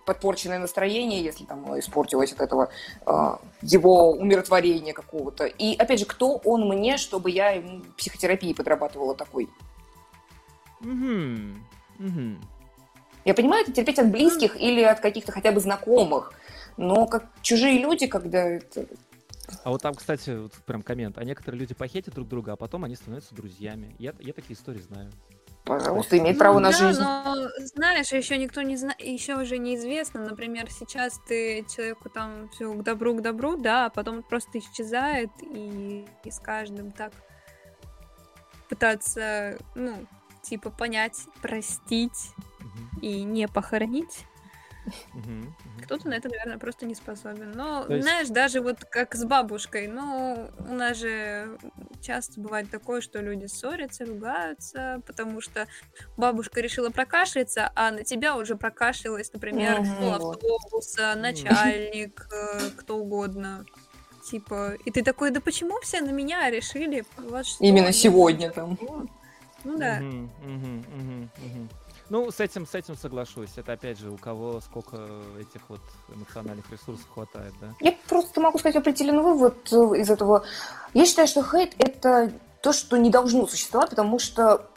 [0.05, 2.71] подпорченное настроение, если там испортилось от этого
[3.07, 5.47] э, его умиротворения какого-то.
[5.47, 9.49] И опять же, кто он мне, чтобы я ему психотерапии подрабатывала такой?
[10.81, 11.55] Mm-hmm.
[11.99, 12.37] Mm-hmm.
[13.25, 16.33] Я понимаю, это терпеть от близких или от каких-то хотя бы знакомых.
[16.77, 18.87] Но как чужие люди, когда это...
[19.65, 21.19] А вот там, кстати, вот прям коммент.
[21.19, 23.95] А некоторые люди похитят друг друга, а потом они становятся друзьями.
[23.99, 25.13] Я, я такие истории знаю.
[25.65, 27.01] Пожалуйста, имеет право ну, на да, жизнь.
[27.01, 30.21] Но знаешь, еще никто не знает, еще уже неизвестно.
[30.21, 35.31] Например, сейчас ты человеку там все к добру, к добру, да, а потом просто исчезает,
[35.41, 37.13] и, и с каждым так
[38.69, 40.07] пытаться, ну,
[40.43, 43.01] типа понять, простить угу.
[43.01, 44.27] и не похоронить.
[45.85, 47.53] Кто-то на это, наверное, просто не способен.
[47.53, 48.03] Но, есть...
[48.03, 51.59] знаешь, даже вот как с бабушкой, ну, у нас же
[52.01, 55.67] часто бывает такое, что люди ссорятся, ругаются, потому что
[56.17, 60.15] бабушка решила прокашляться, а на тебя уже прокашлялась, например, mm-hmm.
[60.15, 63.65] автобуса, начальник, э, кто угодно.
[64.25, 67.05] Типа, и ты такой, да почему все на меня решили?
[67.59, 68.79] Именно сегодня там.
[69.65, 70.01] Ну да.
[70.01, 71.69] Угу, угу, угу, угу.
[72.13, 73.53] Ну, с этим, с этим соглашусь.
[73.57, 74.99] Это опять же, у кого сколько
[75.41, 75.81] этих вот
[76.15, 77.69] эмоциональных ресурсов хватает, да?
[77.81, 80.45] Я просто могу сказать определенный вывод э, из этого.
[80.93, 82.31] Я считаю, что хейт это
[82.61, 84.69] то, что не должно существовать, потому что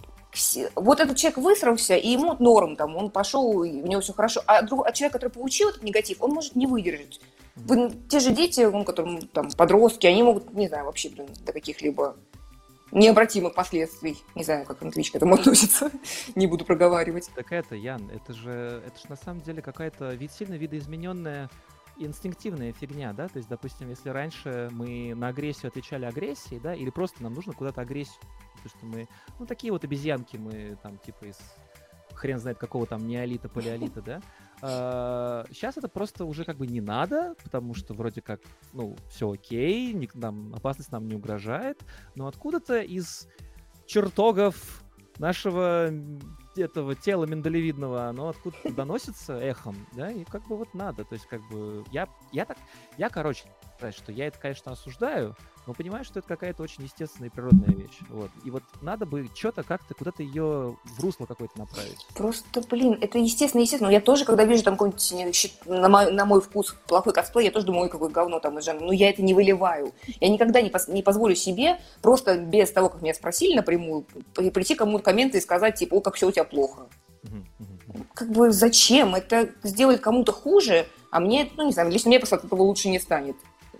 [0.75, 4.41] вот этот человек высрался, и ему норм, там, он пошел, и у него все хорошо.
[4.47, 7.19] А, друг, а человек, который получил этот негатив, он может не выдержать.
[7.57, 11.51] Вы, те же дети, он, которым там подростки, они могут, не знаю, вообще, блин, до
[11.51, 12.15] каких-либо
[12.95, 14.23] необратимых последствий.
[14.33, 15.91] Не знаю, как Твич к этому относится.
[16.35, 17.29] Не буду проговаривать.
[17.35, 21.49] Так это, Ян, это же, это же на самом деле какая-то вид, сильно видоизмененная
[21.97, 26.89] инстинктивная фигня, да, то есть, допустим, если раньше мы на агрессию отвечали агрессией, да, или
[26.89, 28.19] просто нам нужно куда-то агрессию,
[28.55, 29.07] потому что мы,
[29.39, 31.37] ну, такие вот обезьянки мы там, типа, из
[32.13, 34.21] хрен знает какого там неолита, палеолита, да,
[34.57, 38.41] Сейчас а, это просто уже как бы не надо, потому что вроде как,
[38.73, 41.83] ну, все окей, ник, нам, опасность нам не угрожает,
[42.15, 43.27] но откуда-то из
[43.85, 44.83] чертогов
[45.19, 45.91] нашего
[46.55, 51.27] этого тела миндалевидного, оно откуда-то доносится эхом, да, и как бы вот надо, то есть
[51.27, 52.57] как бы я, я так,
[52.97, 53.43] я, короче,
[53.91, 55.35] что я это, конечно, осуждаю,
[55.67, 57.97] но понимаю, что это какая-то очень естественная и природная вещь.
[58.09, 58.29] Вот.
[58.43, 62.05] И вот надо бы что-то как-то куда-то ее в русло какое-то направить.
[62.15, 63.89] Просто, блин, это естественно, естественно.
[63.89, 67.65] Я тоже, когда вижу там какой-нибудь на мой, на мой вкус плохой косплей, я тоже
[67.65, 68.85] думаю, ой, какое говно там из жанра.
[68.85, 69.93] Но я это не выливаю.
[70.19, 74.75] Я никогда не, пос, не позволю себе просто без того, как меня спросили напрямую, прийти
[74.75, 76.87] кому-то комменты и сказать, типа, о, как все у тебя плохо.
[78.13, 79.15] Как бы зачем?
[79.15, 82.89] Это сделает кому-то хуже, а мне, ну, не знаю, лично мне просто от этого лучше
[82.89, 83.35] не станет.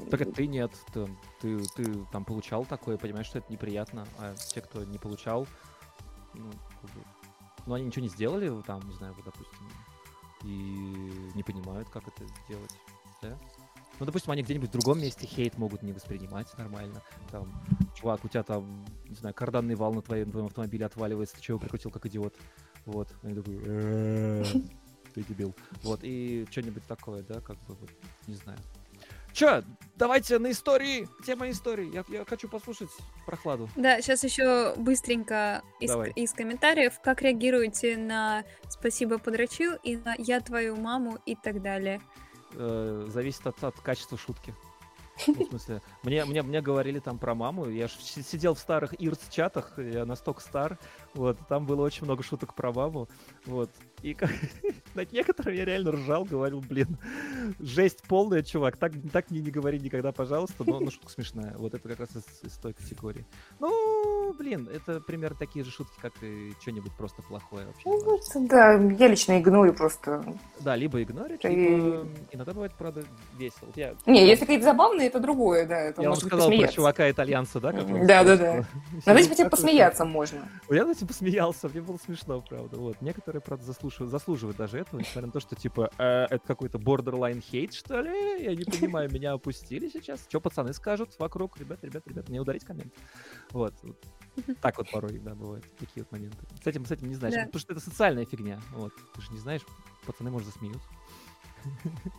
[0.10, 1.08] Так это ты нет, ты,
[1.46, 5.48] ты, ты там получал такое, понимаешь, что это неприятно, а те, кто не получал,
[6.34, 6.52] ну,
[7.66, 9.70] ну они ничего не сделали, там, не знаю, вот, допустим,
[10.44, 12.76] и не понимают, как это сделать,
[13.22, 13.38] да?
[14.00, 17.02] Ну, допустим, они где-нибудь в другом месте хейт могут не воспринимать нормально.
[17.32, 17.50] Там,
[17.96, 21.60] чувак, у тебя там, не знаю, карданный вал на твоем, твоем автомобиле отваливается, ты чего
[21.60, 22.36] прикрутил как идиот?
[22.86, 23.08] Вот.
[23.24, 23.56] Они такой,
[25.14, 25.56] ты дебил.
[25.82, 27.78] Вот, и что-нибудь такое, да, как бы,
[28.28, 28.60] не знаю.
[29.36, 29.64] Чё,
[29.98, 31.94] давайте на истории, тема истории.
[31.94, 32.90] Я, я хочу послушать
[33.26, 33.70] прохладу.
[33.76, 40.40] Да, сейчас еще быстренько из, из комментариев, как реагируете на «спасибо, подрочил» и на «я
[40.40, 42.02] твою маму» и так далее.
[42.54, 44.56] Э, зависит от, от качества шутки.
[45.28, 48.94] Ну, в смысле, мне, мне, мне говорили там про маму, я же сидел в старых
[49.00, 50.78] ирс-чатах, я настолько стар,
[51.14, 53.08] вот, там было очень много шуток про маму,
[53.46, 53.72] вот,
[54.02, 54.30] и как,
[54.94, 56.98] над некоторым я реально ржал, говорил, блин,
[57.60, 61.74] жесть полная, чувак, так, так мне не говори никогда, пожалуйста, но, но шутка смешная, вот
[61.74, 63.26] это как раз из, из той категории.
[63.60, 63.95] Ну,
[64.38, 67.84] блин, это примерно такие же шутки, как и что-нибудь просто плохое вообще.
[67.86, 70.24] Ну, да, я лично игнорю просто.
[70.60, 73.04] Да, либо игнорить, либо иногда бывает, правда,
[73.38, 73.70] весело.
[73.76, 73.96] Я...
[74.06, 77.72] Не, если какие-то забавные, это другое, да, это Я вам сказал про чувака-итальянца, да?
[77.72, 78.66] Да, да, да.
[79.06, 80.48] Над этим хотя посмеяться можно.
[80.70, 82.78] Я над этим посмеялся, мне было смешно, правда.
[82.78, 83.02] Вот.
[83.02, 87.44] Некоторые, правда, заслуживают, заслуживают даже этого, несмотря на то, что, типа, э, это какой-то borderline
[87.52, 88.44] hate, что ли?
[88.44, 90.26] Я не понимаю, меня опустили сейчас.
[90.28, 91.58] Что пацаны скажут вокруг?
[91.58, 92.94] Ребят, ребят, ребят, не ударить коммент.
[93.52, 93.74] Вот.
[94.62, 96.38] Так вот порой, да, бывают такие вот моменты.
[96.64, 97.46] С этим, с этим не знаешь, да.
[97.46, 98.60] потому что это социальная фигня.
[98.72, 98.94] Вот.
[99.16, 99.62] Ты же не знаешь,
[100.06, 100.88] пацаны, может, засмеются.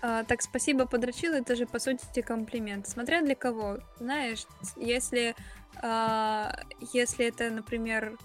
[0.00, 2.86] А, так, спасибо, подрочил, это же, по сути, комплимент.
[2.86, 3.78] Смотря для кого.
[3.98, 5.34] Знаешь, если,
[5.82, 6.56] а,
[6.92, 8.16] если это, например,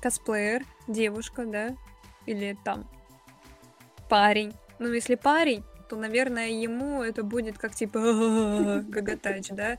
[0.00, 1.76] косплеер, девушка, да,
[2.24, 2.88] или там
[4.08, 4.54] парень.
[4.78, 9.78] Ну, если парень, то, наверное, ему это будет как типа гагатач, да,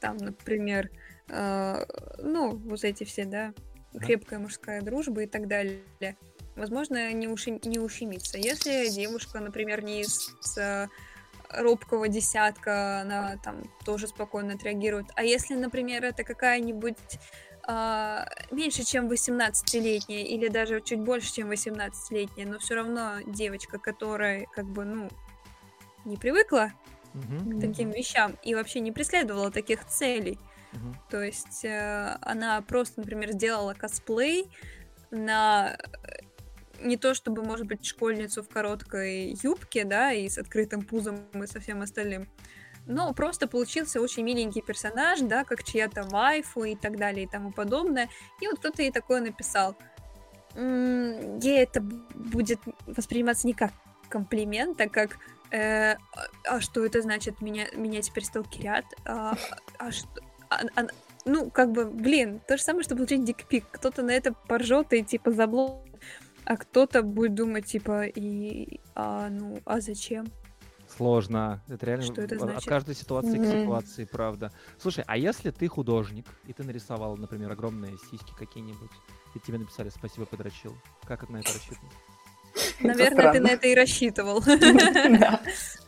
[0.00, 0.90] там, например,
[1.28, 3.52] ну, вот эти все, да,
[4.00, 5.82] крепкая мужская дружба и так далее
[6.58, 8.36] возможно, не, уши, не ущемиться.
[8.36, 10.88] Если девушка, например, не из с
[11.50, 15.06] робкого десятка, она там тоже спокойно отреагирует.
[15.14, 16.98] А если, например, это какая-нибудь
[17.66, 24.44] э, меньше, чем 18-летняя, или даже чуть больше, чем 18-летняя, но все равно девочка, которая
[24.52, 25.08] как бы, ну,
[26.04, 26.72] не привыкла
[27.14, 27.56] mm-hmm.
[27.56, 30.38] к таким вещам и вообще не преследовала таких целей.
[31.10, 34.50] То есть э, она просто, например, сделала косплей
[35.10, 35.76] на
[36.80, 41.46] не то чтобы, может быть, школьницу в короткой юбке, да, и с открытым пузом и
[41.46, 42.28] со всем остальным,
[42.86, 47.52] но просто получился очень миленький персонаж, да, как чья-то вайфу и так далее и тому
[47.52, 48.08] подобное.
[48.40, 49.76] И вот кто-то ей такое написал.
[50.54, 53.72] М-м, ей это будет восприниматься не как
[54.08, 55.18] комплимент, а как
[55.50, 55.96] э,
[56.44, 57.42] а что это значит?
[57.42, 58.86] Меня, меня теперь сталкерят?
[59.04, 59.36] А,
[59.78, 60.08] а что?
[60.50, 60.86] А, а,
[61.24, 63.64] ну, как бы, блин, то же самое, что получить дикпик.
[63.70, 65.88] Кто-то на это поржет и типа заблок
[66.48, 70.28] а кто-то будет думать, типа, и, а, ну, а зачем?
[70.96, 71.62] Сложно.
[71.68, 72.56] Это реально Что это значит?
[72.56, 73.60] от каждой ситуации mm-hmm.
[73.60, 74.50] к ситуации, правда.
[74.80, 78.90] Слушай, а если ты художник, и ты нарисовал, например, огромные сиськи какие-нибудь,
[79.34, 81.92] и тебе написали «спасибо, подрочил», как на это рассчитывать?
[82.80, 84.42] Наверное, ты на это и рассчитывал.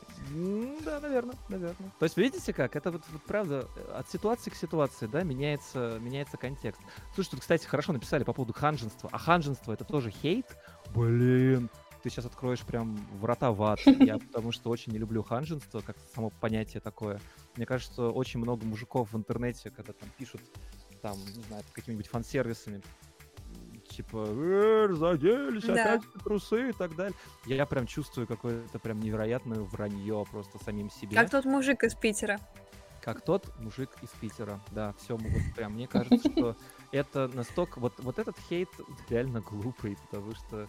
[0.85, 1.93] Да, наверное, наверное.
[1.99, 2.77] То есть, видите как?
[2.77, 6.81] Это вот, вот правда, от ситуации к ситуации, да, меняется, меняется контекст.
[7.15, 9.09] Слушай, тут, кстати, хорошо написали по поводу ханженства.
[9.13, 10.47] А ханженство это тоже хейт?
[10.95, 11.69] Блин,
[12.03, 13.81] ты сейчас откроешь прям врата в ад.
[13.85, 17.21] Я потому что очень не люблю ханженство, как само понятие такое.
[17.57, 20.41] Мне кажется, что очень много мужиков в интернете, когда там пишут
[21.03, 22.83] там, не знаю, какими-нибудь фан-сервисами,
[23.91, 25.75] типа, э, заделись, да.
[25.75, 27.17] опять трусы и так далее.
[27.47, 31.17] Я прям чувствую какое-то прям невероятное вранье просто самим себе.
[31.17, 32.39] Как тот мужик из Питера.
[33.03, 36.57] Как тот мужик из Питера, да, все вот прям, мне кажется, что
[36.93, 38.69] это настолько, вот, вот этот хейт
[39.09, 40.69] реально глупый, потому что,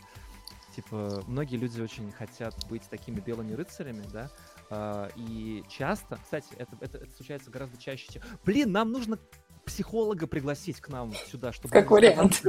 [0.74, 4.30] типа, многие люди очень хотят быть такими белыми рыцарями, да,
[4.72, 8.22] Uh, и часто, кстати, это, это, это случается гораздо чаще, чем...
[8.46, 9.20] Блин, нам нужно
[9.66, 11.74] психолога пригласить к нам сюда, чтобы...
[11.74, 12.42] Как вариант.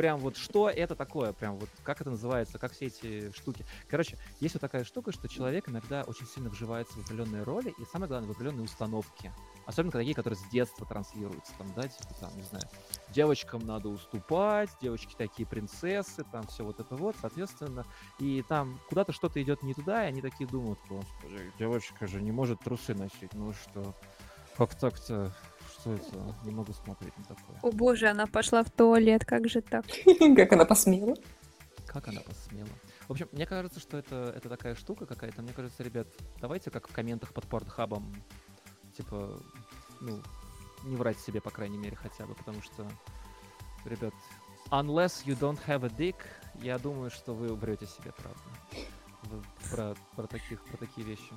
[0.00, 3.66] Прям вот что это такое, прям вот как это называется, как все эти штуки.
[3.86, 7.84] Короче, есть вот такая штука, что человек иногда очень сильно вживается в определенные роли и,
[7.84, 9.30] самое главное, в определенные установки.
[9.66, 12.64] Особенно такие, которые с детства транслируются, там, да, типа там, не знаю,
[13.10, 17.84] девочкам надо уступать, девочки такие принцессы, там все вот это вот, соответственно,
[18.18, 22.32] и там куда-то что-то идет не туда, и они такие думают, господи, девочка же не
[22.32, 23.94] может трусы носить, ну что,
[24.56, 25.34] как так-то,
[25.80, 26.34] что это?
[26.44, 27.58] Не могу смотреть на такое.
[27.62, 29.84] О боже, она пошла в туалет, как же так?
[30.36, 31.16] Как она посмела?
[31.86, 32.68] Как она посмела?
[33.08, 35.42] В общем, мне кажется, что это, это такая штука какая-то.
[35.42, 36.06] Мне кажется, ребят,
[36.40, 38.14] давайте как в комментах под портхабом,
[38.96, 39.36] типа,
[40.00, 40.22] ну,
[40.84, 42.88] не врать себе, по крайней мере, хотя бы, потому что,
[43.84, 44.14] ребят,
[44.70, 46.16] unless you don't have a dick,
[46.62, 48.40] я думаю, что вы врете себе, правда.
[49.70, 51.32] Про, про, таких, про такие вещи.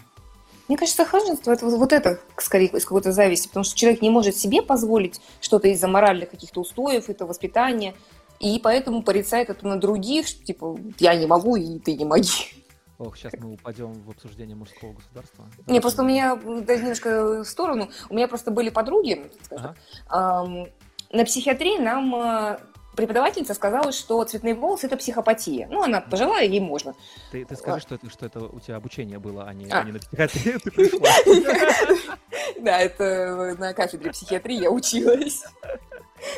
[0.68, 4.10] Мне кажется, ханжество это вот, вот это скорее из какой-то зависти, потому что человек не
[4.10, 7.94] может себе позволить что-то из-за моральных каких-то устоев, это воспитание,
[8.40, 12.64] и поэтому порицает это на других, что, типа, я не могу, и ты не моги.
[13.00, 15.46] Ох, сейчас мы упадем в обсуждение мужского государства.
[15.68, 19.76] Не, просто у меня, даже немножко в сторону, у меня просто были подруги, скажем,
[20.08, 20.68] ага.
[21.12, 22.60] на психиатрии нам э,
[22.96, 25.68] преподавательница сказала, что цветные волосы– это психопатия.
[25.70, 26.96] Ну, она пожилая, ей можно.
[27.32, 29.80] Ты, ты скажи, что это, что это у тебя обучение было, а не, а.
[29.80, 31.10] а не на психиатрии ты пришла.
[32.60, 35.44] Да, это на кафедре психиатрии я училась.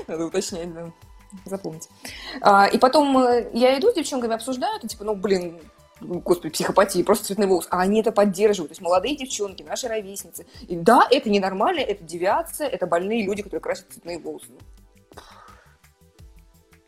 [0.08, 0.92] Надо уточнять, да.
[1.46, 1.88] Запомнить.
[2.42, 5.60] А, и потом э, я иду с девчонками, обсуждаю, типа, ну, блин,
[6.02, 7.68] господи, психопатии, просто цветный волос.
[7.70, 8.70] А они это поддерживают.
[8.70, 10.46] То есть молодые девчонки, наши ровесницы.
[10.68, 14.48] И да, это ненормально, это девиация, это больные люди, которые красят цветные волосы.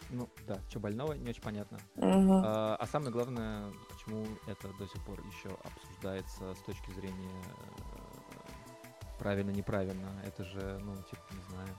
[0.10, 1.80] Ну, да, что больного, не очень понятно.
[1.96, 2.42] Угу.
[2.46, 9.18] А, а самое главное, почему это до сих пор еще обсуждается с точки зрения э,
[9.20, 10.10] правильно-неправильно.
[10.26, 11.70] Это же, ну, типа, не знаю.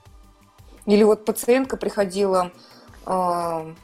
[0.85, 2.51] Или вот пациентка приходила,
[3.05, 3.75] э,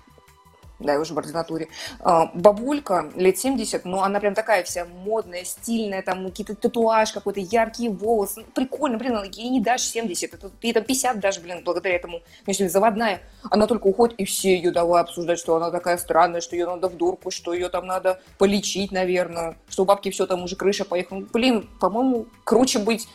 [0.86, 1.68] да, уже в ординатуре,
[2.00, 7.40] а, бабулька лет 70, но она прям такая вся модная, стильная, там какие-то татуаж какой-то,
[7.40, 11.62] яркие волосы, ну, прикольно, блин, ей не дашь 70, это, ей там 50 даже, блин,
[11.64, 15.98] благодаря этому, конечно, заводная, она только уходит, и все ее давай обсуждать, что она такая
[15.98, 20.10] странная, что ее надо в дурку, что ее там надо полечить, наверное, что у бабки
[20.12, 23.08] все там уже крыша поехала, блин, по-моему, круче быть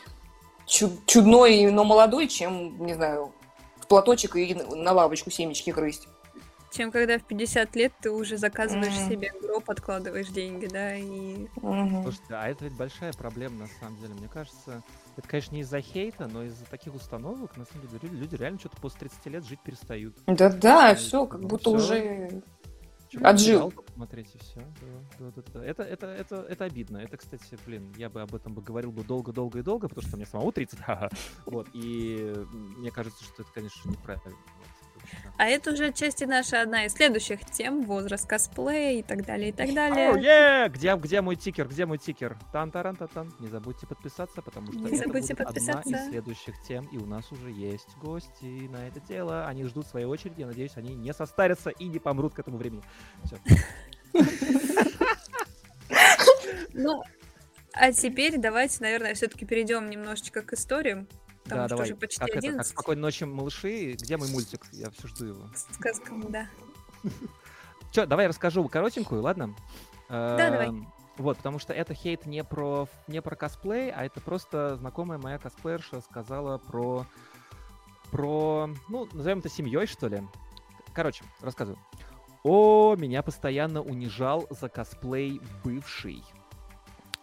[0.66, 3.32] чудной, но молодой, чем, не знаю,
[3.80, 6.06] в платочек и на лавочку семечки грызть
[6.70, 9.08] чем когда в 50 лет ты уже заказываешь mm.
[9.08, 11.46] себе гроб, откладываешь деньги, да, и...
[11.56, 12.02] Mm-hmm.
[12.02, 14.14] Слушайте, а это ведь большая проблема, на самом деле.
[14.14, 14.82] Мне кажется,
[15.16, 18.76] это, конечно, не из-за хейта, но из-за таких установок, на самом деле, люди, реально что-то
[18.80, 20.16] после 30 лет жить перестают.
[20.26, 21.72] Да-да, все, как ну, будто всё.
[21.72, 22.42] уже
[23.10, 23.74] Чего отжил.
[23.94, 24.60] Смотрите, все.
[25.18, 25.64] Да, да, да, да.
[25.64, 26.98] Это, это, это, это обидно.
[26.98, 30.16] Это, кстати, блин, я бы об этом бы говорил бы долго-долго и долго, потому что
[30.16, 30.78] мне самому 30,
[31.46, 32.32] вот, и
[32.78, 34.36] мне кажется, что это, конечно, неправильно.
[35.36, 39.52] А это уже отчасти наша одна из следующих тем, возраст косплея и так далее, и
[39.52, 40.10] так далее.
[40.10, 40.68] Oh, yeah!
[40.68, 42.36] где, где мой тикер, где мой тикер?
[42.52, 45.80] тан таран та тан Не забудьте подписаться, потому что Не это будет подписаться.
[45.80, 49.46] одна из следующих тем, и у нас уже есть гости на это дело.
[49.46, 52.82] Они ждут своей очереди, я надеюсь, они не состарятся и не помрут к этому времени.
[53.24, 53.38] Все.
[56.72, 57.02] Ну,
[57.72, 61.08] а теперь давайте, наверное, все-таки перейдем немножечко к историям
[61.54, 61.86] да, давай.
[61.86, 62.48] уже почти как 11.
[62.48, 63.92] Это, как «Спокойной ночи, малыши».
[63.92, 64.66] Где мой мультик?
[64.72, 65.42] Я все жду его.
[65.72, 66.48] Сказкам, да.
[67.92, 69.54] Че, давай расскажу коротенькую, ладно?
[70.08, 70.68] Да, давай.
[70.68, 75.18] Эм, вот, потому что это хейт не про, не про косплей, а это просто знакомая
[75.18, 77.04] моя косплеерша сказала про,
[78.10, 80.22] про, ну, назовем это семьей, что ли.
[80.92, 81.78] Короче, рассказываю.
[82.42, 86.24] О, меня постоянно унижал за косплей бывший.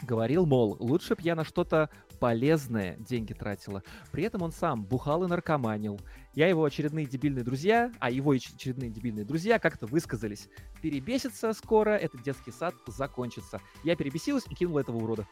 [0.03, 1.89] Говорил, мол, лучше б я на что-то
[2.19, 3.83] полезное деньги тратила.
[4.11, 5.99] При этом он сам бухал и наркоманил.
[6.33, 10.49] Я его очередные дебильные друзья, а его очередные дебильные друзья как-то высказались.
[10.81, 13.61] Перебесится скоро, этот детский сад закончится.
[13.83, 15.27] Я перебесилась и кинула этого урода.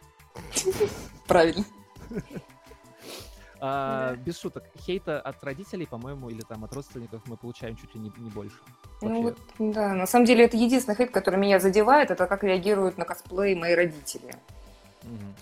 [1.28, 1.64] Правильно.
[3.60, 8.02] А, без шуток, хейта от родителей, по-моему, или там от родственников мы получаем чуть ли
[8.02, 8.58] не, не больше.
[9.02, 12.98] Ну вот, да, на самом деле это единственный хейт, который меня задевает, это как реагируют
[12.98, 14.36] на косплей мои родители.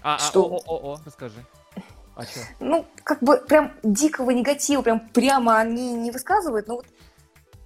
[0.02, 0.46] А, а, что...
[0.46, 1.46] о, о, о, расскажи.
[2.16, 2.40] А что?
[2.60, 6.86] Ну, как бы прям дикого негатива, прям прямо они не высказывают, но вот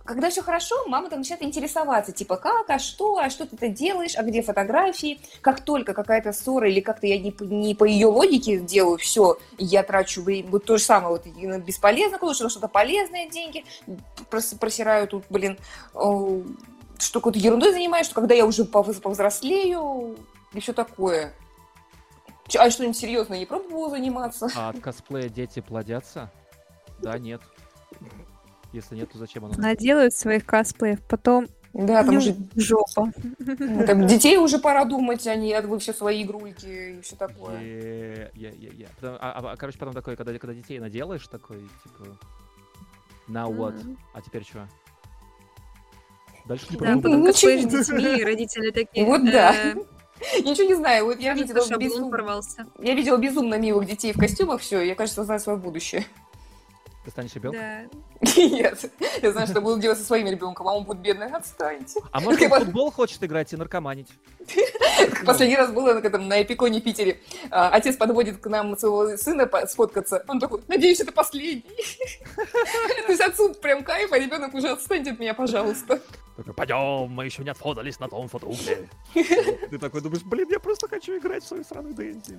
[0.08, 3.68] когда все хорошо, мама там начинает интересоваться, типа, как, а что, а что ты это
[3.68, 5.20] делаешь, а где фотографии.
[5.42, 9.84] Как только какая-то ссора или как-то я не, не по ее логике делаю все, я
[9.84, 11.28] трачу время, вот то же самое, вот
[11.62, 13.66] бесполезно, лучше что-то полезное деньги,
[14.30, 15.58] просираю тут, блин,
[15.92, 20.16] что какой-то ерундой занимаюсь, что когда я уже повзрослею
[20.54, 21.34] и все такое.
[22.56, 24.50] А что-нибудь серьезное не пробовала заниматься?
[24.56, 26.32] А от косплея дети плодятся?
[27.00, 27.42] Да, нет.
[28.74, 29.54] Если нет, то зачем оно?
[29.58, 33.12] Наделают своих косплеев, потом да, там уже жопа.
[33.86, 37.60] Там детей уже пора думать, а не вы все свои игрульки и все такое.
[37.60, 38.90] Yeah, yeah, yeah.
[39.00, 42.18] Потом, а, а, короче, потом такой, когда, когда детей наделаешь, такой, типа,
[43.28, 43.76] now what?
[44.14, 44.68] А теперь что?
[46.46, 49.06] Дальше не да, потом косплеишь с детьми, родители такие...
[49.06, 49.54] Вот да.
[49.54, 49.76] Э,
[50.44, 51.06] Ничего не знаю.
[51.06, 52.14] Вот я видела, безум...
[52.80, 56.06] я видела безумно милых детей в костюмах, все, я, кажется, знаю свое будущее.
[57.08, 57.62] Ты станешь ребенком?
[57.62, 58.32] Да.
[58.36, 58.92] Нет.
[59.22, 62.02] Я знаю, что буду делать со своим ребенком, а он будет бедный, отстаньте.
[62.12, 64.10] А может, он в футбол хочет играть и наркоманить?
[65.26, 67.22] Последний раз было на Эпиконе Питере.
[67.50, 70.26] А, отец подводит к нам своего сына сфоткаться.
[70.28, 71.64] Он такой, надеюсь, это последний.
[73.06, 76.02] То есть отцу прям кайф, а ребенок уже отстаньте от меня, пожалуйста.
[76.38, 78.88] Такой, пойдем, мы еще не отфотались на том фотоугле.
[79.14, 82.38] Ты такой думаешь, блин, я просто хочу играть в свою сраную Дэнди.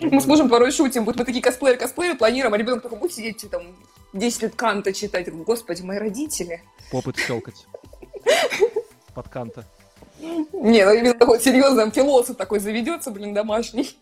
[0.00, 3.12] Мы с мужем порой шутим, будто мы такие косплееры, косплееры планируем, а ребенок такой, будет
[3.12, 3.62] сидеть там
[4.12, 5.32] 10 лет Канта читать.
[5.32, 6.62] Господи, мои родители.
[6.90, 7.64] Попыт щелкать.
[9.14, 9.64] Под Канта.
[10.18, 13.96] Не, ну именно такой серьезный философ такой заведется, блин, домашний.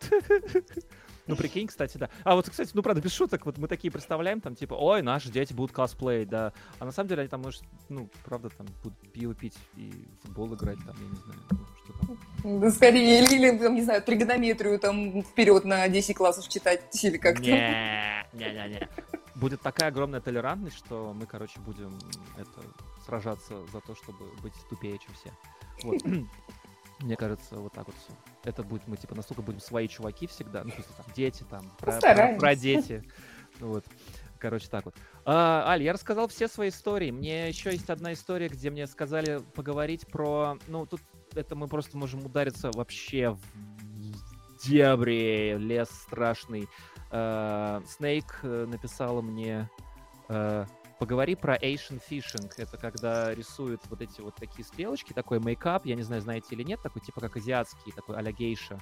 [1.30, 2.10] Ну, прикинь, кстати, да.
[2.24, 5.30] А вот, кстати, ну, правда, без шуток, вот мы такие представляем, там, типа, ой, наши
[5.30, 6.52] дети будут косплеить, да.
[6.78, 9.92] А на самом деле они там, может, ну, правда, там, будут пиво пить и
[10.22, 12.60] футбол играть, там, я не знаю, ну, что там.
[12.60, 17.42] Да, скорее, или, там, не знаю, тригонометрию там вперед на 10 классов читать, или как-то.
[17.42, 18.88] Не, не, не, не.
[19.34, 21.98] Будет такая огромная толерантность, что мы, короче, будем
[22.36, 22.60] это
[23.06, 25.30] сражаться за то, чтобы быть тупее, чем все.
[25.82, 26.02] Вот.
[27.02, 28.12] Мне кажется, вот так вот все.
[28.44, 31.98] Это будет, мы типа настолько будем свои чуваки всегда, ну, просто там дети, там, про,
[31.98, 33.02] про, про дети.
[33.58, 33.84] Вот.
[34.38, 34.94] Короче, так вот.
[35.24, 37.10] А, Аль, я рассказал все свои истории.
[37.10, 40.56] Мне еще есть одна история, где мне сказали поговорить про...
[40.66, 41.00] Ну, тут
[41.34, 46.68] это мы просто можем удариться вообще в дебри, лес страшный.
[47.10, 49.68] Снейк uh, написала мне
[50.28, 50.66] uh,
[51.00, 52.52] Поговори про Asian Fishing.
[52.58, 56.62] Это когда рисуют вот эти вот такие стрелочки, такой мейкап, я не знаю, знаете или
[56.62, 58.78] нет, такой типа как азиатский, такой а гейша.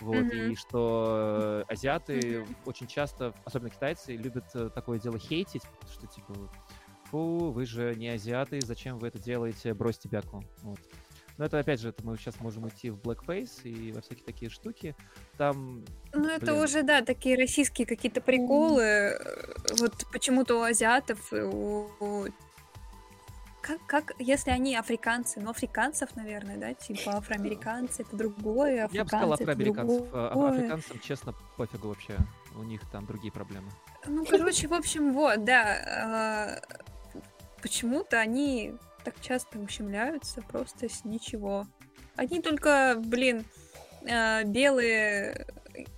[0.00, 0.52] Вот, mm-hmm.
[0.52, 2.56] и что азиаты mm-hmm.
[2.64, 5.62] очень часто, особенно китайцы, любят э, такое дело хейтить,
[5.92, 6.34] что типа,
[7.10, 10.42] фу, вы же не азиаты, зачем вы это делаете, бросьте бяку.
[10.62, 10.78] Вот.
[11.38, 14.50] Но это, опять же, это мы сейчас можем идти в Blackface и во всякие такие
[14.50, 14.96] штуки.
[15.36, 15.84] Там...
[16.12, 16.62] Ну, это блин.
[16.62, 18.82] уже, да, такие российские какие-то приколы.
[18.82, 19.18] Э,
[19.78, 22.26] вот почему-то у азиатов, у, у
[23.60, 29.04] как, как, если они африканцы, ну, африканцев, наверное, да, типа афроамериканцы, это другое, африканцы, Я
[29.04, 32.16] бы сказал афроамериканцев, а африканцам, честно, пофигу вообще,
[32.56, 33.70] у них там другие проблемы.
[34.06, 36.60] Ну, короче, в общем, вот, да, а,
[37.62, 38.74] почему-то они
[39.04, 41.66] так часто ущемляются просто с ничего.
[42.16, 43.44] Одни только, блин,
[44.02, 45.46] э, белые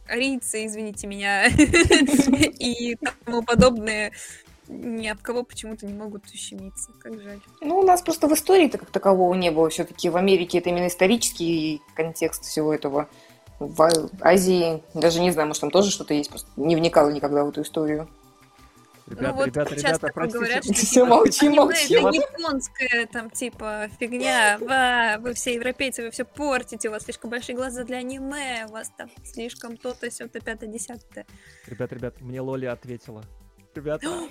[0.06, 4.12] арийцы, извините меня, и тому подобное
[4.70, 6.92] ни от кого почему-то не могут ущемиться.
[7.00, 7.40] Как жаль.
[7.60, 9.68] Ну, у нас просто в истории-то как такового не было.
[9.68, 13.08] Все-таки в Америке это именно исторический контекст всего этого.
[13.58, 13.90] В
[14.20, 17.62] Азии даже не знаю, может, там тоже что-то есть, просто не вникала никогда в эту
[17.62, 18.08] историю.
[19.10, 20.38] Ребята, ну, вот ребята, ребята, простите.
[20.38, 21.94] Говорят, что, все, типа, молчи, молчи.
[21.94, 24.56] Это японская, там, типа, фигня.
[24.60, 28.72] Ва, вы все европейцы, вы все портите, у вас слишком большие глаза для аниме, у
[28.72, 31.26] вас там слишком то-то, все-то, пятое, десятое.
[31.66, 33.24] Ребят, ребят, мне Лоли ответила.
[33.74, 34.06] Ребята.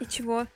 [0.00, 0.46] И чего?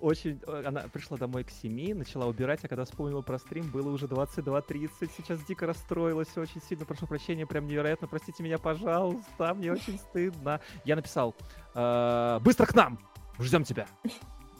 [0.00, 0.40] Очень...
[0.46, 4.06] Э, она пришла домой к 7, начала убирать, а когда вспомнила про стрим, было уже
[4.06, 5.10] 22.30.
[5.16, 8.08] Сейчас дико расстроилась, очень сильно прошу прощения, прям невероятно.
[8.08, 10.60] Простите меня, пожалуйста, мне очень стыдно.
[10.84, 11.34] Я написал,
[11.74, 12.98] э, быстро к нам,
[13.38, 13.86] ждем тебя.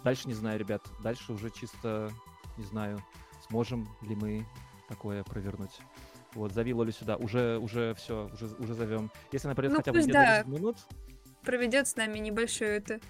[0.05, 2.11] Дальше не знаю, ребят, дальше уже чисто,
[2.57, 3.03] не знаю,
[3.49, 4.47] сможем ли мы
[4.89, 5.81] такое провернуть.
[6.35, 9.11] Вот, зови Лолю сюда, уже, уже все, уже, уже зовем.
[9.33, 10.43] Если она придет ну, хотя бы да.
[10.45, 10.77] минут.
[11.43, 13.01] Проведет с нами небольшую это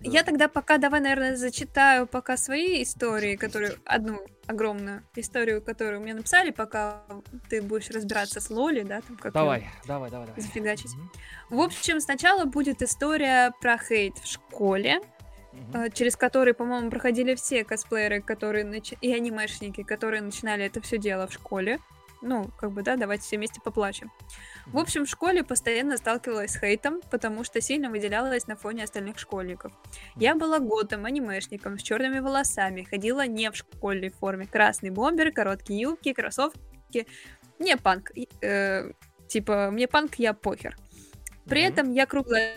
[0.00, 6.14] я тогда пока давай, наверное, зачитаю пока свои истории, которые одну огромную историю, которую мне
[6.14, 7.02] написали, пока
[7.50, 10.40] ты будешь разбираться с Лоли, да, там как давай, давай, давай, давай.
[10.40, 10.94] Зафигачить.
[10.94, 11.56] Mm-hmm.
[11.56, 15.00] В общем, сначала будет история про хейт в школе,
[15.52, 15.92] mm-hmm.
[15.92, 18.94] через который, по-моему, проходили все косплееры, которые нач...
[19.00, 21.78] и анимешники, которые начинали это все дело в школе
[22.22, 24.10] ну, как бы, да, давайте все вместе поплачем.
[24.72, 29.18] В общем, в школе постоянно сталкивалась с хейтом, потому что сильно выделялась на фоне остальных
[29.18, 29.72] школьников.
[30.16, 34.46] Я была готом, анимешником, с черными волосами, ходила не в школьной форме.
[34.46, 37.06] Красный бомбер, короткие юбки, кроссовки.
[37.58, 38.12] Не панк.
[38.42, 38.92] Э,
[39.26, 40.76] типа, мне панк, я похер.
[41.46, 41.68] При mm-hmm.
[41.68, 42.56] этом я круглая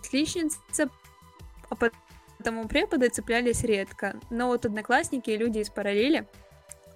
[0.00, 0.90] отличница,
[1.70, 1.76] а
[2.38, 4.18] потому преподы цеплялись редко.
[4.30, 6.26] Но вот одноклассники и люди из параллели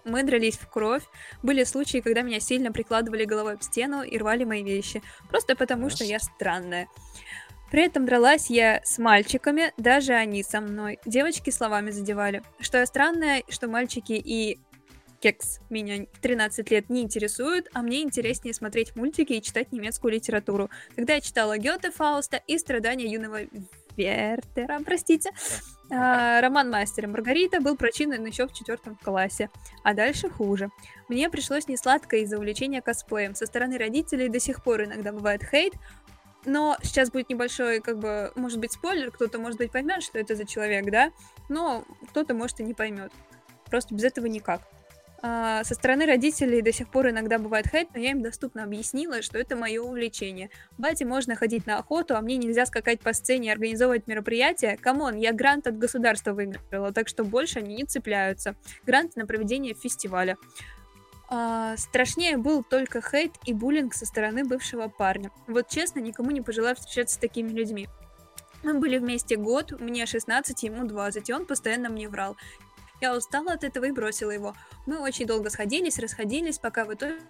[0.05, 1.03] мы дрались в кровь.
[1.43, 5.03] Были случаи, когда меня сильно прикладывали головой об стену и рвали мои вещи.
[5.29, 6.89] Просто потому, что я странная.
[7.71, 10.99] При этом дралась я с мальчиками, даже они со мной.
[11.07, 12.43] Девочки словами задевали.
[12.59, 14.59] Что я странная, что мальчики и
[15.21, 20.15] кекс меня в 13 лет не интересуют, а мне интереснее смотреть мультики и читать немецкую
[20.15, 20.71] литературу.
[20.97, 23.41] Когда я читала Гёте Фауста и «Страдания юного
[23.97, 25.31] Вертера», простите,
[25.91, 29.51] а, роман «Мастер и Маргарита» был прочинен еще в четвертом классе,
[29.83, 30.71] а дальше хуже.
[31.09, 33.35] Мне пришлось несладко из-за увлечения косплеем.
[33.35, 35.75] Со стороны родителей до сих пор иногда бывает хейт,
[36.45, 40.37] но сейчас будет небольшой, как бы, может быть, спойлер, кто-то, может быть, поймет, что это
[40.37, 41.11] за человек, да,
[41.49, 43.13] но кто-то, может, и не поймет.
[43.67, 44.63] Просто без этого никак.
[45.23, 49.21] А, со стороны родителей до сих пор иногда бывает хейт, но я им доступно объяснила,
[49.21, 50.51] что это мое увлечение.
[50.79, 54.79] Бате можно ходить на охоту, а мне нельзя скакать по сцене и организовывать мероприятия.
[54.81, 58.57] Come on, я грант от государства выиграла, так что больше они не цепляются.
[58.87, 60.39] Грант на проведение фестиваля.
[61.29, 65.31] А, страшнее был только хейт и буллинг со стороны бывшего парня.
[65.47, 67.89] Вот честно, никому не пожелаю встречаться с такими людьми.
[68.63, 72.37] Мы были вместе год, мне 16, ему 20, и он постоянно мне врал.
[73.01, 74.55] Я устала от этого и бросила его.
[74.87, 77.21] Мы очень долго сходились, расходились, пока в итоге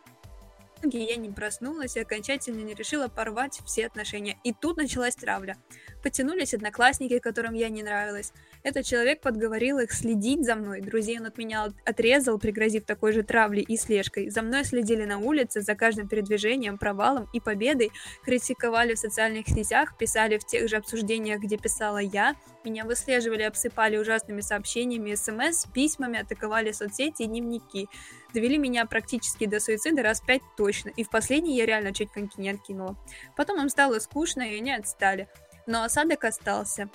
[0.82, 4.38] я не проснулась и окончательно не решила порвать все отношения.
[4.44, 5.56] И тут началась травля.
[6.02, 8.32] Потянулись одноклассники, которым я не нравилась.
[8.62, 10.80] Этот человек подговорил их следить за мной.
[10.80, 14.30] Друзей он от меня отрезал, пригрозив такой же травлей и слежкой.
[14.30, 17.90] За мной следили на улице, за каждым передвижением, провалом и победой.
[18.24, 22.34] Критиковали в социальных сетях, писали в тех же обсуждениях, где писала я.
[22.64, 27.88] Меня выслеживали, обсыпали ужасными сообщениями, смс, письмами, атаковали соцсети и дневники
[28.32, 32.40] довели меня практически до суицида раз пять точно, и в последний я реально чуть коньки
[32.40, 32.96] не откинула.
[33.36, 35.28] Потом им стало скучно, и они отстали.
[35.70, 36.90] Но осадок остался.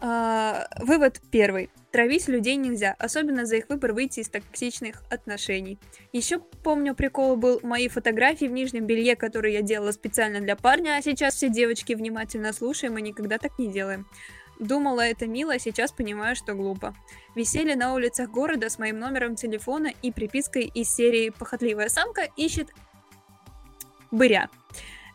[0.00, 1.70] А, вывод первый.
[1.90, 5.80] Травить людей нельзя, особенно за их выбор выйти из токсичных отношений.
[6.12, 10.96] Еще помню, прикол был мои фотографии в нижнем белье, которые я делала специально для парня,
[10.96, 14.06] а сейчас все девочки внимательно слушаем и никогда так не делаем.
[14.60, 16.94] Думала, это мило, а сейчас понимаю, что глупо.
[17.34, 22.68] Висели на улицах города с моим номером телефона и припиской из серии «Похотливая самка ищет
[24.12, 24.48] быря».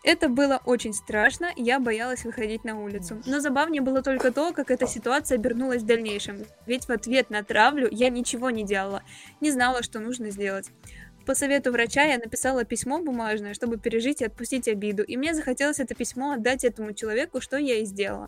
[0.03, 3.21] Это было очень страшно, я боялась выходить на улицу.
[3.27, 6.39] Но забавнее было только то, как эта ситуация обернулась в дальнейшем.
[6.65, 9.03] Ведь в ответ на травлю я ничего не делала,
[9.41, 10.71] не знала, что нужно сделать.
[11.27, 15.79] По совету врача я написала письмо бумажное, чтобы пережить и отпустить обиду, и мне захотелось
[15.79, 18.27] это письмо отдать этому человеку, что я и сделала.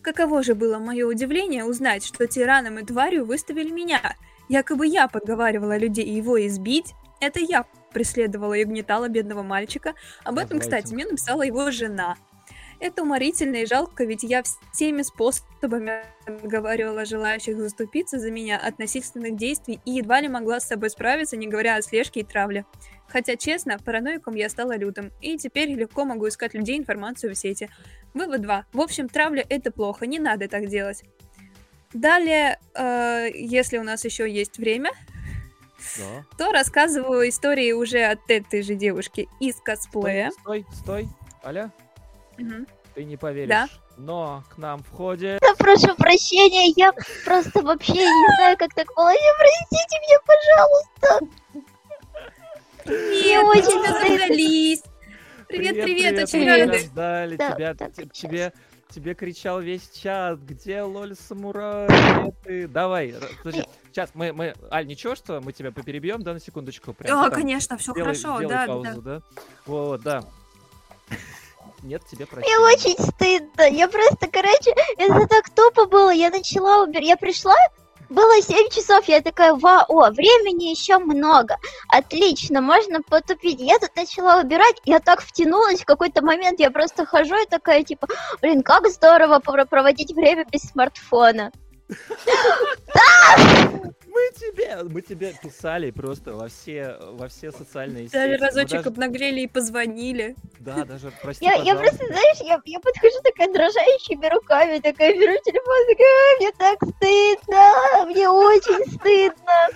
[0.00, 4.16] Каково же было мое удивление узнать, что тираном и тварью выставили меня.
[4.48, 6.94] Якобы я подговаривала людей его избить.
[7.22, 9.94] Это я преследовала и угнетала бедного мальчика.
[10.24, 12.16] Об этом, кстати, мне написала его жена.
[12.80, 14.42] Это уморительно и жалко, ведь я
[14.72, 20.66] всеми способами отговаривала желающих заступиться за меня от насильственных действий и едва ли могла с
[20.66, 22.64] собой справиться, не говоря о слежке и травле.
[23.06, 27.70] Хотя, честно, параноиком я стала лютым, и теперь легко могу искать людей информацию в сети.
[28.14, 28.66] Вывод 2.
[28.72, 31.04] В общем, травля это плохо, не надо так делать.
[31.92, 34.90] Далее, э, если у нас еще есть время,
[35.98, 36.24] да.
[36.36, 40.30] то рассказываю истории уже от этой же девушки из косплея.
[40.30, 41.08] Стой, стой, стой.
[41.44, 41.72] Аля?
[42.38, 42.66] Угу.
[42.94, 43.48] Ты не поверишь.
[43.48, 43.68] Да?
[43.96, 45.40] Но к нам входит...
[45.40, 46.92] Да, прошу прощения, я
[47.24, 49.12] просто вообще не знаю, как так было.
[49.38, 51.26] Простите меня, пожалуйста.
[52.86, 54.82] Нет, очень заждались.
[55.48, 56.78] Привет, привет, очень рады.
[56.78, 57.74] Ждали тебя,
[58.12, 58.52] тебе,
[58.88, 62.68] тебе кричал весь чат, где лоль самурай, где ты?
[62.68, 66.92] Давай, подожди, сейчас мы, мы, Аль, ничего, что мы тебя поперебьем, да, на секундочку?
[66.92, 69.22] Прям, а, конечно, все хорошо, да, паузу, да.
[69.66, 70.24] Вот, да.
[71.82, 72.56] Нет, тебе прощения.
[72.56, 73.62] Мне очень стыдно.
[73.68, 76.10] Я просто, короче, это так тупо было.
[76.10, 77.06] Я начала убирать.
[77.06, 77.56] Я пришла,
[78.12, 81.56] было 7 часов, я такая, ва, о, времени еще много,
[81.88, 83.58] отлично, можно потупить.
[83.58, 87.82] Я тут начала убирать, я так втянулась, в какой-то момент я просто хожу и такая,
[87.84, 88.08] типа,
[88.42, 91.52] блин, как здорово проводить время без смартфона.
[94.06, 98.12] Мы тебе, мы тебе писали просто во все, во все социальные сети.
[98.12, 98.88] Даже разочек даже...
[98.90, 100.36] обнагрели и позвонили.
[100.60, 105.32] Да, даже, прости, я, я просто, знаешь, я, я подхожу такая дрожащими руками, такая беру
[105.44, 109.68] телефон, такая, мне так стыдно, мне очень стыдно.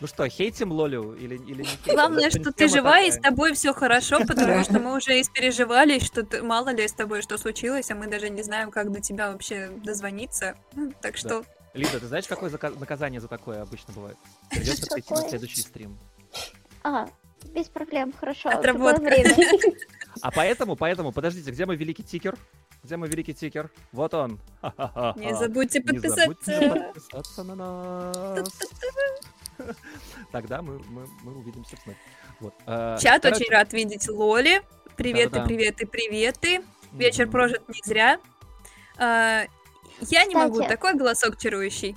[0.00, 1.94] Ну что, хейтим Лолю или, или не хейтим?
[1.94, 6.24] Главное, что ты жива и с тобой все хорошо, потому что мы уже испереживали, что
[6.24, 9.30] ты, мало ли с тобой что случилось, а мы даже не знаем, как до тебя
[9.30, 10.56] вообще дозвониться.
[10.74, 11.44] Ну, так что...
[11.74, 14.16] Лида, ты знаешь, какое наказание за такое обычно бывает?
[14.50, 15.98] Придется прийти на следующий стрим.
[16.82, 17.06] А,
[17.54, 18.48] без проблем, хорошо.
[18.48, 19.10] Отработка.
[20.22, 22.36] А поэтому, поэтому, подождите, где мой великий тикер?
[22.82, 23.70] Где мой великий тикер?
[23.92, 24.40] Вот он.
[25.16, 26.26] Не забудьте подписаться.
[26.26, 28.50] Не забудьте подписаться на нас.
[30.32, 31.96] Тогда мы, мы, мы увидимся вновь.
[32.40, 32.54] Вот.
[32.66, 33.44] А, Чат Короче...
[33.44, 34.62] очень рад видеть Лоли.
[34.96, 35.46] Приветы, да, да.
[35.46, 36.60] приветы, приветы.
[36.92, 37.30] Вечер mm-hmm.
[37.30, 38.18] прожит не зря.
[38.98, 39.44] А,
[40.00, 41.96] я не могу, такой голосок чарующий.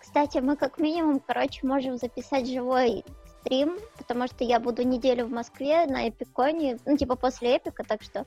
[0.00, 3.04] Кстати, мы как минимум, короче, можем записать живой
[3.40, 8.02] стрим, потому что я буду неделю в Москве на Эпиконе, ну, типа после Эпика, так
[8.02, 8.26] что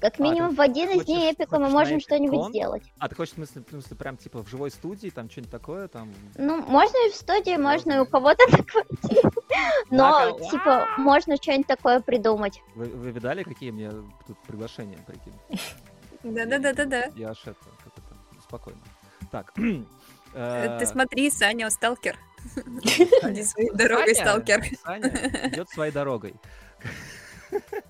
[0.00, 2.82] как а, минимум а, в один из дней эпика мы можем что-нибудь сделать.
[2.98, 5.88] А ты хочешь, в смысле, в смысле, прям типа в живой студии, там что-нибудь такое,
[5.88, 6.12] там...
[6.36, 9.22] Ну, можно и в студии, можно и у кого-то на квартире.
[9.90, 12.62] Но, типа, можно что-нибудь такое придумать.
[12.74, 13.90] Вы, вы видали, какие мне
[14.26, 15.34] тут приглашения, прикинь?
[16.22, 17.10] Да-да-да-да-да.
[17.16, 17.54] Я аж это,
[17.84, 18.80] как это, спокойно.
[19.30, 19.52] Так.
[20.32, 22.16] Э, ты смотри, Саня, сталкер.
[22.54, 24.64] Иди своей дорогой, сталкер.
[24.80, 25.08] Саня
[25.48, 26.36] идет своей дорогой.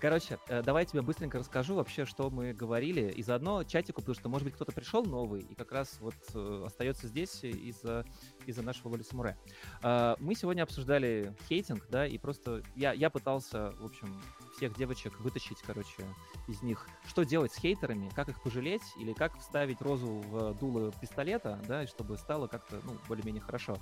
[0.00, 3.12] Короче, э, давай я тебе быстренько расскажу вообще, что мы говорили.
[3.16, 6.62] И заодно чатику, потому что, может быть, кто-то пришел новый и как раз вот э,
[6.66, 8.04] остается здесь из-за
[8.46, 9.36] из нашего Лоли Самуре.
[9.82, 14.20] А, мы сегодня обсуждали хейтинг, да, и просто я, я пытался, в общем,
[14.56, 16.04] всех девочек вытащить, короче,
[16.46, 20.92] из них, что делать с хейтерами, как их пожалеть, или как вставить розу в дуло
[21.00, 23.76] пистолета, да, чтобы стало как-то, ну, более-менее хорошо.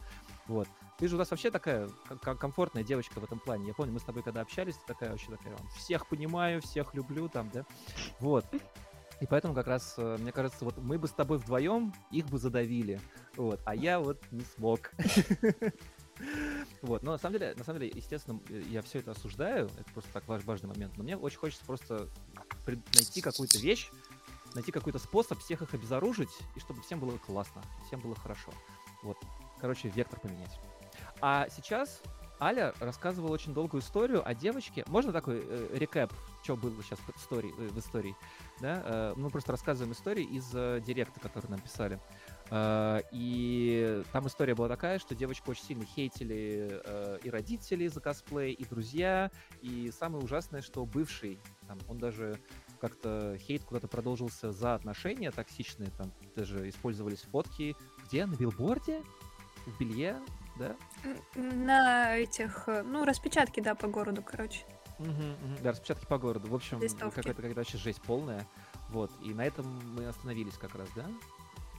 [0.49, 0.69] Вот.
[0.99, 1.89] Ты же у нас вообще такая
[2.23, 3.69] комфортная девочка в этом плане.
[3.69, 7.29] Я помню, мы с тобой когда общались, ты такая вообще такая, всех понимаю, всех люблю
[7.29, 7.67] там, да.
[8.21, 8.47] Вот.
[9.21, 12.39] И поэтому как раз, э, мне кажется, вот мы бы с тобой вдвоем их бы
[12.39, 13.01] задавили.
[13.37, 14.91] Вот, а я вот не смог.
[16.81, 20.11] Вот, но на самом деле, на самом деле, естественно, я все это осуждаю, это просто
[20.15, 22.09] так важный момент, но мне очень хочется просто
[22.67, 23.91] найти какую-то вещь,
[24.55, 28.51] найти какой-то способ всех их обезоружить, и чтобы всем было классно, всем было хорошо.
[29.03, 29.19] Вот,
[29.61, 30.59] короче, вектор поменять.
[31.21, 32.03] А сейчас
[32.41, 34.85] Аля рассказывала очень долгую историю о девочке.
[34.89, 36.13] Можно такой э, рекэп,
[36.43, 37.53] что было сейчас в истории?
[37.59, 38.15] Э, в истории
[38.61, 38.83] да?
[38.85, 41.99] Э, мы просто рассказываем истории из э, директа, который нам писали.
[42.51, 48.01] Э, и там история была такая, что девочку очень сильно хейтили э, и родители за
[48.01, 49.31] косплей, и друзья.
[49.63, 52.39] И самое ужасное, что бывший, там, он даже
[52.81, 57.75] как-то хейт куда-то продолжился за отношения токсичные, там даже использовались фотки.
[58.07, 58.27] Где?
[58.27, 59.03] На билборде?
[59.67, 60.21] В белье?
[60.59, 60.77] да?
[61.35, 64.65] На этих, ну, распечатки, да, по городу, короче.
[64.99, 66.49] Угу, угу, да, распечатки по городу.
[66.49, 68.47] В общем, какая-то какая вообще жесть полная.
[68.89, 71.05] Вот, и на этом мы остановились как раз, да?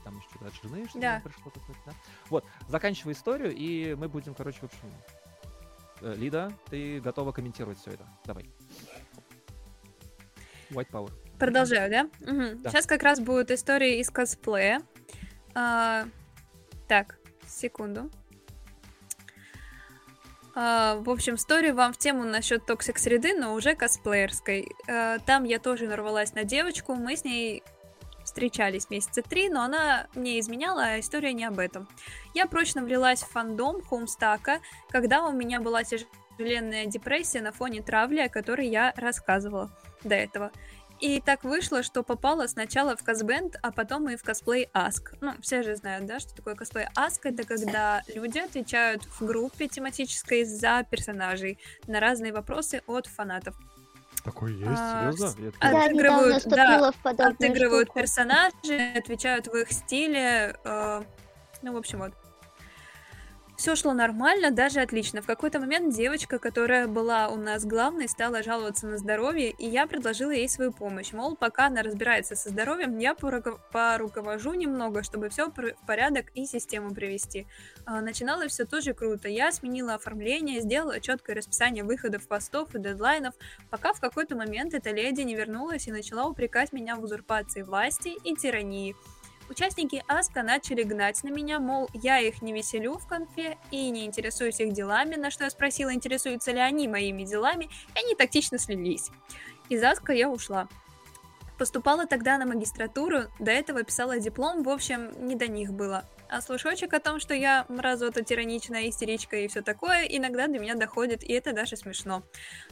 [0.04, 1.20] Там еще что-то от жены что-то да.
[1.24, 1.92] пришло какое-то, да?
[2.30, 4.92] Вот, заканчивай историю, и мы будем, короче, в общем...
[6.00, 8.06] Э, Лида, ты готова комментировать все это?
[8.24, 8.48] Давай.
[10.70, 11.12] White Power.
[11.38, 12.30] Продолжаю, да?
[12.30, 12.62] Угу.
[12.62, 12.70] да?
[12.70, 14.80] Сейчас как раз будет история из косплея.
[15.54, 16.06] А,
[16.86, 17.18] так,
[17.48, 18.10] секунду.
[20.54, 24.68] А, в общем, story вам в тему насчет toxic среды, но уже косплеерской.
[24.88, 27.62] А, там я тоже нарвалась на девочку, мы с ней
[28.24, 31.88] встречались месяца три, но она мне изменяла, а история не об этом.
[32.34, 34.60] Я прочно влилась в фандом Хоумстака,
[34.90, 39.70] когда у меня была тяжеленная депрессия на фоне травли, о которой я рассказывала
[40.04, 40.52] до этого.
[41.00, 45.16] И так вышло, что попала сначала в косбенд, а потом и в косплей Ask.
[45.20, 47.20] Ну, все же знают, да, что такое косплей Ask.
[47.22, 53.54] Это когда люди отвечают в группе тематической за персонажей на разные вопросы от фанатов.
[54.24, 54.66] Такое есть?
[54.66, 55.52] А, Серьезно?
[55.60, 58.00] отыгрывают, да, отыгрывают штуку.
[58.00, 60.56] персонажи, отвечают в их стиле.
[60.64, 61.02] Э,
[61.62, 62.12] ну, в общем, вот.
[63.58, 65.20] Все шло нормально, даже отлично.
[65.20, 69.88] В какой-то момент девочка, которая была у нас главной, стала жаловаться на здоровье, и я
[69.88, 71.12] предложила ей свою помощь.
[71.12, 76.94] Мол, пока она разбирается со здоровьем, я поруковожу немного, чтобы все в порядок и систему
[76.94, 77.48] привести.
[77.84, 79.28] А, начиналось все тоже круто.
[79.28, 83.34] Я сменила оформление, сделала четкое расписание выходов постов и дедлайнов,
[83.70, 88.14] пока в какой-то момент эта леди не вернулась и начала упрекать меня в узурпации власти
[88.22, 88.94] и тирании.
[89.50, 94.04] Участники Аска начали гнать на меня, мол, я их не веселю в конфе и не
[94.04, 98.58] интересуюсь их делами, на что я спросила, интересуются ли они моими делами, и они тактично
[98.58, 99.10] слились.
[99.70, 100.68] Из Аска я ушла.
[101.56, 106.04] Поступала тогда на магистратуру, до этого писала диплом, в общем, не до них было.
[106.30, 110.74] А слушочек о том, что я мразота, тираничная истеричка и все такое, иногда до меня
[110.74, 112.22] доходит, и это даже смешно.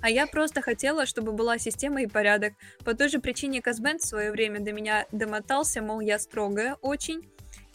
[0.03, 2.53] А я просто хотела, чтобы была система и порядок.
[2.85, 7.27] По той же причине Казбенд в свое время до меня домотался, мол, я строгая очень.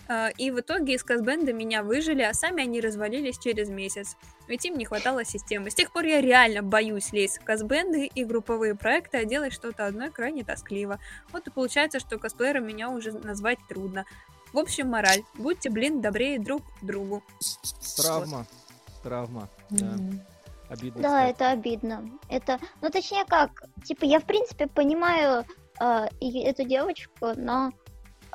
[0.07, 4.17] А, и в итоге из Казбенда меня выжили, а сами они развалились через месяц.
[4.47, 5.71] Ведь им не хватало системы.
[5.71, 9.85] С тех пор я реально боюсь лезть в Казбенды и групповые проекты, а делать что-то
[9.85, 10.99] одно крайне тоскливо.
[11.31, 14.05] Вот и получается, что косплеером меня уже назвать трудно.
[14.53, 15.23] В общем, мораль.
[15.35, 17.23] Будьте, блин, добрее друг к другу.
[17.95, 18.37] Травма.
[18.39, 18.47] Вот.
[19.03, 19.85] Травма, да.
[19.85, 20.19] Mm-hmm.
[20.69, 21.01] Обидно.
[21.01, 21.31] Да, кстати.
[21.31, 22.09] это обидно.
[22.29, 25.45] Это, ну точнее как, типа я в принципе понимаю
[25.81, 27.73] э, эту девочку, но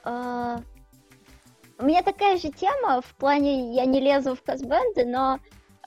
[0.05, 0.59] э,
[1.79, 5.39] у меня такая же тема в плане я не лезу в косбенды, но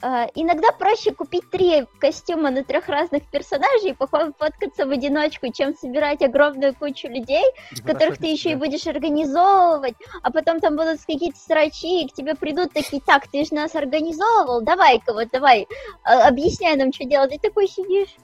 [0.01, 6.21] иногда проще купить три костюма на трех разных персонажей и фоткаться в одиночку, чем собирать
[6.21, 11.38] огромную кучу людей, и которых ты еще и будешь организовывать, а потом там будут какие-то
[11.38, 15.67] срачи, и к тебе придут такие, так, ты же нас организовывал, давай-ка вот, давай,
[16.05, 17.34] э, объясняй нам, что делать.
[17.34, 18.15] И такой сидишь.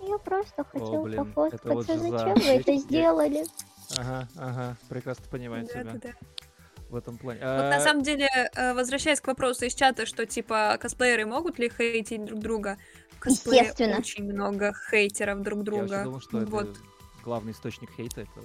[0.00, 2.42] Я просто хотел пофоткаться, вот зачем за...
[2.42, 3.44] вы это сделали?
[3.96, 5.92] Ага, ага, прекрасно понимаю да, тебя.
[5.92, 6.10] Да, да
[6.90, 7.40] в этом плане.
[7.40, 11.58] Вот на а, самом деле, э, возвращаясь к вопросу из чата, что типа косплееры могут
[11.58, 12.78] ли хейтить друг друга?
[13.18, 13.98] Косплееры Естественно.
[13.98, 15.96] очень много хейтеров друг друга.
[15.98, 16.70] Я думал, что вот.
[16.70, 16.80] это
[17.22, 18.40] главный источник хейта это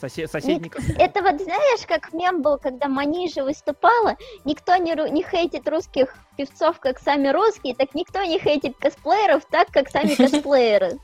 [0.00, 0.74] Сосед, соседник.
[0.98, 6.80] Это вот знаешь, как мем был, когда Манижа выступала, никто не, не хейтит русских певцов,
[6.80, 10.98] как сами русские, так никто не хейтит косплееров так, как сами косплееры.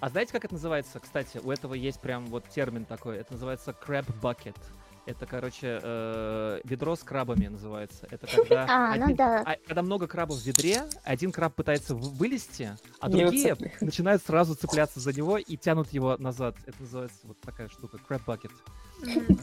[0.00, 0.98] А знаете, как это называется?
[0.98, 3.18] Кстати, у этого есть прям вот термин такой.
[3.18, 4.56] Это называется crab bucket.
[5.04, 8.06] Это, короче, э, ведро с крабами называется.
[8.10, 9.42] Это когда, а, ну один, ну да.
[9.44, 15.00] а, когда много крабов в ведре, один краб пытается вылезти, а другие начинают сразу цепляться
[15.00, 16.54] за него и тянут его назад.
[16.66, 18.52] Это называется вот такая штука, crab bucket.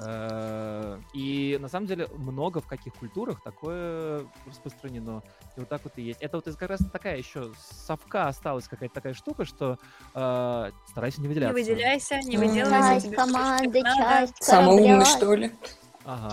[0.01, 5.21] Э, и на самом деле много в каких культурах такое распространено.
[5.55, 6.21] И вот так вот и есть.
[6.21, 7.51] Это вот как раз такая еще
[7.85, 9.77] совка осталась какая-то такая штука, что
[10.13, 11.57] э, старайся не выделяться.
[11.57, 13.07] Не выделяйся, не выделяйся.
[13.07, 15.51] Часть команды, часть Самый умный, что ли?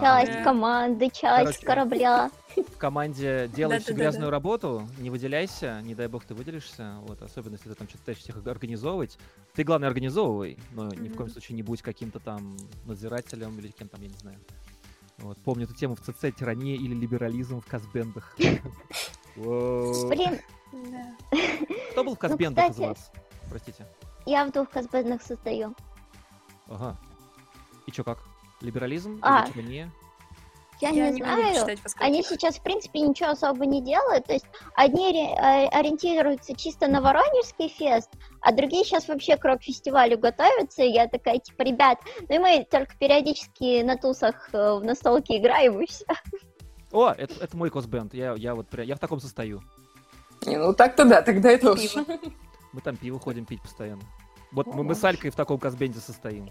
[0.00, 2.30] Часть команды, часть корабля.
[2.56, 7.54] В команде делай всю грязную работу, не выделяйся, не дай бог ты выделишься, вот, особенно
[7.54, 9.18] если ты там что-то пытаешься всех организовывать.
[9.54, 13.88] Ты, главное, организовывай, но ни в коем случае не будь каким-то там надзирателем или кем
[13.88, 14.38] там, я не знаю.
[15.18, 18.36] Вот, помню эту тему в ЦЦ «Тирания или либерализм в казбендах».
[19.36, 20.38] Блин.
[21.92, 23.12] Кто был в казбендах из вас?
[23.48, 23.86] Простите.
[24.26, 25.74] Я в двух казбендах состою.
[26.68, 26.96] Ага.
[27.86, 28.18] И чё, как?
[28.60, 29.18] Либерализм?
[29.22, 29.90] А, не?
[30.80, 31.78] Я, я не, не знаю.
[31.96, 34.26] Они сейчас, в принципе, ничего особо не делают.
[34.26, 40.18] То есть одни э, ориентируются чисто на Воронежский фест, а другие сейчас вообще к рок-фестивалю
[40.18, 40.82] готовятся.
[40.82, 41.98] И я такая, типа, ребят,
[42.28, 46.04] ну и мы только периодически на тусах э, в настолке играем и все.
[46.92, 48.14] О, это, это мой косбенд.
[48.14, 49.62] Я, я вот я в таком состою.
[50.44, 51.88] Не, ну так-то да, тогда это тоже.
[52.72, 54.02] Мы там пиво ходим пить постоянно.
[54.52, 56.50] Вот мы, мы с Алькой в таком косбенде состоим.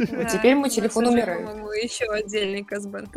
[0.00, 1.48] А теперь мой телефон умирает.
[1.82, 3.10] еще отдельный казбенд.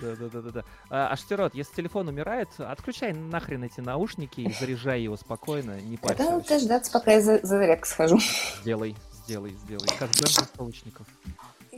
[0.00, 0.64] Да-да-да-да.
[0.90, 6.18] А, Штирот, если телефон умирает, отключай нахрен эти наушники и заряжай его спокойно, не парься.
[6.18, 8.18] Тогда надо ждаться, пока я за, зарядку схожу.
[8.62, 8.94] Сделай,
[9.24, 9.88] сделай, сделай.
[9.98, 11.06] Казбенд настолочников.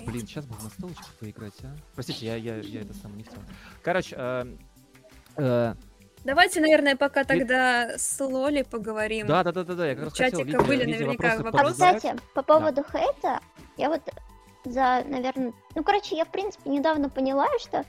[0.06, 1.76] Блин, сейчас бы в настолочках поиграть, а?
[1.94, 3.40] Простите, я, я, я это сам не хотел.
[3.82, 4.44] Короче, э,
[5.36, 5.74] э,
[6.24, 9.26] Давайте, наверное, пока тогда с Лоли поговорим.
[9.26, 9.86] Да, да, да, да, да.
[9.88, 11.44] Я как раз Чатика хотел, были видео, наверняка вопросы.
[11.44, 11.96] вопросы.
[11.96, 12.98] Кстати, по поводу да.
[12.98, 13.40] хейта,
[13.76, 14.02] я вот
[14.64, 17.84] за, наверное, ну, короче, я, в принципе, недавно поняла, что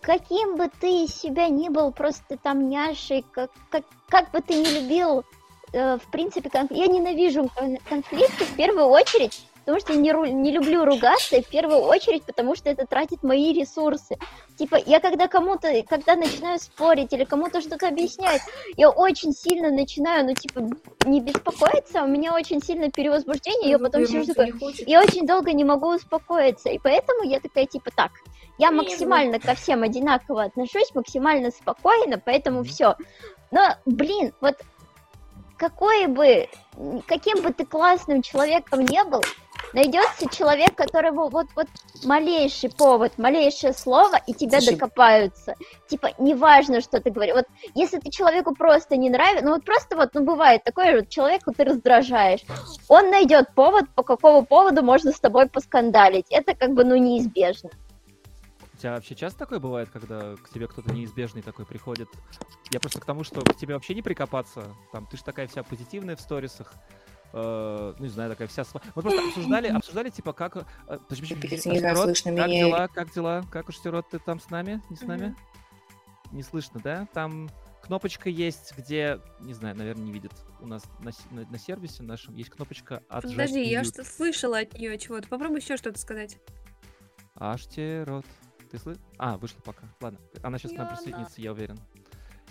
[0.00, 4.80] каким бы ты себя ни был, просто там няшей, как, как, как бы ты ни
[4.80, 5.24] любил,
[5.72, 6.70] э, в принципе, конф...
[6.70, 7.50] я ненавижу
[7.88, 10.24] конфликты в первую очередь, потому что я не, ру...
[10.24, 14.16] не люблю ругаться, и в первую очередь, потому что это тратит мои ресурсы.
[14.58, 18.42] Типа, я когда кому-то, когда начинаю спорить или кому-то что-то объяснять,
[18.76, 20.68] я очень сильно начинаю, ну, типа,
[21.06, 25.64] не беспокоиться, у меня очень сильно перевозбуждение, я потом сижу такой, я очень долго не
[25.64, 28.10] могу успокоиться, и поэтому я такая, типа, так,
[28.58, 32.96] я максимально ко всем одинаково отношусь, максимально спокойно, поэтому все.
[33.50, 34.56] Но, блин, вот
[35.56, 36.48] какой бы,
[37.06, 39.22] каким бы ты классным человеком не был,
[39.72, 41.68] найдется человек, которого вот, вот
[42.04, 45.54] малейший повод, малейшее слово, и тебя Слушай, докопаются.
[45.88, 47.34] Типа, неважно, что ты говоришь.
[47.34, 51.08] Вот если ты человеку просто не нравится, ну вот просто вот, ну бывает такое, вот
[51.08, 52.40] человеку ты раздражаешь,
[52.88, 56.26] он найдет повод, по какому поводу можно с тобой поскандалить.
[56.30, 57.70] Это как бы, ну, неизбежно.
[58.74, 62.08] У тебя вообще часто такое бывает, когда к тебе кто-то неизбежный такой приходит?
[62.72, 64.74] Я просто к тому, что к тебе вообще не прикопаться.
[64.92, 66.72] Там, ты же такая вся позитивная в сторисах
[67.32, 68.64] э, ну, не знаю, такая вся...
[68.94, 70.56] Мы просто обсуждали, обсуждали, типа, как...
[70.56, 72.66] Э, подожди, Пипец, не знаю, слышно как меня.
[72.66, 73.44] дела, как дела?
[73.50, 74.82] Как уж, Штирот, ты там с нами?
[74.90, 75.34] Не с нами?
[76.30, 77.06] Не слышно, да?
[77.12, 77.50] Там
[77.82, 80.32] кнопочка есть, где, не знаю, наверное, не видят.
[80.60, 84.78] У нас на, на, на сервисе нашем есть кнопочка отжать Подожди, я что слышала от
[84.78, 85.28] нее чего-то.
[85.28, 86.38] Попробуй еще что-то сказать.
[87.34, 88.24] Аштирот.
[88.70, 89.02] Ты слышишь?
[89.18, 89.86] А, вышла пока.
[90.00, 90.18] Ладно.
[90.42, 91.78] Она сейчас к нам присоединится, я уверен.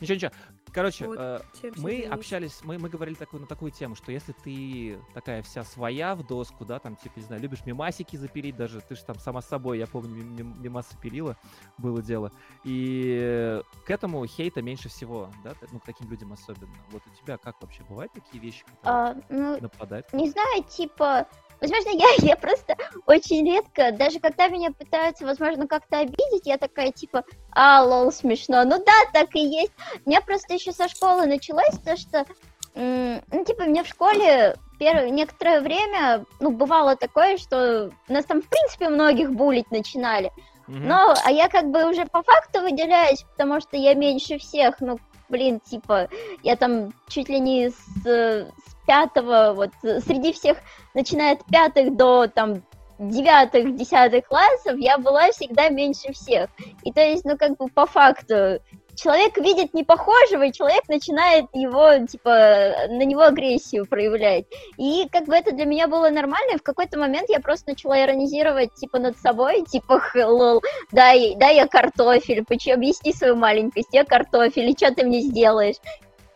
[0.01, 0.31] Ничего, ничего.
[0.73, 1.41] Короче, вот, э,
[1.77, 6.15] мы общались, мы, мы говорили такую, на такую тему, что если ты такая вся своя
[6.15, 9.41] в доску, да, там, типа, не знаю, любишь мемасики запилить, даже ты же там сама
[9.41, 11.37] собой, я помню, мем, мемасы пилила,
[11.77, 12.31] было дело.
[12.63, 16.73] И к этому хейта меньше всего, да, ну, к таким людям особенно.
[16.91, 20.11] Вот у тебя как вообще бывают такие вещи, которые а, ну, нападают?
[20.13, 21.27] Не знаю, типа,
[21.61, 22.75] Возможно, я, я просто
[23.05, 28.63] очень редко, даже когда меня пытаются, возможно, как-то обидеть, я такая, типа, а, лол, смешно.
[28.65, 29.71] Ну да, так и есть.
[30.05, 32.25] У меня просто еще со школы началось то, что,
[32.73, 38.49] ну, типа, мне в школе первое, некоторое время, ну, бывало такое, что нас там, в
[38.49, 40.31] принципе, многих булить начинали.
[40.67, 44.99] Но, а я как бы уже по факту выделяюсь, потому что я меньше всех, ну,
[45.27, 46.07] блин, типа,
[46.43, 48.47] я там чуть ли не с
[48.85, 50.57] пятого, вот среди всех,
[50.93, 52.63] начиная от пятых до там
[53.09, 56.49] девятых, десятых классов, я была всегда меньше всех.
[56.83, 58.59] И то есть, ну, как бы по факту,
[58.95, 64.45] человек видит непохожего, и человек начинает его, типа, на него агрессию проявлять.
[64.77, 68.01] И как бы это для меня было нормально, и в какой-то момент я просто начала
[68.01, 74.05] иронизировать, типа, над собой, типа, лол, дай, дай я картофель, почему, объясни свою маленькость, я
[74.05, 75.77] картофель, и что ты мне сделаешь?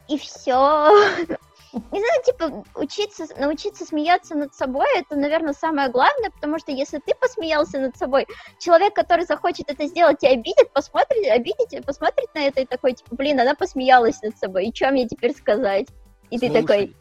[0.07, 0.89] И все.
[1.91, 6.99] Не знаю, типа, учиться, научиться смеяться над собой, это, наверное, самое главное, потому что если
[6.99, 8.27] ты посмеялся над собой,
[8.59, 13.15] человек, который захочет это сделать и обидит, посмотрит, обидит, посмотрит на это и такой, типа,
[13.15, 15.87] блин, она посмеялась над собой, и что мне теперь сказать?
[16.29, 16.95] И Слушай, ты такой,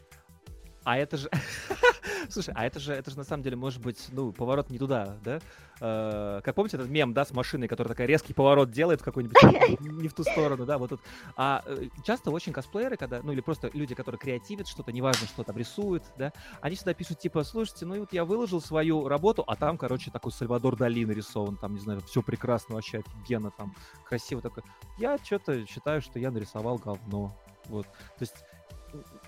[0.85, 1.29] а это же...
[2.29, 5.17] Слушай, а это же, это же на самом деле может быть, ну, поворот не туда,
[5.23, 5.39] да?
[5.81, 9.35] Э, как помните этот мем, да, с машиной, которая такая резкий поворот делает в какой-нибудь...
[9.79, 11.01] Не в ту сторону, да, вот тут.
[11.35, 15.43] А э, часто очень косплееры, когда, ну, или просто люди, которые креативят что-то, неважно, что
[15.43, 16.31] там рисуют, да,
[16.61, 20.31] они всегда пишут, типа, слушайте, ну, вот я выложил свою работу, а там, короче, такой
[20.31, 23.75] Сальвадор Дали нарисован, там, не знаю, все прекрасно, вообще офигенно, там,
[24.07, 24.63] красиво такой.
[24.99, 27.35] Я что-то считаю, что я нарисовал говно.
[27.67, 27.87] Вот.
[27.87, 28.35] То есть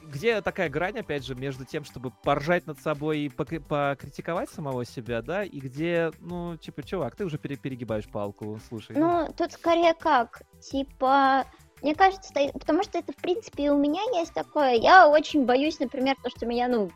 [0.08, 5.22] где такая грань, опять же, между тем, чтобы поржать над собой и покритиковать самого себя,
[5.22, 8.96] да, и где, ну, типа, чувак, ты уже перегибаешь палку, слушай.
[8.96, 11.46] Ну, тут скорее как, типа,
[11.82, 14.74] мне кажется, потому что это, в принципе, у меня есть такое.
[14.74, 16.90] Я очень боюсь, например, то, что меня, ну,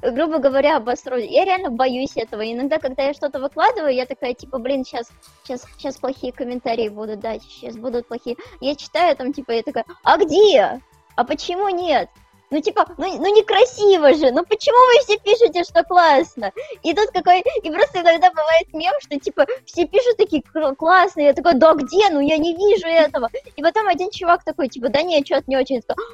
[0.00, 1.30] грубо говоря, обосруют.
[1.30, 2.40] Я реально боюсь этого.
[2.50, 5.10] иногда, когда я что-то выкладываю, я такая, типа, блин, сейчас,
[5.44, 8.36] сейчас, сейчас плохие комментарии будут, да, сейчас будут плохие.
[8.60, 10.80] Я читаю там, типа, я такая, а где?
[11.14, 12.08] А почему нет?
[12.50, 16.52] Ну, типа, ну, ну некрасиво же, ну почему вы все пишете, что классно?
[16.82, 20.42] И тут какой, и просто иногда бывает мем, что, типа, все пишут такие
[20.78, 23.30] классные, я такой, да где, ну я не вижу этого.
[23.56, 26.04] И потом один чувак такой, типа, да нет, что-то не очень, такой,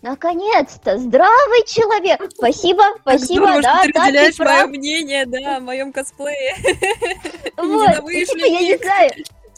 [0.00, 2.20] Наконец-то, здравый человек.
[2.32, 6.54] Спасибо, спасибо, здорово, да, что ты да, разделяешь ты мое мнение, да, о моем косплее.
[7.56, 9.10] Вот, типа, я не знаю,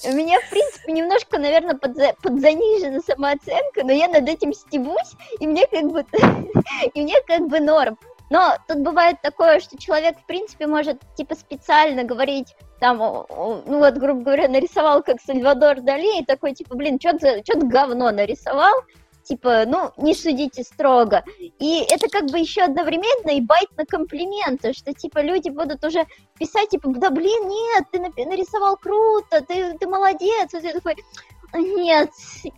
[0.05, 5.47] у меня, в принципе, немножко, наверное, подза подзанижена самооценка, но я над этим стебусь, и
[5.47, 6.05] мне как бы,
[6.95, 7.99] и мне как бы норм.
[8.31, 13.95] Но тут бывает такое, что человек, в принципе, может, типа, специально говорить, там, ну вот,
[13.95, 18.73] грубо говоря, нарисовал как Сальвадор Дали, и такой, типа, блин, что-то говно нарисовал,
[19.31, 21.23] типа, ну, не судите строго.
[21.39, 26.05] И это как бы еще одновременно и байт на комплименты, что, типа, люди будут уже
[26.37, 30.97] писать, типа, да, блин, нет, ты нарисовал круто, ты, ты молодец, и ты такой,
[31.55, 32.11] нет,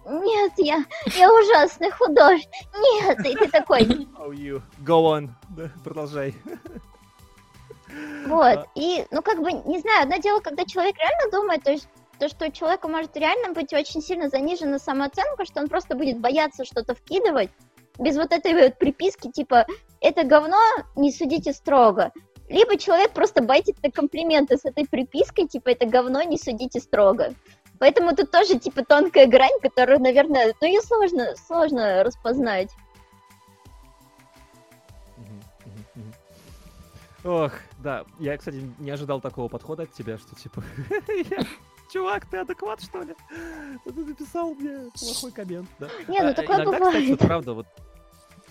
[0.06, 0.84] нет, я,
[1.14, 3.82] я ужасный художник, нет, и ты такой...
[4.18, 4.62] Oh, you.
[4.82, 5.28] Go on,
[5.84, 6.34] продолжай.
[8.26, 11.72] Вот, а и, ну, как бы, не знаю, одно дело, когда человек реально думает, то
[11.72, 11.86] есть
[12.22, 16.20] то, что у человека может реально быть очень сильно занижена самооценка, что он просто будет
[16.20, 17.50] бояться что-то вкидывать,
[17.98, 19.66] без вот этой вот приписки, типа,
[20.00, 20.60] это говно,
[20.94, 22.12] не судите строго.
[22.48, 27.34] Либо человек просто байтит на комплименты с этой припиской, типа, это говно, не судите строго.
[27.80, 32.70] Поэтому тут тоже, типа, тонкая грань, которую, наверное, ну, ее сложно, сложно распознать.
[37.24, 40.62] Ох, да, я, кстати, не ожидал такого подхода от тебя, что, типа,
[41.92, 43.14] чувак, ты адекват, что ли?
[43.84, 45.88] Ты написал мне плохой коммент, да?
[46.08, 46.94] Не, ну а, такое Иногда, бывает.
[46.94, 47.66] кстати, вот правда, вот...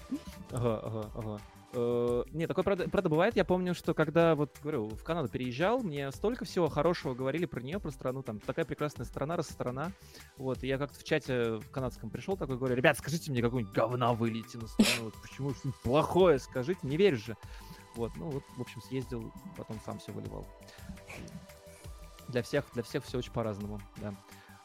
[0.51, 1.41] Ага, ага, ага.
[1.73, 3.37] Uh, не, такое правда, правда бывает.
[3.37, 7.61] Я помню, что когда вот говорю, в Канаду переезжал, мне столько всего хорошего говорили про
[7.61, 8.23] нее, про страну.
[8.23, 9.93] Там такая прекрасная страна, раз страна.
[10.35, 13.73] Вот, и я как-то в чате в канадском пришел, такой говорю, ребят, скажите мне какую-нибудь
[13.73, 15.05] говна вылейте на страну.
[15.05, 17.37] Вот, почему что плохое скажите, не веришь же.
[17.95, 20.45] Вот, ну вот, в общем, съездил, потом сам все выливал
[22.31, 24.13] для всех, для всех все очень по-разному, да.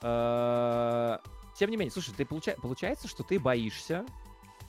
[0.03, 1.21] А,
[1.59, 2.55] тем не менее, слушай, ты получа...
[2.61, 4.05] получается, что ты боишься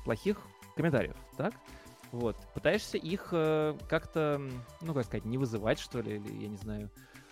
[0.03, 0.37] плохих
[0.75, 1.53] комментариев, так?
[2.11, 4.41] Вот, пытаешься их э, как-то,
[4.81, 6.89] ну, как сказать, не вызывать, что ли, или я не знаю.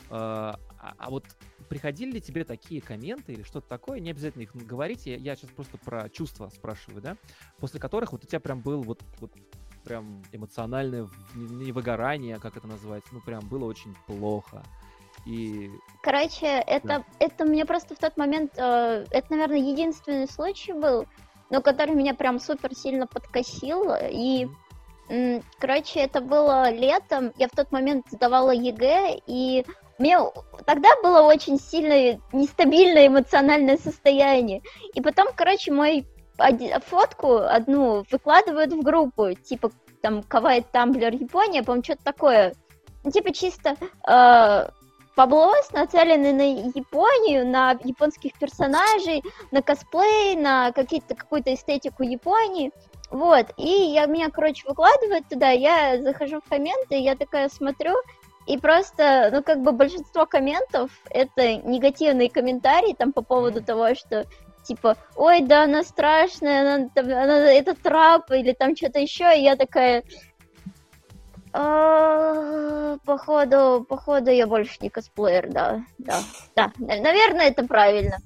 [0.10, 1.26] А, а, а вот
[1.70, 5.50] приходили ли тебе такие комменты или что-то такое, не обязательно их говорить, я, я сейчас
[5.52, 7.18] просто про чувства спрашиваю, да,
[7.58, 9.32] после которых вот у тебя прям был вот, вот
[9.84, 14.64] прям эмоциональное не выгорание, как это назвать, ну, прям было очень плохо.
[15.26, 15.72] И...
[16.02, 17.04] Короче, это, да.
[17.20, 21.06] это мне просто в тот момент, э, это, наверное, единственный случай был,
[21.50, 23.92] но который меня прям супер сильно подкосил.
[24.12, 24.48] И,
[25.10, 29.66] э, короче, это было летом, я в тот момент сдавала ЕГЭ, и
[29.98, 30.20] мне
[30.66, 34.62] тогда было очень сильно нестабильное эмоциональное состояние.
[34.94, 36.06] И потом, короче, мой
[36.86, 39.72] фотку одну выкладывают в группу, типа
[40.02, 42.54] там Кавай Tumblr Япония, по-моему, что-то такое.
[43.04, 43.76] Ну, типа чисто
[44.08, 44.70] э,
[45.16, 52.72] Паблос нацелены на Японию, на японских персонажей, на косплей, на какие-то, какую-то эстетику Японии.
[53.12, 57.94] Вот, и я, меня, короче, выкладывают туда, я захожу в комменты, я такая смотрю,
[58.48, 64.26] и просто, ну, как бы большинство комментов— это негативные комментарии там по поводу того, что
[64.64, 69.56] типа, ой, да, она страшная, она, она это трап или там что-то еще, и я
[69.56, 70.04] такая,
[73.06, 76.19] походу, походу, я больше не косплеер, да, да,
[76.56, 78.18] да, наверное, это правильно.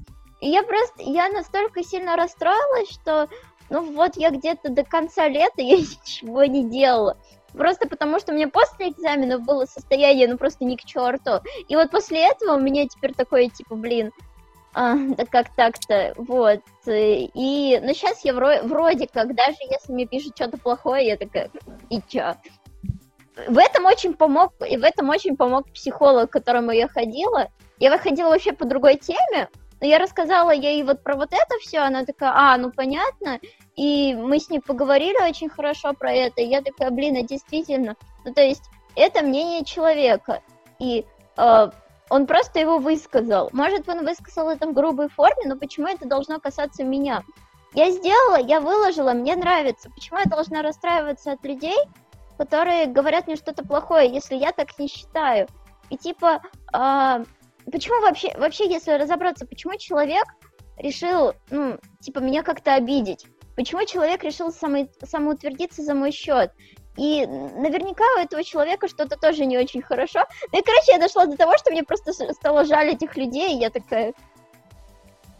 [0.41, 3.27] Я просто, я настолько сильно расстроилась, что,
[3.69, 7.17] ну вот я где-то до конца лета я ничего не делала.
[7.53, 11.41] Просто потому, что меня после экзаменов было состояние, ну просто ни к черту.
[11.67, 14.11] И вот после этого у меня теперь такое, типа, блин,
[14.73, 16.61] а, да как так-то, вот.
[16.87, 21.49] И, ну сейчас я вро- вроде как, даже если мне пишут что-то плохое, я такая,
[21.89, 22.35] и чё?
[23.47, 27.49] В этом очень помог, и в этом очень помог психолог, к которому я ходила.
[27.77, 29.49] Я выходила вообще по другой теме,
[29.79, 33.39] но я рассказала ей вот про вот это все, она такая, а, ну понятно,
[33.75, 37.95] и мы с ней поговорили очень хорошо про это, и я такая, блин, а действительно,
[38.25, 38.63] ну то есть
[38.95, 40.41] это мнение человека,
[40.79, 41.05] и
[41.37, 41.69] э,
[42.09, 43.49] он просто его высказал.
[43.53, 47.23] Может, он высказал это в грубой форме, но почему это должно касаться меня?
[47.73, 49.91] Я сделала, я выложила, мне нравится.
[49.91, 51.77] Почему я должна расстраиваться от людей,
[52.39, 55.47] которые говорят мне что-то плохое, если я так не считаю?
[55.89, 56.41] И типа,
[56.73, 57.25] э,
[57.69, 60.23] почему вообще, вообще, если разобраться, почему человек
[60.77, 63.25] решил, ну, типа, меня как-то обидеть?
[63.57, 66.53] Почему человек решил само, самоутвердиться за мой счет?
[66.95, 70.23] И наверняка у этого человека что-то тоже не очень хорошо.
[70.53, 73.59] Ну и, короче, я дошла до того, что мне просто стало жаль этих людей, и
[73.59, 74.13] я такая...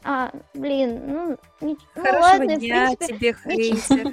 [0.03, 4.11] А, блин, ну, не, ну ладно, дня в принципе, тебе, ничего,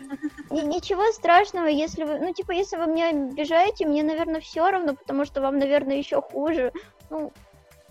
[0.50, 5.24] ничего страшного, если вы, ну, типа, если вы меня обижаете, мне, наверное, все равно, потому
[5.24, 6.72] что вам, наверное, еще хуже.
[7.08, 7.32] Ну,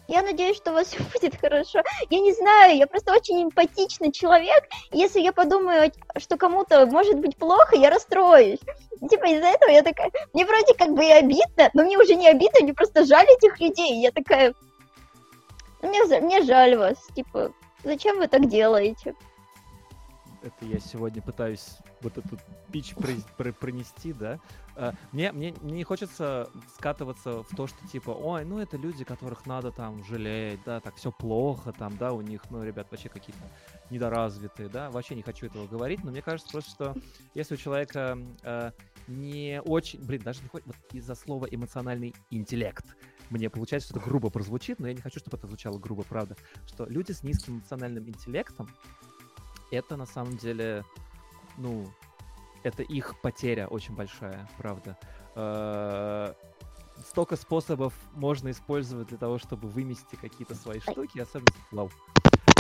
[0.08, 1.82] я надеюсь, что у вас все будет хорошо.
[2.10, 4.66] Я не знаю, я просто очень эмпатичный человек.
[4.92, 8.60] Если я подумаю, что кому-то может быть плохо, я расстроюсь.
[9.10, 10.12] Типа из-за этого я такая...
[10.34, 13.60] Мне вроде как бы и обидно, но мне уже не обидно, мне просто жаль этих
[13.60, 14.02] людей.
[14.02, 14.54] Я такая...
[15.82, 16.98] Мне, мне жаль вас.
[17.16, 17.52] Типа,
[17.86, 19.16] зачем вы так делаете?
[20.42, 22.40] Это я сегодня пытаюсь вот этот
[22.72, 22.94] пич
[23.60, 24.40] пронести, да,
[24.76, 29.04] а, мне, мне, мне не хочется скатываться в то, что типа, ой, ну это люди,
[29.04, 33.10] которых надо там жалеть, да, так все плохо там, да, у них, ну, ребят, вообще
[33.10, 33.42] какие-то
[33.90, 36.96] недоразвитые, да, вообще не хочу этого говорить, но мне кажется просто, что
[37.34, 38.72] если у человека э,
[39.08, 42.86] не очень, блин, даже не хоть, вот из-за слова эмоциональный интеллект,
[43.36, 46.36] мне получается, что это грубо прозвучит, но я не хочу, чтобы это звучало грубо, правда,
[46.68, 48.70] что люди с низким эмоциональным интеллектом,
[49.72, 50.86] это на самом деле,
[51.58, 51.92] ну,
[52.64, 54.98] это их потеря очень большая, правда.
[55.36, 56.34] Э,
[57.10, 61.92] столько способов можно использовать для того, чтобы вымести какие-то свои штуки, особенно вау.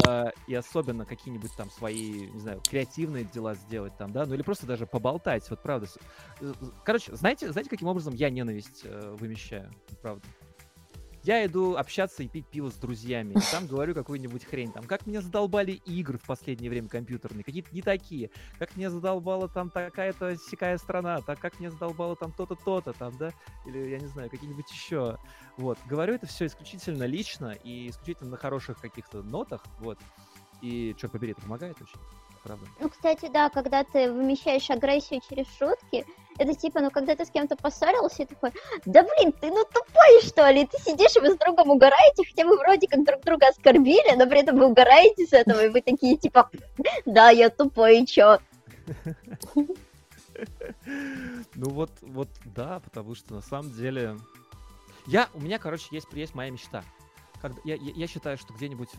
[0.07, 4.41] Э, и особенно какие-нибудь там свои, не знаю, креативные дела сделать там, да, ну или
[4.41, 5.87] просто даже поболтать, вот правда.
[6.41, 6.53] Э,
[6.83, 9.71] короче, знаете, знаете, каким образом я ненависть вымещаю,
[10.01, 10.23] правда?
[11.25, 13.33] Я иду общаться и пить пиво с друзьями.
[13.51, 14.71] Там говорю какую-нибудь хрень.
[14.71, 17.43] Там, как меня задолбали игры в последнее время компьютерные.
[17.43, 18.29] Какие-то не такие.
[18.59, 21.21] Как меня задолбала там такая-то сякая страна.
[21.21, 23.31] Так как меня задолбала там то-то, то-то там, да?
[23.65, 25.17] Или, я не знаю, какие-нибудь еще.
[25.57, 25.79] Вот.
[25.87, 29.63] Говорю это все исключительно лично и исключительно на хороших каких-то нотах.
[29.79, 29.97] Вот.
[30.61, 31.99] И, черт побери, это помогает очень
[32.43, 32.67] правда.
[32.79, 36.05] Ну, кстати, да, когда ты вымещаешь агрессию через шутки,
[36.37, 38.51] это типа, ну, когда ты с кем-то поссорился, и такой,
[38.85, 40.65] да блин, ты ну тупой, что ли?
[40.65, 44.27] Ты сидишь, и вы с другом угораете, хотя вы вроде как друг друга оскорбили, но
[44.27, 46.49] при этом вы угораете с этого, и вы такие, типа,
[47.05, 48.39] да, я тупой, и чё?
[51.55, 54.17] Ну вот, вот, да, потому что на самом деле...
[55.07, 56.83] Я, у меня, короче, есть, есть моя мечта
[57.45, 58.89] когда, я, я считаю, что где-нибудь,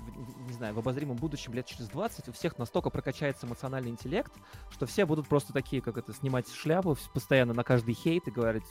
[0.46, 4.32] не знаю, в обозримом будущем лет через 20 у всех настолько прокачается эмоциональный интеллект,
[4.70, 8.64] что все будут просто такие, как это, снимать шляпу постоянно на каждый хейт и говорить,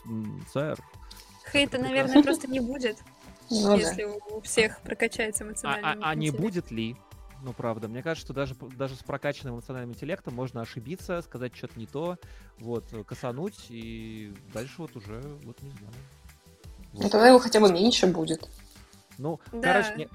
[0.54, 0.80] сэр.
[1.52, 2.98] Хейта, наверное, просто не будет,
[3.50, 6.06] ну если у всех прокачается эмоциональный интеллект.
[6.06, 6.96] А, а не будет ли?
[7.44, 7.88] Ну, правда.
[7.90, 12.18] Мне кажется, что даже, даже с прокачанным эмоциональным интеллектом можно ошибиться, сказать что-то не то,
[12.60, 15.94] вот, косануть, и дальше вот уже, вот не знаю.
[16.94, 17.04] Вот.
[17.04, 18.50] Ну, тогда его хотя бы меньше будет.
[19.18, 19.74] Ну, да.
[19.74, 20.10] короче, не,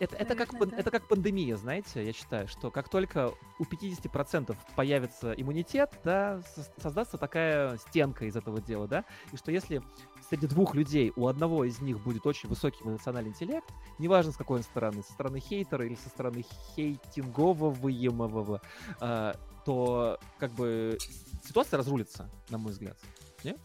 [0.00, 0.76] это, это, как, да.
[0.76, 6.40] это как пандемия, знаете, я считаю, что как только у 50% появится иммунитет, да,
[6.80, 9.82] создастся такая стенка из этого дела, да, и что если
[10.28, 13.68] среди двух людей у одного из них будет очень высокий эмоциональный интеллект,
[13.98, 18.60] неважно с какой он стороны, со стороны хейтера или со стороны хейтингового,
[19.00, 19.34] э,
[19.64, 20.98] то как бы
[21.44, 22.96] ситуация разрулится, на мой взгляд.
[23.44, 23.58] Нет?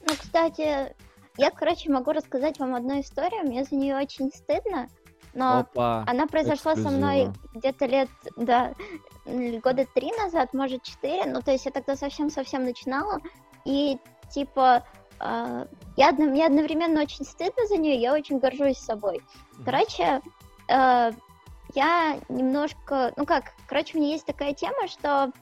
[0.00, 0.94] Ну, кстати,
[1.38, 3.42] я, короче, могу рассказать вам одну историю.
[3.42, 4.88] Мне за нее очень стыдно,
[5.34, 6.90] но Опа, она произошла эксклюзива.
[6.90, 8.72] со мной где-то лет, да,
[9.26, 11.26] года три назад, может, четыре.
[11.26, 13.20] Ну, то есть я тогда совсем-совсем начинала.
[13.64, 13.98] И,
[14.30, 14.84] типа,
[15.20, 19.20] э, я, мне одновременно очень стыдно за нее, я очень горжусь собой.
[19.64, 20.22] Короче,
[20.68, 21.12] э,
[21.74, 25.32] я немножко, ну как, короче, у меня есть такая тема, что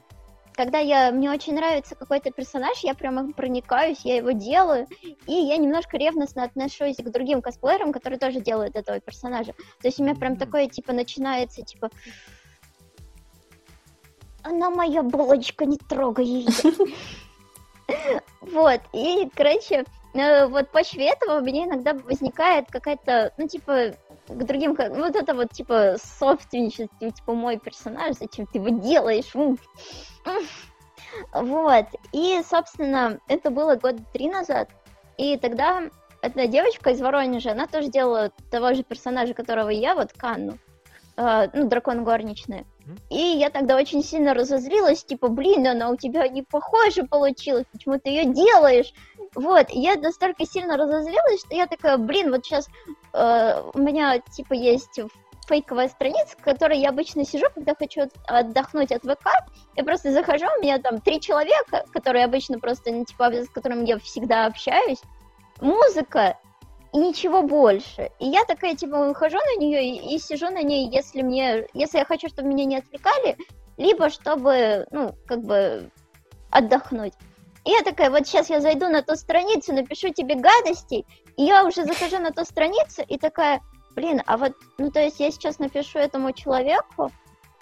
[0.55, 4.86] когда я, мне очень нравится какой-то персонаж, я прямо проникаюсь, я его делаю,
[5.26, 9.52] и я немножко ревностно отношусь к другим косплеерам, которые тоже делают этого персонажа.
[9.52, 11.90] То есть у меня прям такое, типа, начинается, типа,
[14.43, 16.51] она моя булочка, не трогай ее.
[18.40, 23.94] Вот, и, короче, э, вот почве этого у меня иногда возникает какая-то, ну, типа,
[24.28, 29.32] к другим, вот это вот, типа, собственничество, типа, мой персонаж, зачем ты его делаешь?
[31.32, 34.68] Вот, и, собственно, это было год три назад,
[35.16, 35.84] и тогда
[36.24, 40.58] одна девочка из Воронежа, она тоже делала того же персонажа, которого я, вот Канну,
[41.16, 42.64] э, ну, дракон горничная.
[43.10, 47.98] И я тогда очень сильно разозлилась, типа, блин, она у тебя не похожа получилась, почему
[47.98, 48.92] ты ее делаешь?
[49.35, 52.69] Вот, я настолько сильно разозлилась, что я такая, блин, вот сейчас
[53.12, 55.01] э, у меня, типа, есть
[55.48, 59.28] фейковая страница, в которой я обычно сижу, когда хочу отдохнуть от ВК.
[59.77, 63.86] Я просто захожу, у меня там три человека, которые обычно просто, ну, типа, с которыми
[63.86, 65.01] я всегда общаюсь.
[65.61, 66.39] Музыка,
[66.93, 68.11] и ничего больше.
[68.20, 71.98] И я такая, типа, выхожу на нее и, и сижу на ней, если мне, если
[71.98, 73.36] я хочу, чтобы меня не отвлекали,
[73.77, 75.90] либо чтобы, ну, как бы
[76.51, 77.15] отдохнуть.
[77.64, 81.64] И я такая, вот сейчас я зайду на ту страницу, напишу тебе гадостей, и я
[81.64, 83.62] уже захожу на ту страницу и такая,
[83.96, 87.10] блин, а вот, ну, то есть я сейчас напишу этому человеку,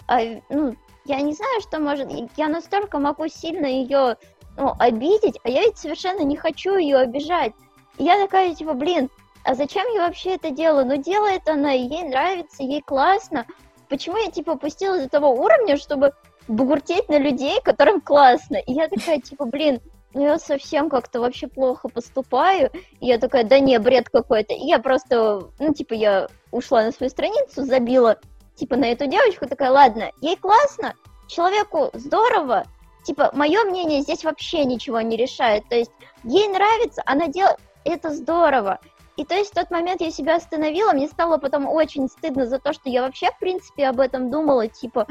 [0.07, 0.19] а,
[0.49, 0.75] ну,
[1.05, 4.17] я не знаю, что может, я настолько могу сильно ее,
[4.57, 7.53] ну, обидеть, а я ведь совершенно не хочу ее обижать.
[7.97, 9.09] И я такая, типа, блин,
[9.43, 10.85] а зачем я вообще это делаю?
[10.85, 13.45] Ну, делает она, ей нравится, ей классно.
[13.89, 16.13] Почему я, типа, опустилась до того уровня, чтобы
[16.47, 18.57] бугуртеть на людей, которым классно?
[18.57, 19.81] И я такая, типа, блин,
[20.13, 22.71] ну я совсем как-то вообще плохо поступаю.
[22.99, 24.53] И я такая, да не, бред какой-то.
[24.53, 28.19] И я просто, ну, типа, я ушла на свою страницу, забила,
[28.55, 30.93] типа, на эту девочку, такая, ладно, ей классно,
[31.27, 32.65] человеку здорово,
[33.03, 35.67] типа, мое мнение здесь вообще ничего не решает.
[35.69, 35.91] То есть,
[36.23, 38.79] ей нравится, она делает, это здорово.
[39.15, 42.57] И то есть в тот момент я себя остановила, мне стало потом очень стыдно за
[42.57, 45.05] то, что я вообще, в принципе, об этом думала, типа,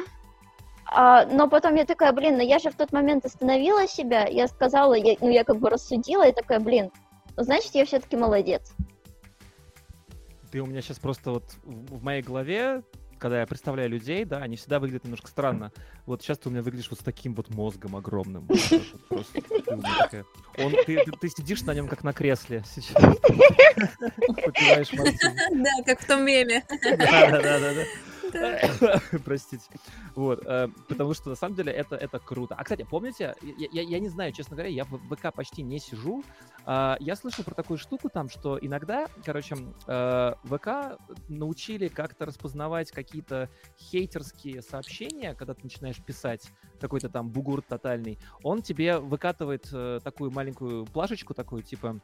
[0.94, 4.46] а, но потом я такая, блин, ну я же в тот момент остановила себя, я
[4.48, 6.90] сказала, я, ну я как бы рассудила, и такая, блин,
[7.36, 8.74] ну, значит, я все-таки молодец.
[10.50, 12.82] Ты у меня сейчас просто вот в моей голове
[13.22, 15.70] когда я представляю людей, да, они всегда выглядят немножко странно.
[16.06, 18.48] Вот сейчас ты у меня выглядишь вот с таким вот мозгом огромным.
[19.08, 20.24] Просто,
[20.58, 23.00] Он, ты, ты, ты сидишь на нем как на кресле сейчас.
[25.52, 26.64] Да, как в том меме.
[26.82, 27.84] Да, да, да, да.
[29.24, 29.64] Простите.
[30.14, 32.54] Вот, э, потому что на самом деле это, это круто.
[32.54, 36.22] А, кстати, помните, я, я, не знаю, честно говоря, я в ВК почти не сижу.
[36.66, 42.90] Э, я слышал про такую штуку там, что иногда, короче, э, ВК научили как-то распознавать
[42.90, 46.48] какие-то хейтерские сообщения, когда ты начинаешь писать
[46.80, 48.18] какой-то там бугур тотальный.
[48.42, 52.00] Он тебе выкатывает э, такую маленькую плашечку, такую типа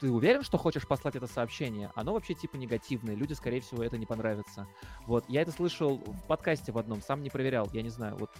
[0.00, 1.90] ты уверен, что хочешь послать это сообщение?
[1.94, 4.66] Оно вообще типа негативное, люди, скорее всего, это не понравится.
[5.06, 8.30] Вот, я это слышал в подкасте в одном, сам не проверял, я не знаю, вот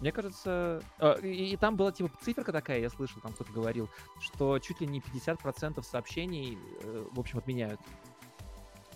[0.00, 3.88] мне кажется, э, и, и там была типа циферка такая, я слышал, там кто-то говорил,
[4.20, 7.80] что чуть ли не 50% сообщений, э, в общем, отменяют,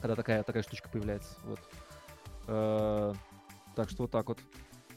[0.01, 1.35] когда такая, такая штучка появляется.
[1.44, 1.60] Вот.
[2.47, 3.14] Э,
[3.74, 4.39] так что вот так вот.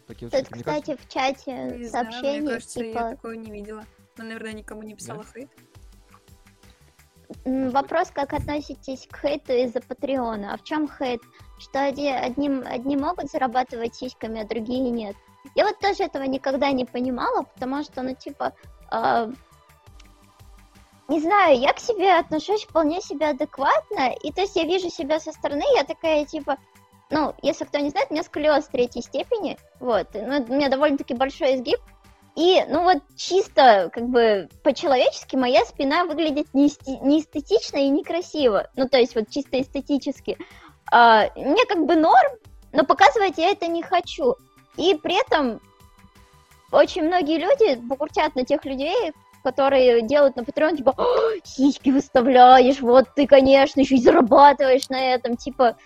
[0.06, 0.98] Такие Тут, вот кстати, кажется...
[0.98, 2.98] в чате сообщения, мне кажется, типа...
[3.00, 3.86] я такого не видела.
[4.18, 5.30] Но, наверное, никому не писала да?
[5.34, 5.50] хейт.
[7.46, 10.54] Вопрос, как относитесь к хейту из-за Патреона?
[10.54, 11.22] А в чем хейт?
[11.58, 15.16] Что одни, одни, одни могут зарабатывать сиськами, а другие нет.
[15.56, 18.54] Я вот тоже этого никогда не понимала, потому что, ну, типа,
[18.92, 19.32] э,
[21.08, 25.20] не знаю, я к себе отношусь вполне себе адекватно, и то есть я вижу себя
[25.20, 26.58] со стороны, я такая, типа,
[27.12, 31.14] ну, если кто не знает, у меня сколиоз третьей степени, вот, ну, у меня довольно-таки
[31.14, 31.80] большой изгиб,
[32.36, 36.70] и, ну вот, чисто, как бы, по-человечески моя спина выглядит не,
[37.02, 38.68] не эстетично и некрасиво.
[38.76, 40.38] Ну, то есть, вот, чисто эстетически.
[40.92, 42.34] А, мне как бы норм,
[42.74, 44.36] но показывать я это не хочу.
[44.76, 45.62] И при этом
[46.72, 50.96] очень многие люди бугуртят на тех людей, которые делают на Patreon, типа,
[51.44, 55.78] сиськи выставляешь, вот ты, конечно, еще и зарабатываешь на этом, типа,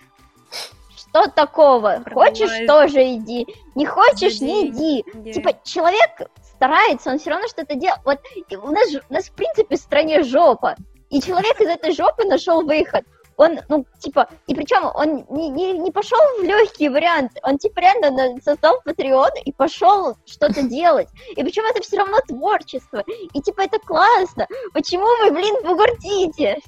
[1.10, 2.00] что такого?
[2.04, 2.30] Продавай.
[2.30, 3.46] Хочешь, тоже иди.
[3.74, 4.44] Не хочешь, Иди.
[4.44, 5.04] не иди.
[5.14, 5.32] Иди.
[5.32, 8.00] Типа, человек старается, он все равно что-то делает.
[8.04, 8.20] Вот
[8.62, 10.76] у нас, у нас, в принципе, в стране жопа.
[11.10, 13.04] И человек из этой жопы нашел выход.
[13.36, 17.80] он, ну, типа, и причем он не, не, не пошел в легкий вариант, он, типа,
[17.80, 21.08] реально создал Patreon и пошел что-то делать.
[21.34, 23.02] И причем это все равно творчество.
[23.32, 24.46] И, типа, это классно.
[24.72, 26.58] Почему вы, блин, бугуртите?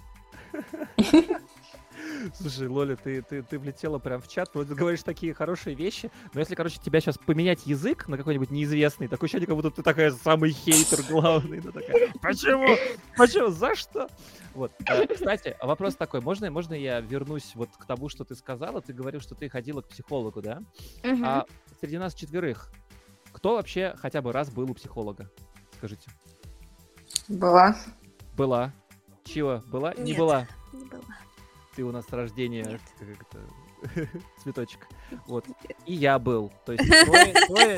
[2.34, 6.40] Слушай, Лоля, ты, ты, ты влетела прям в чат, вроде говоришь такие хорошие вещи, но
[6.40, 10.10] если, короче, тебя сейчас поменять язык на какой-нибудь неизвестный, такой ощущение, как будто ты такая
[10.10, 12.76] самый хейтер главный, ну такая, почему?
[13.16, 13.48] Почему?
[13.48, 14.08] За что?
[14.54, 14.72] Вот.
[14.86, 18.80] А, кстати, вопрос такой, можно, можно я вернусь вот к тому, что ты сказала?
[18.80, 20.62] Ты говорил, что ты ходила к психологу, да?
[21.04, 21.24] Угу.
[21.24, 21.46] А
[21.80, 22.70] среди нас четверых,
[23.32, 25.30] кто вообще хотя бы раз был у психолога?
[25.78, 26.10] Скажите.
[27.28, 27.76] Была.
[28.36, 28.72] Была.
[29.24, 29.62] Чего?
[29.66, 29.90] Была?
[29.94, 30.46] Нет, не была.
[30.72, 31.00] Не была
[31.74, 32.80] ты у нас с рождения
[34.42, 34.88] цветочек.
[35.26, 35.46] Вот.
[35.86, 36.52] И я был.
[36.64, 37.76] То есть трое, трое,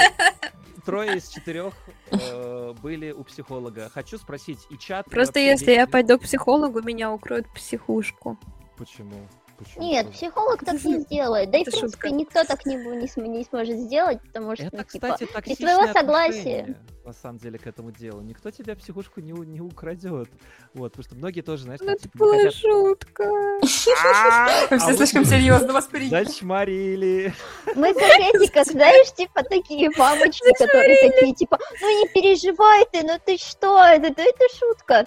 [0.85, 1.75] трое из четырех
[2.11, 3.91] э, были у психолога.
[3.91, 5.07] Хочу спросить, и чат...
[5.07, 8.39] Просто если я пойду к психологу, меня укроют психушку.
[8.77, 9.29] Почему?
[9.59, 9.85] Почему?
[9.85, 11.51] Нет, психолог так не сделает.
[11.51, 14.85] Да и, в принципе, никто так не, не, не сможет сделать, потому что, Это, ну,
[14.85, 16.77] кстати, типа, без твоего согласия.
[17.05, 18.23] На самом деле, к этому делу.
[18.23, 20.29] Никто тебя психушку не, не украдет.
[20.73, 22.55] Вот, потому что многие тоже, знаешь, это типа, была хотят...
[22.55, 23.25] шутка.
[23.25, 26.25] А, Все слишком серьезно восприняли.
[26.25, 27.35] Зачмарили.
[27.75, 33.03] Мы как эти, как, знаешь, типа такие мамочки, которые такие, типа, ну не переживай ты,
[33.03, 35.07] ну ты что, это, это шутка.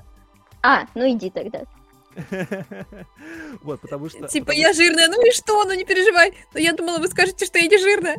[0.61, 1.63] А, ну иди тогда.
[3.61, 4.27] Вот, потому что...
[4.27, 6.33] Типа, я жирная, ну и что, ну не переживай.
[6.53, 8.17] Но я думала, вы скажете, что я не жирная.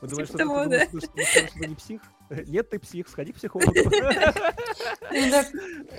[0.00, 0.86] Вы думаете, типа что, того, да.
[0.86, 2.00] что, что, что, что не псих?
[2.46, 3.72] Нет, ты псих, сходи к психологу.
[5.10, 5.48] Ребят,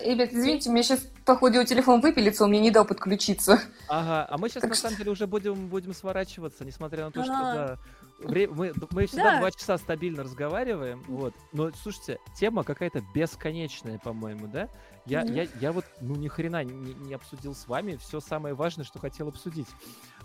[0.05, 3.61] ребят, извините, у меня сейчас, походу, телефон выпилится, он мне не дал подключиться.
[3.87, 7.79] Ага, а мы сейчас, на самом деле, уже будем, будем сворачиваться, несмотря на то, что,
[8.21, 9.39] да, мы, мы всегда да.
[9.39, 11.33] два часа стабильно разговариваем, вот.
[11.53, 14.69] Но слушайте, тема какая-то бесконечная, по-моему, да?
[15.05, 18.85] Я, я, я вот, ну, ни хрена не, не обсудил с вами все самое важное,
[18.85, 19.67] что хотел обсудить.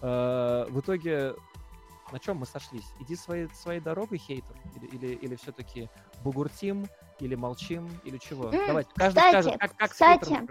[0.03, 1.35] Э, в итоге,
[2.13, 2.85] на чем мы сошлись?
[3.01, 4.57] Иди своей, своей дорогой, хейтер?
[4.77, 5.89] Или, или, или все-таки
[6.23, 6.87] бугуртим?
[7.21, 7.89] Или молчим?
[8.05, 8.51] Или чего?
[8.51, 10.49] Mm, Давайте, каждый кстати, скажет, как, как кстати, хейтером...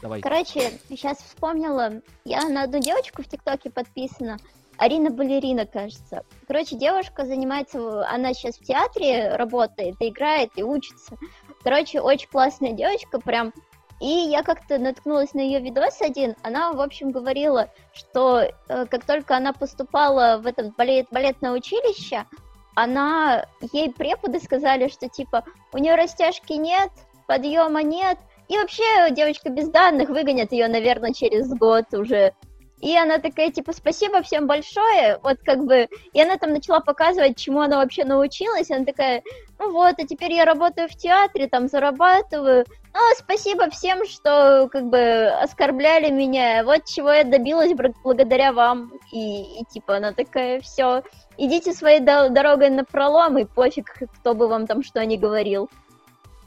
[0.00, 0.20] Давай.
[0.20, 4.38] Короче, сейчас вспомнила, я на одну девочку в ТикТоке подписана,
[4.78, 6.24] Арина Балерина, кажется.
[6.46, 11.16] Короче, девушка занимается, она сейчас в театре работает, играет и учится.
[11.62, 13.52] Короче, очень классная девочка, прям.
[14.00, 16.36] И я как-то наткнулась на ее видос один.
[16.42, 22.24] Она, в общем, говорила, что э, как только она поступала в это балет, балетное училище,
[22.76, 26.90] она, ей преподы сказали, что типа у нее растяжки нет,
[27.26, 32.34] подъема нет, и вообще девочка без данных выгонят ее, наверное, через год уже
[32.80, 37.36] и она такая, типа, спасибо всем большое, вот как бы, и она там начала показывать,
[37.36, 39.22] чему она вообще научилась, она такая,
[39.58, 42.64] ну вот, а теперь я работаю в театре, там, зарабатываю,
[42.94, 47.72] ну, спасибо всем, что, как бы, оскорбляли меня, вот чего я добилась
[48.02, 51.02] благодаря вам, и, и типа, она такая, все,
[51.36, 55.68] идите своей дорогой на пролом, и пофиг, кто бы вам там что ни говорил.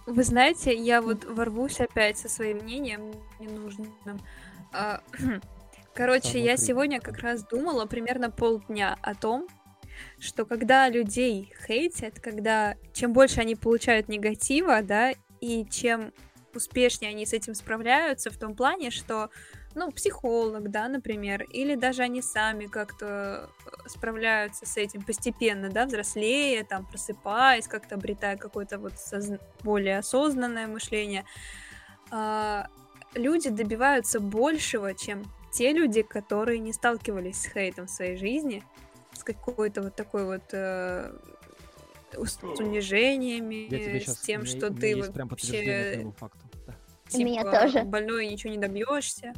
[0.07, 3.93] Вы знаете, я вот ворвусь опять со своим мнением ненужным.
[5.93, 9.47] Короче, я сегодня как раз думала примерно полдня о том,
[10.19, 15.11] что когда людей хейтят, когда чем больше они получают негатива, да,
[15.41, 16.13] и чем
[16.55, 19.29] успешнее они с этим справляются, в том плане, что,
[19.75, 25.85] ну, психолог, да, например, или даже они сами как-то э, справляются с этим постепенно, да,
[25.85, 29.27] взрослея, там, просыпаясь, как-то обретая какое-то вот соз...
[29.61, 31.25] более осознанное мышление,
[32.11, 32.67] а,
[33.13, 38.63] люди добиваются большего, чем те люди, которые не сталкивались с хейтом в своей жизни,
[39.13, 41.13] с какой-то вот такой вот э,
[42.13, 46.11] с унижениями, с тем, что ты вообще...
[47.07, 47.83] Типа, меня тоже.
[47.83, 49.33] больной ничего не добьешься.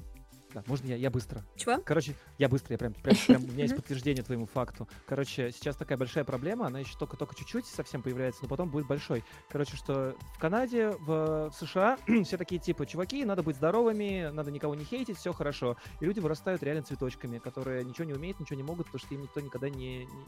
[0.54, 1.44] Да, можно я, я быстро?
[1.56, 1.80] Чего?
[1.84, 4.88] Короче, я быстро, я прям, прям, прям у меня есть подтверждение твоему факту.
[5.08, 9.24] Короче, сейчас такая большая проблема, она еще только-только чуть-чуть совсем появляется, но потом будет большой.
[9.50, 14.52] Короче, что в Канаде, в, в США все такие типа, чуваки, надо быть здоровыми, надо
[14.52, 15.78] никого не хейтить, все хорошо.
[16.00, 19.22] И люди вырастают реально цветочками, которые ничего не умеют, ничего не могут, потому что им
[19.22, 20.26] никто никогда не, не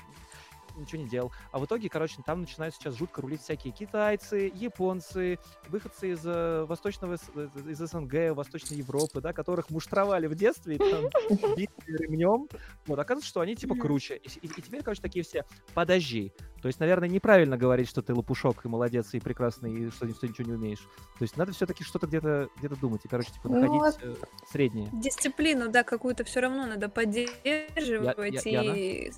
[0.78, 1.32] ничего не делал.
[1.52, 5.40] А в итоге, короче, там начинают сейчас жутко рулить всякие китайцы, японцы,
[5.70, 10.78] выходцы из э, восточного, э, из СНГ, Восточной Европы, да, которых муштровали в детстве, и
[10.78, 11.10] там
[11.56, 12.48] били ремнем.
[12.86, 14.18] Вот, оказывается, что они типа круче.
[14.18, 16.34] И, и, и теперь, короче, такие все, подожди,
[16.66, 20.28] то есть, наверное, неправильно говорить, что ты лопушок и молодец, и прекрасный, и что, что
[20.28, 20.80] ничего не умеешь.
[21.20, 24.16] То есть надо все-таки что-то где-то где думать и, короче, типа, находить ну, э,
[24.52, 24.90] среднее.
[24.92, 29.12] Дисциплину, да, какую-то все равно надо поддерживать я, я, и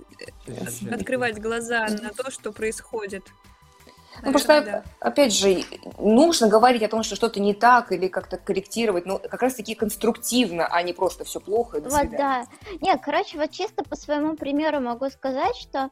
[0.45, 0.95] Яна?
[0.95, 3.23] открывать глаза на то, что происходит.
[4.23, 5.63] Ну, просто, опять же,
[5.99, 10.65] нужно говорить о том, что что-то не так или как-то корректировать, но как раз-таки конструктивно,
[10.65, 11.81] а не просто все плохо.
[11.81, 12.45] До вот, да.
[12.81, 15.91] Нет, короче, вот чисто по своему примеру могу сказать, что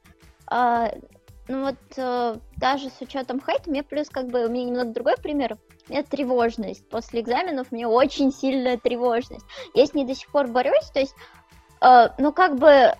[0.51, 0.99] э,
[1.47, 5.17] ну вот э, даже с учетом хейта, мне плюс как бы, у меня немного другой
[5.17, 5.57] пример,
[5.87, 6.87] у меня тревожность.
[6.89, 9.45] После экзаменов у меня очень сильная тревожность.
[9.75, 11.15] Я с ней до сих пор борюсь, то есть,
[11.81, 12.95] э, ну как бы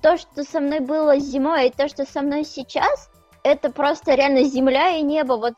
[0.00, 3.10] то, что со мной было зимой, и то, что со мной сейчас,
[3.42, 5.34] это просто реально земля и небо.
[5.34, 5.54] Вот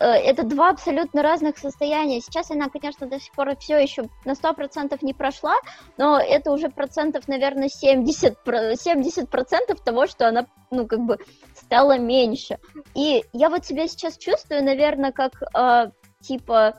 [0.00, 2.20] э, это два абсолютно разных состояния.
[2.20, 5.54] Сейчас она, конечно, до сих пор все еще на сто процентов не прошла,
[5.96, 11.18] но это уже процентов, наверное, 70, 70 процентов того, что она, ну, как бы
[11.54, 12.58] стала меньше.
[12.94, 15.90] И я вот себя сейчас чувствую, наверное, как, э,
[16.20, 16.76] типа,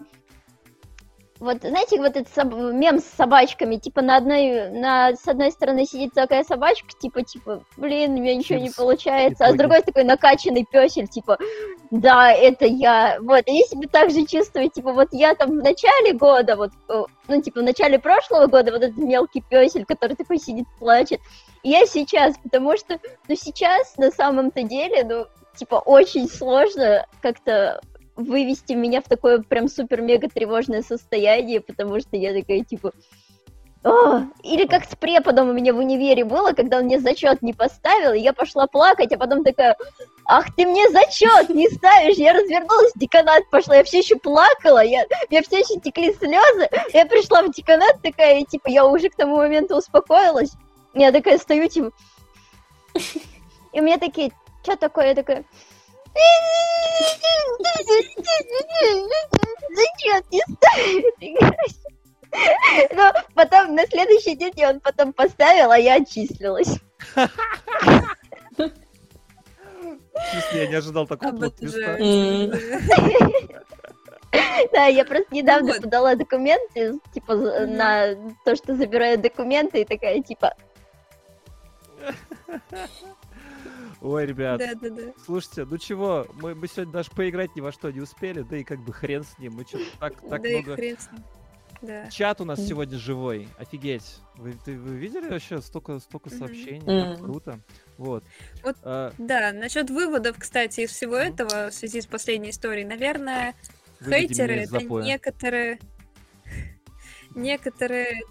[1.44, 2.54] вот, знаете, вот этот соб...
[2.54, 7.64] мем с собачками, типа на одной, на, с одной стороны сидит такая собачка, типа, типа,
[7.76, 11.38] блин, у меня ничего не получается, а с другой такой накачанный песель, типа,
[11.92, 15.64] да, это я, вот, и я себя так же чувствую, типа, вот я там в
[15.64, 20.16] начале года, вот, э, ну, типа, в начале прошлого года, вот этот мелкий песель, который
[20.16, 21.20] такой сидит, плачет,
[21.62, 25.26] и я сейчас, потому что, ну, сейчас, на самом-то деле, ну,
[25.58, 27.82] типа, очень сложно как-то
[28.16, 32.94] вывести меня в такое прям супер-мега тревожное состояние, потому что я такая, типа,
[33.84, 34.22] о!
[34.44, 38.14] Или как с преподом у меня в универе было, когда он мне зачет не поставил,
[38.14, 39.76] и я пошла плакать, а потом такая,
[40.26, 44.84] ах, ты мне зачет не ставишь, я развернулась, в деканат пошла, я все еще плакала,
[44.84, 49.10] я, я все еще текли слезы, я пришла в деканат такая, и типа, я уже
[49.10, 50.52] к тому моменту успокоилась,
[50.94, 51.92] я такая стою, типа,
[53.74, 54.32] и у меня такие,
[54.64, 55.44] что такое, я такая,
[59.76, 60.24] Зачем?
[60.32, 61.84] Не ставить?
[62.94, 66.80] Но потом на следующий день он потом поставил, а я отчислилась.
[70.54, 71.56] Я не ожидал такого плот
[74.72, 80.56] Да, я просто недавно подала документы, типа, на то, что забираю документы, и такая, типа...
[84.04, 85.14] Ой, ребят, да, да, да.
[85.26, 88.64] слушайте, ну чего, мы, мы сегодня даже поиграть ни во что не успели, да и
[88.66, 90.74] как бы хрен с ним, мы что так, так да много...
[90.74, 91.24] И хрен с ним.
[91.82, 92.10] Да.
[92.10, 92.68] Чат у нас mm.
[92.68, 94.20] сегодня живой, офигеть.
[94.36, 97.16] Вы, ты, вы видели вообще столько, столько сообщений, mm-hmm.
[97.16, 97.60] так круто.
[97.98, 98.24] Вот.
[98.62, 99.14] вот а...
[99.18, 101.34] Да, насчет выводов, кстати, из всего mm-hmm.
[101.34, 103.56] этого, в связи с последней историей, наверное,
[104.02, 105.80] Выведи хейтеры это некоторые,
[107.36, 108.22] некоторые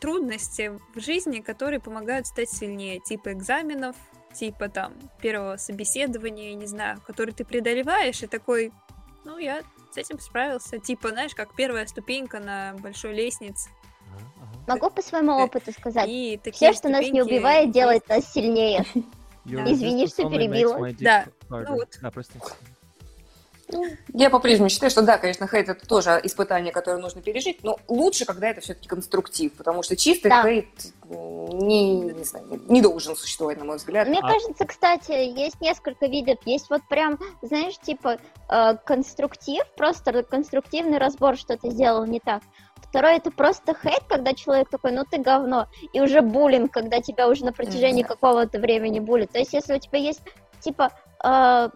[0.00, 3.96] трудности в жизни, которые помогают стать сильнее, типа экзаменов,
[4.38, 8.72] типа там первого собеседования, не знаю, который ты преодолеваешь, и такой,
[9.24, 10.78] ну, я с этим справился.
[10.78, 13.70] Типа, знаешь, как первая ступенька на большой лестнице.
[14.66, 16.08] Могу по своему опыту сказать.
[16.08, 18.84] И Все, что нас не убивает, делает нас сильнее.
[19.44, 20.92] Извини, что перебила.
[21.00, 21.98] Да, ну вот.
[22.02, 22.38] Да, прости.
[24.12, 28.24] Я по-прежнему считаю, что да, конечно, хейт это тоже испытание, которое нужно пережить, но лучше,
[28.24, 30.42] когда это все-таки конструктив, потому что чистый да.
[30.42, 30.66] хейт
[31.08, 34.08] не, не, знаю, не должен существовать, на мой взгляд.
[34.08, 34.28] Мне а...
[34.28, 36.38] кажется, кстати, есть несколько видов.
[36.44, 38.18] Есть вот прям, знаешь, типа
[38.48, 42.42] э, конструктив, просто конструктивный разбор, что ты сделал не так.
[42.88, 45.68] Второй это просто хейт, когда человек такой, ну ты говно.
[45.92, 48.08] И уже буллинг, когда тебя уже на протяжении mm-hmm.
[48.08, 49.32] какого-то времени булит.
[49.32, 50.22] То есть, если у тебя есть,
[50.60, 50.92] типа,
[51.24, 51.68] э,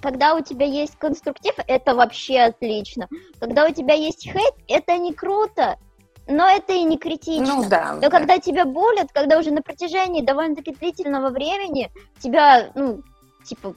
[0.00, 3.08] когда у тебя есть конструктив, это вообще отлично.
[3.40, 5.76] Когда у тебя есть хейт, это не круто,
[6.26, 7.56] но это и не критично.
[7.56, 7.94] Ну да.
[7.94, 8.10] Но да.
[8.10, 13.02] когда тебя болят, когда уже на протяжении довольно-таки длительного времени тебя, ну,
[13.44, 13.74] типа,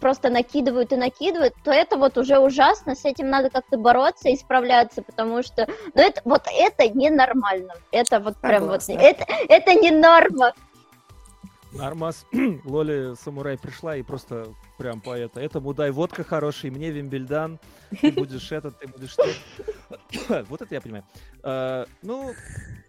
[0.00, 4.36] просто накидывают и накидывают, то это вот уже ужасно, с этим надо как-то бороться и
[4.36, 8.94] справляться, потому что, ну, это, вот это ненормально, это вот прям Согласна.
[8.94, 10.52] вот, это, это не норма.
[11.72, 12.26] Нормас,
[12.64, 15.40] Лоли Самурай пришла и просто прям по это.
[15.40, 17.58] Этому дай водка хороший, мне Вимбельдан,
[18.00, 19.28] ты будешь этот, ты будешь тот.
[20.48, 21.04] Вот это я понимаю.
[21.42, 22.32] А, ну,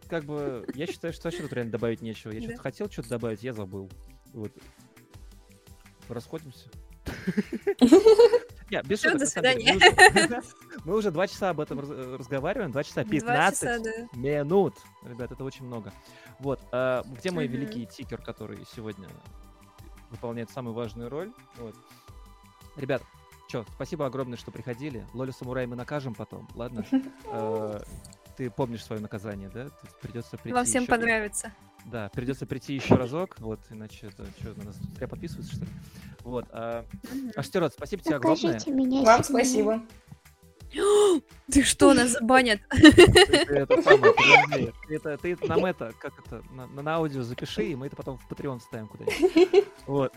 [0.07, 2.31] как бы, я считаю, что вообще тут реально добавить нечего.
[2.31, 3.89] Я что-то хотел что-то добавить, я забыл.
[4.33, 4.51] Вот.
[6.07, 6.69] Расходимся.
[8.69, 9.79] Нет, без шуток, до свидания.
[10.85, 14.75] Мы уже два часа об этом разговариваем, два часа 15 минут.
[15.03, 15.91] Ребят, это очень много.
[16.39, 19.07] Вот, а, где мой великий тикер, который сегодня
[20.11, 21.31] выполняет самую важную роль?
[22.75, 23.01] Ребят,
[23.47, 25.05] что, спасибо огромное, что приходили.
[25.13, 26.85] Лоли Самурай мы накажем потом, ладно?
[27.25, 27.81] А,
[28.37, 29.69] ты помнишь свое наказание, да?
[30.01, 31.51] Придется прийти Вам всем понравится.
[31.85, 35.71] Да, придется прийти еще разок, вот, иначе это что, на нас зря подписываются, что ли?
[36.23, 36.45] Вот.
[36.51, 36.85] А,
[37.35, 38.59] Аштерот, спасибо тебе огромное.
[38.67, 39.81] Меня Вам спасибо.
[41.51, 42.61] Ты что, нас забанят?
[42.69, 43.65] Это
[45.17, 48.87] ты нам это, как это, на аудио запиши, и мы это потом в Patreon ставим
[48.87, 49.65] куда-нибудь.
[49.87, 50.13] Вот.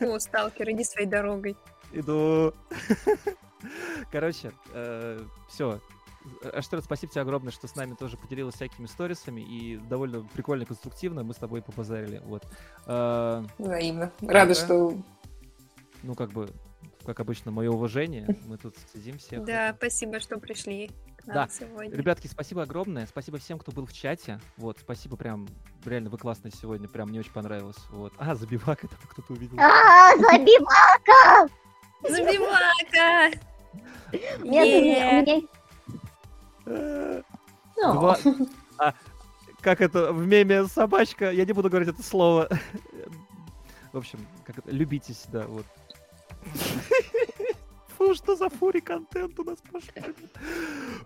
[0.00, 1.56] О, сталкер, иди своей дорогой.
[1.92, 2.54] Иду.
[4.10, 5.80] Короче, э, все.
[6.52, 11.22] Аштерн, спасибо тебе огромное, что с нами тоже поделилась всякими сторисами и довольно прикольно, конструктивно
[11.22, 12.20] мы с тобой побазарили.
[12.24, 12.44] Вот.
[12.86, 14.12] Э, Взаимно.
[14.20, 14.94] Рада, что...
[16.02, 16.48] Ну, как бы,
[17.04, 18.26] как обычно, мое уважение.
[18.46, 19.38] Мы тут сидим все.
[19.38, 20.90] Да, спасибо, что пришли
[21.24, 21.48] да.
[21.48, 21.96] сегодня.
[21.96, 23.06] Ребятки, спасибо огромное.
[23.06, 24.40] Спасибо всем, кто был в чате.
[24.56, 25.46] Вот, спасибо прям,
[25.84, 26.88] реально, вы классные сегодня.
[26.88, 27.76] Прям мне очень понравилось.
[27.90, 28.12] Вот.
[28.18, 29.58] А, забивака, это кто-то увидел.
[29.60, 31.48] А, забивака!
[32.02, 33.38] Забивака!
[34.42, 35.44] Нет,
[36.64, 38.18] Два...
[38.78, 38.94] А,
[39.60, 41.30] как это в меме собачка?
[41.30, 42.48] Я не буду говорить это слово.
[43.92, 45.66] В общем, как это, любитесь, да, вот.
[47.98, 50.14] Фу, что за фури контент у нас пошел.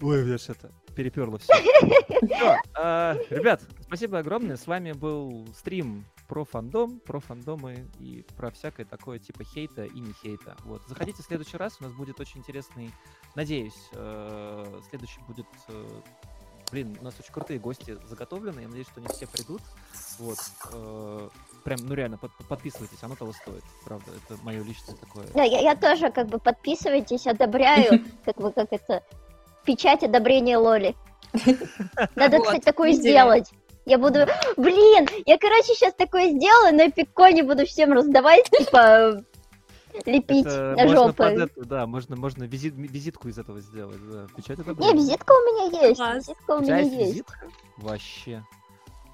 [0.00, 1.52] Ой, меня это переперло все.
[2.22, 4.56] все а, ребят, спасибо огромное.
[4.56, 10.01] С вами был стрим про фандом, про фандомы и про всякое такое типа хейта и
[10.01, 10.57] не хейта.
[10.65, 10.82] Вот.
[10.89, 12.90] Заходите в следующий раз, у нас будет очень интересный,
[13.35, 16.01] надеюсь, э, следующий будет э,
[16.73, 18.61] Блин, у нас очень крутые гости заготовлены.
[18.61, 19.62] Я надеюсь, что они все придут.
[20.19, 20.39] Вот.
[20.73, 21.28] Э,
[21.62, 23.62] прям, ну реально, под, подписывайтесь, оно того стоит.
[23.85, 25.27] Правда, это мое личное такое.
[25.32, 29.05] Да, я, я тоже как бы подписывайтесь, одобряю, как бы как это,
[29.65, 30.97] печать одобрения Лоли.
[32.16, 33.48] Надо, кстати, такое сделать.
[33.86, 34.26] Я буду,
[34.56, 39.24] блин, я, короче, сейчас такое сделаю, на пиконе буду всем раздавать, типа,
[40.04, 41.44] лепить это на.
[41.44, 43.98] Это, да, можно, можно визит, визитку из этого сделать.
[44.10, 44.26] Да.
[44.36, 45.98] Печать это Не, визитка у меня есть.
[45.98, 46.16] Класс.
[46.16, 46.96] Визитка у, у меня есть.
[46.96, 47.48] Визитка?
[47.76, 48.44] Вообще.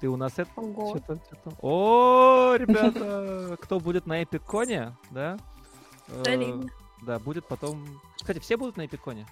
[0.01, 0.51] Ты у нас это...
[0.51, 1.55] Что-то, что-то...
[1.61, 5.37] О, ребята, кто будет на Эпиконе, да?
[6.25, 6.69] Солидно.
[7.03, 8.01] Да, будет потом...
[8.17, 9.27] Кстати, все будут на Эпиконе?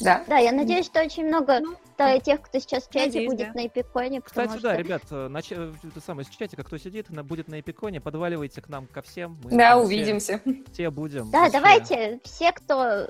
[0.00, 0.24] Да.
[0.26, 3.52] Да, я надеюсь, что очень много ну, тех, кто сейчас в чате, надеюсь, будет да.
[3.54, 4.20] на Эпиконе.
[4.20, 4.62] Кстати, что...
[4.62, 5.52] да, ребят, э, нач...
[5.52, 9.38] это самое, с чатика, кто сидит, будет на Эпиконе, подваливайте к нам ко всем.
[9.42, 10.40] Мы да, увидимся.
[10.72, 11.30] Все будем.
[11.30, 11.52] Да, вообще.
[11.52, 13.08] давайте, все, кто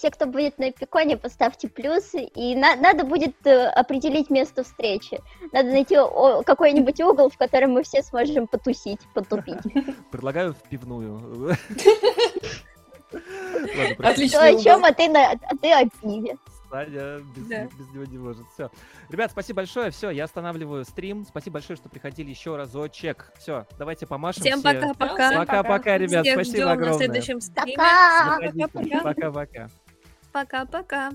[0.00, 2.24] все, кто будет на Эпиконе, поставьте плюсы.
[2.24, 5.20] И на надо будет э, определить место встречи.
[5.52, 5.96] Надо найти
[6.46, 9.60] какой-нибудь угол, в котором мы все сможем потусить, потупить.
[10.10, 11.54] Предлагаю в пивную.
[13.98, 14.44] Отлично.
[14.44, 16.36] О чем, а ты, на, а ты о пиве.
[16.70, 17.64] Саня без, да.
[17.64, 18.46] без него не может.
[18.54, 18.70] Все.
[19.08, 19.90] Ребят, спасибо большое.
[19.90, 21.24] Все, я останавливаю стрим.
[21.26, 23.32] Спасибо большое, что приходили еще разочек.
[23.38, 24.42] Все, давайте помашем.
[24.42, 25.32] Всем пока-пока.
[25.36, 26.24] Пока-пока, ребят.
[26.24, 26.92] Всех спасибо огромное.
[26.92, 27.76] на следующем стриме.
[27.76, 29.02] Пока.
[29.02, 29.68] Пока-пока.
[30.32, 31.10] Пока-пока.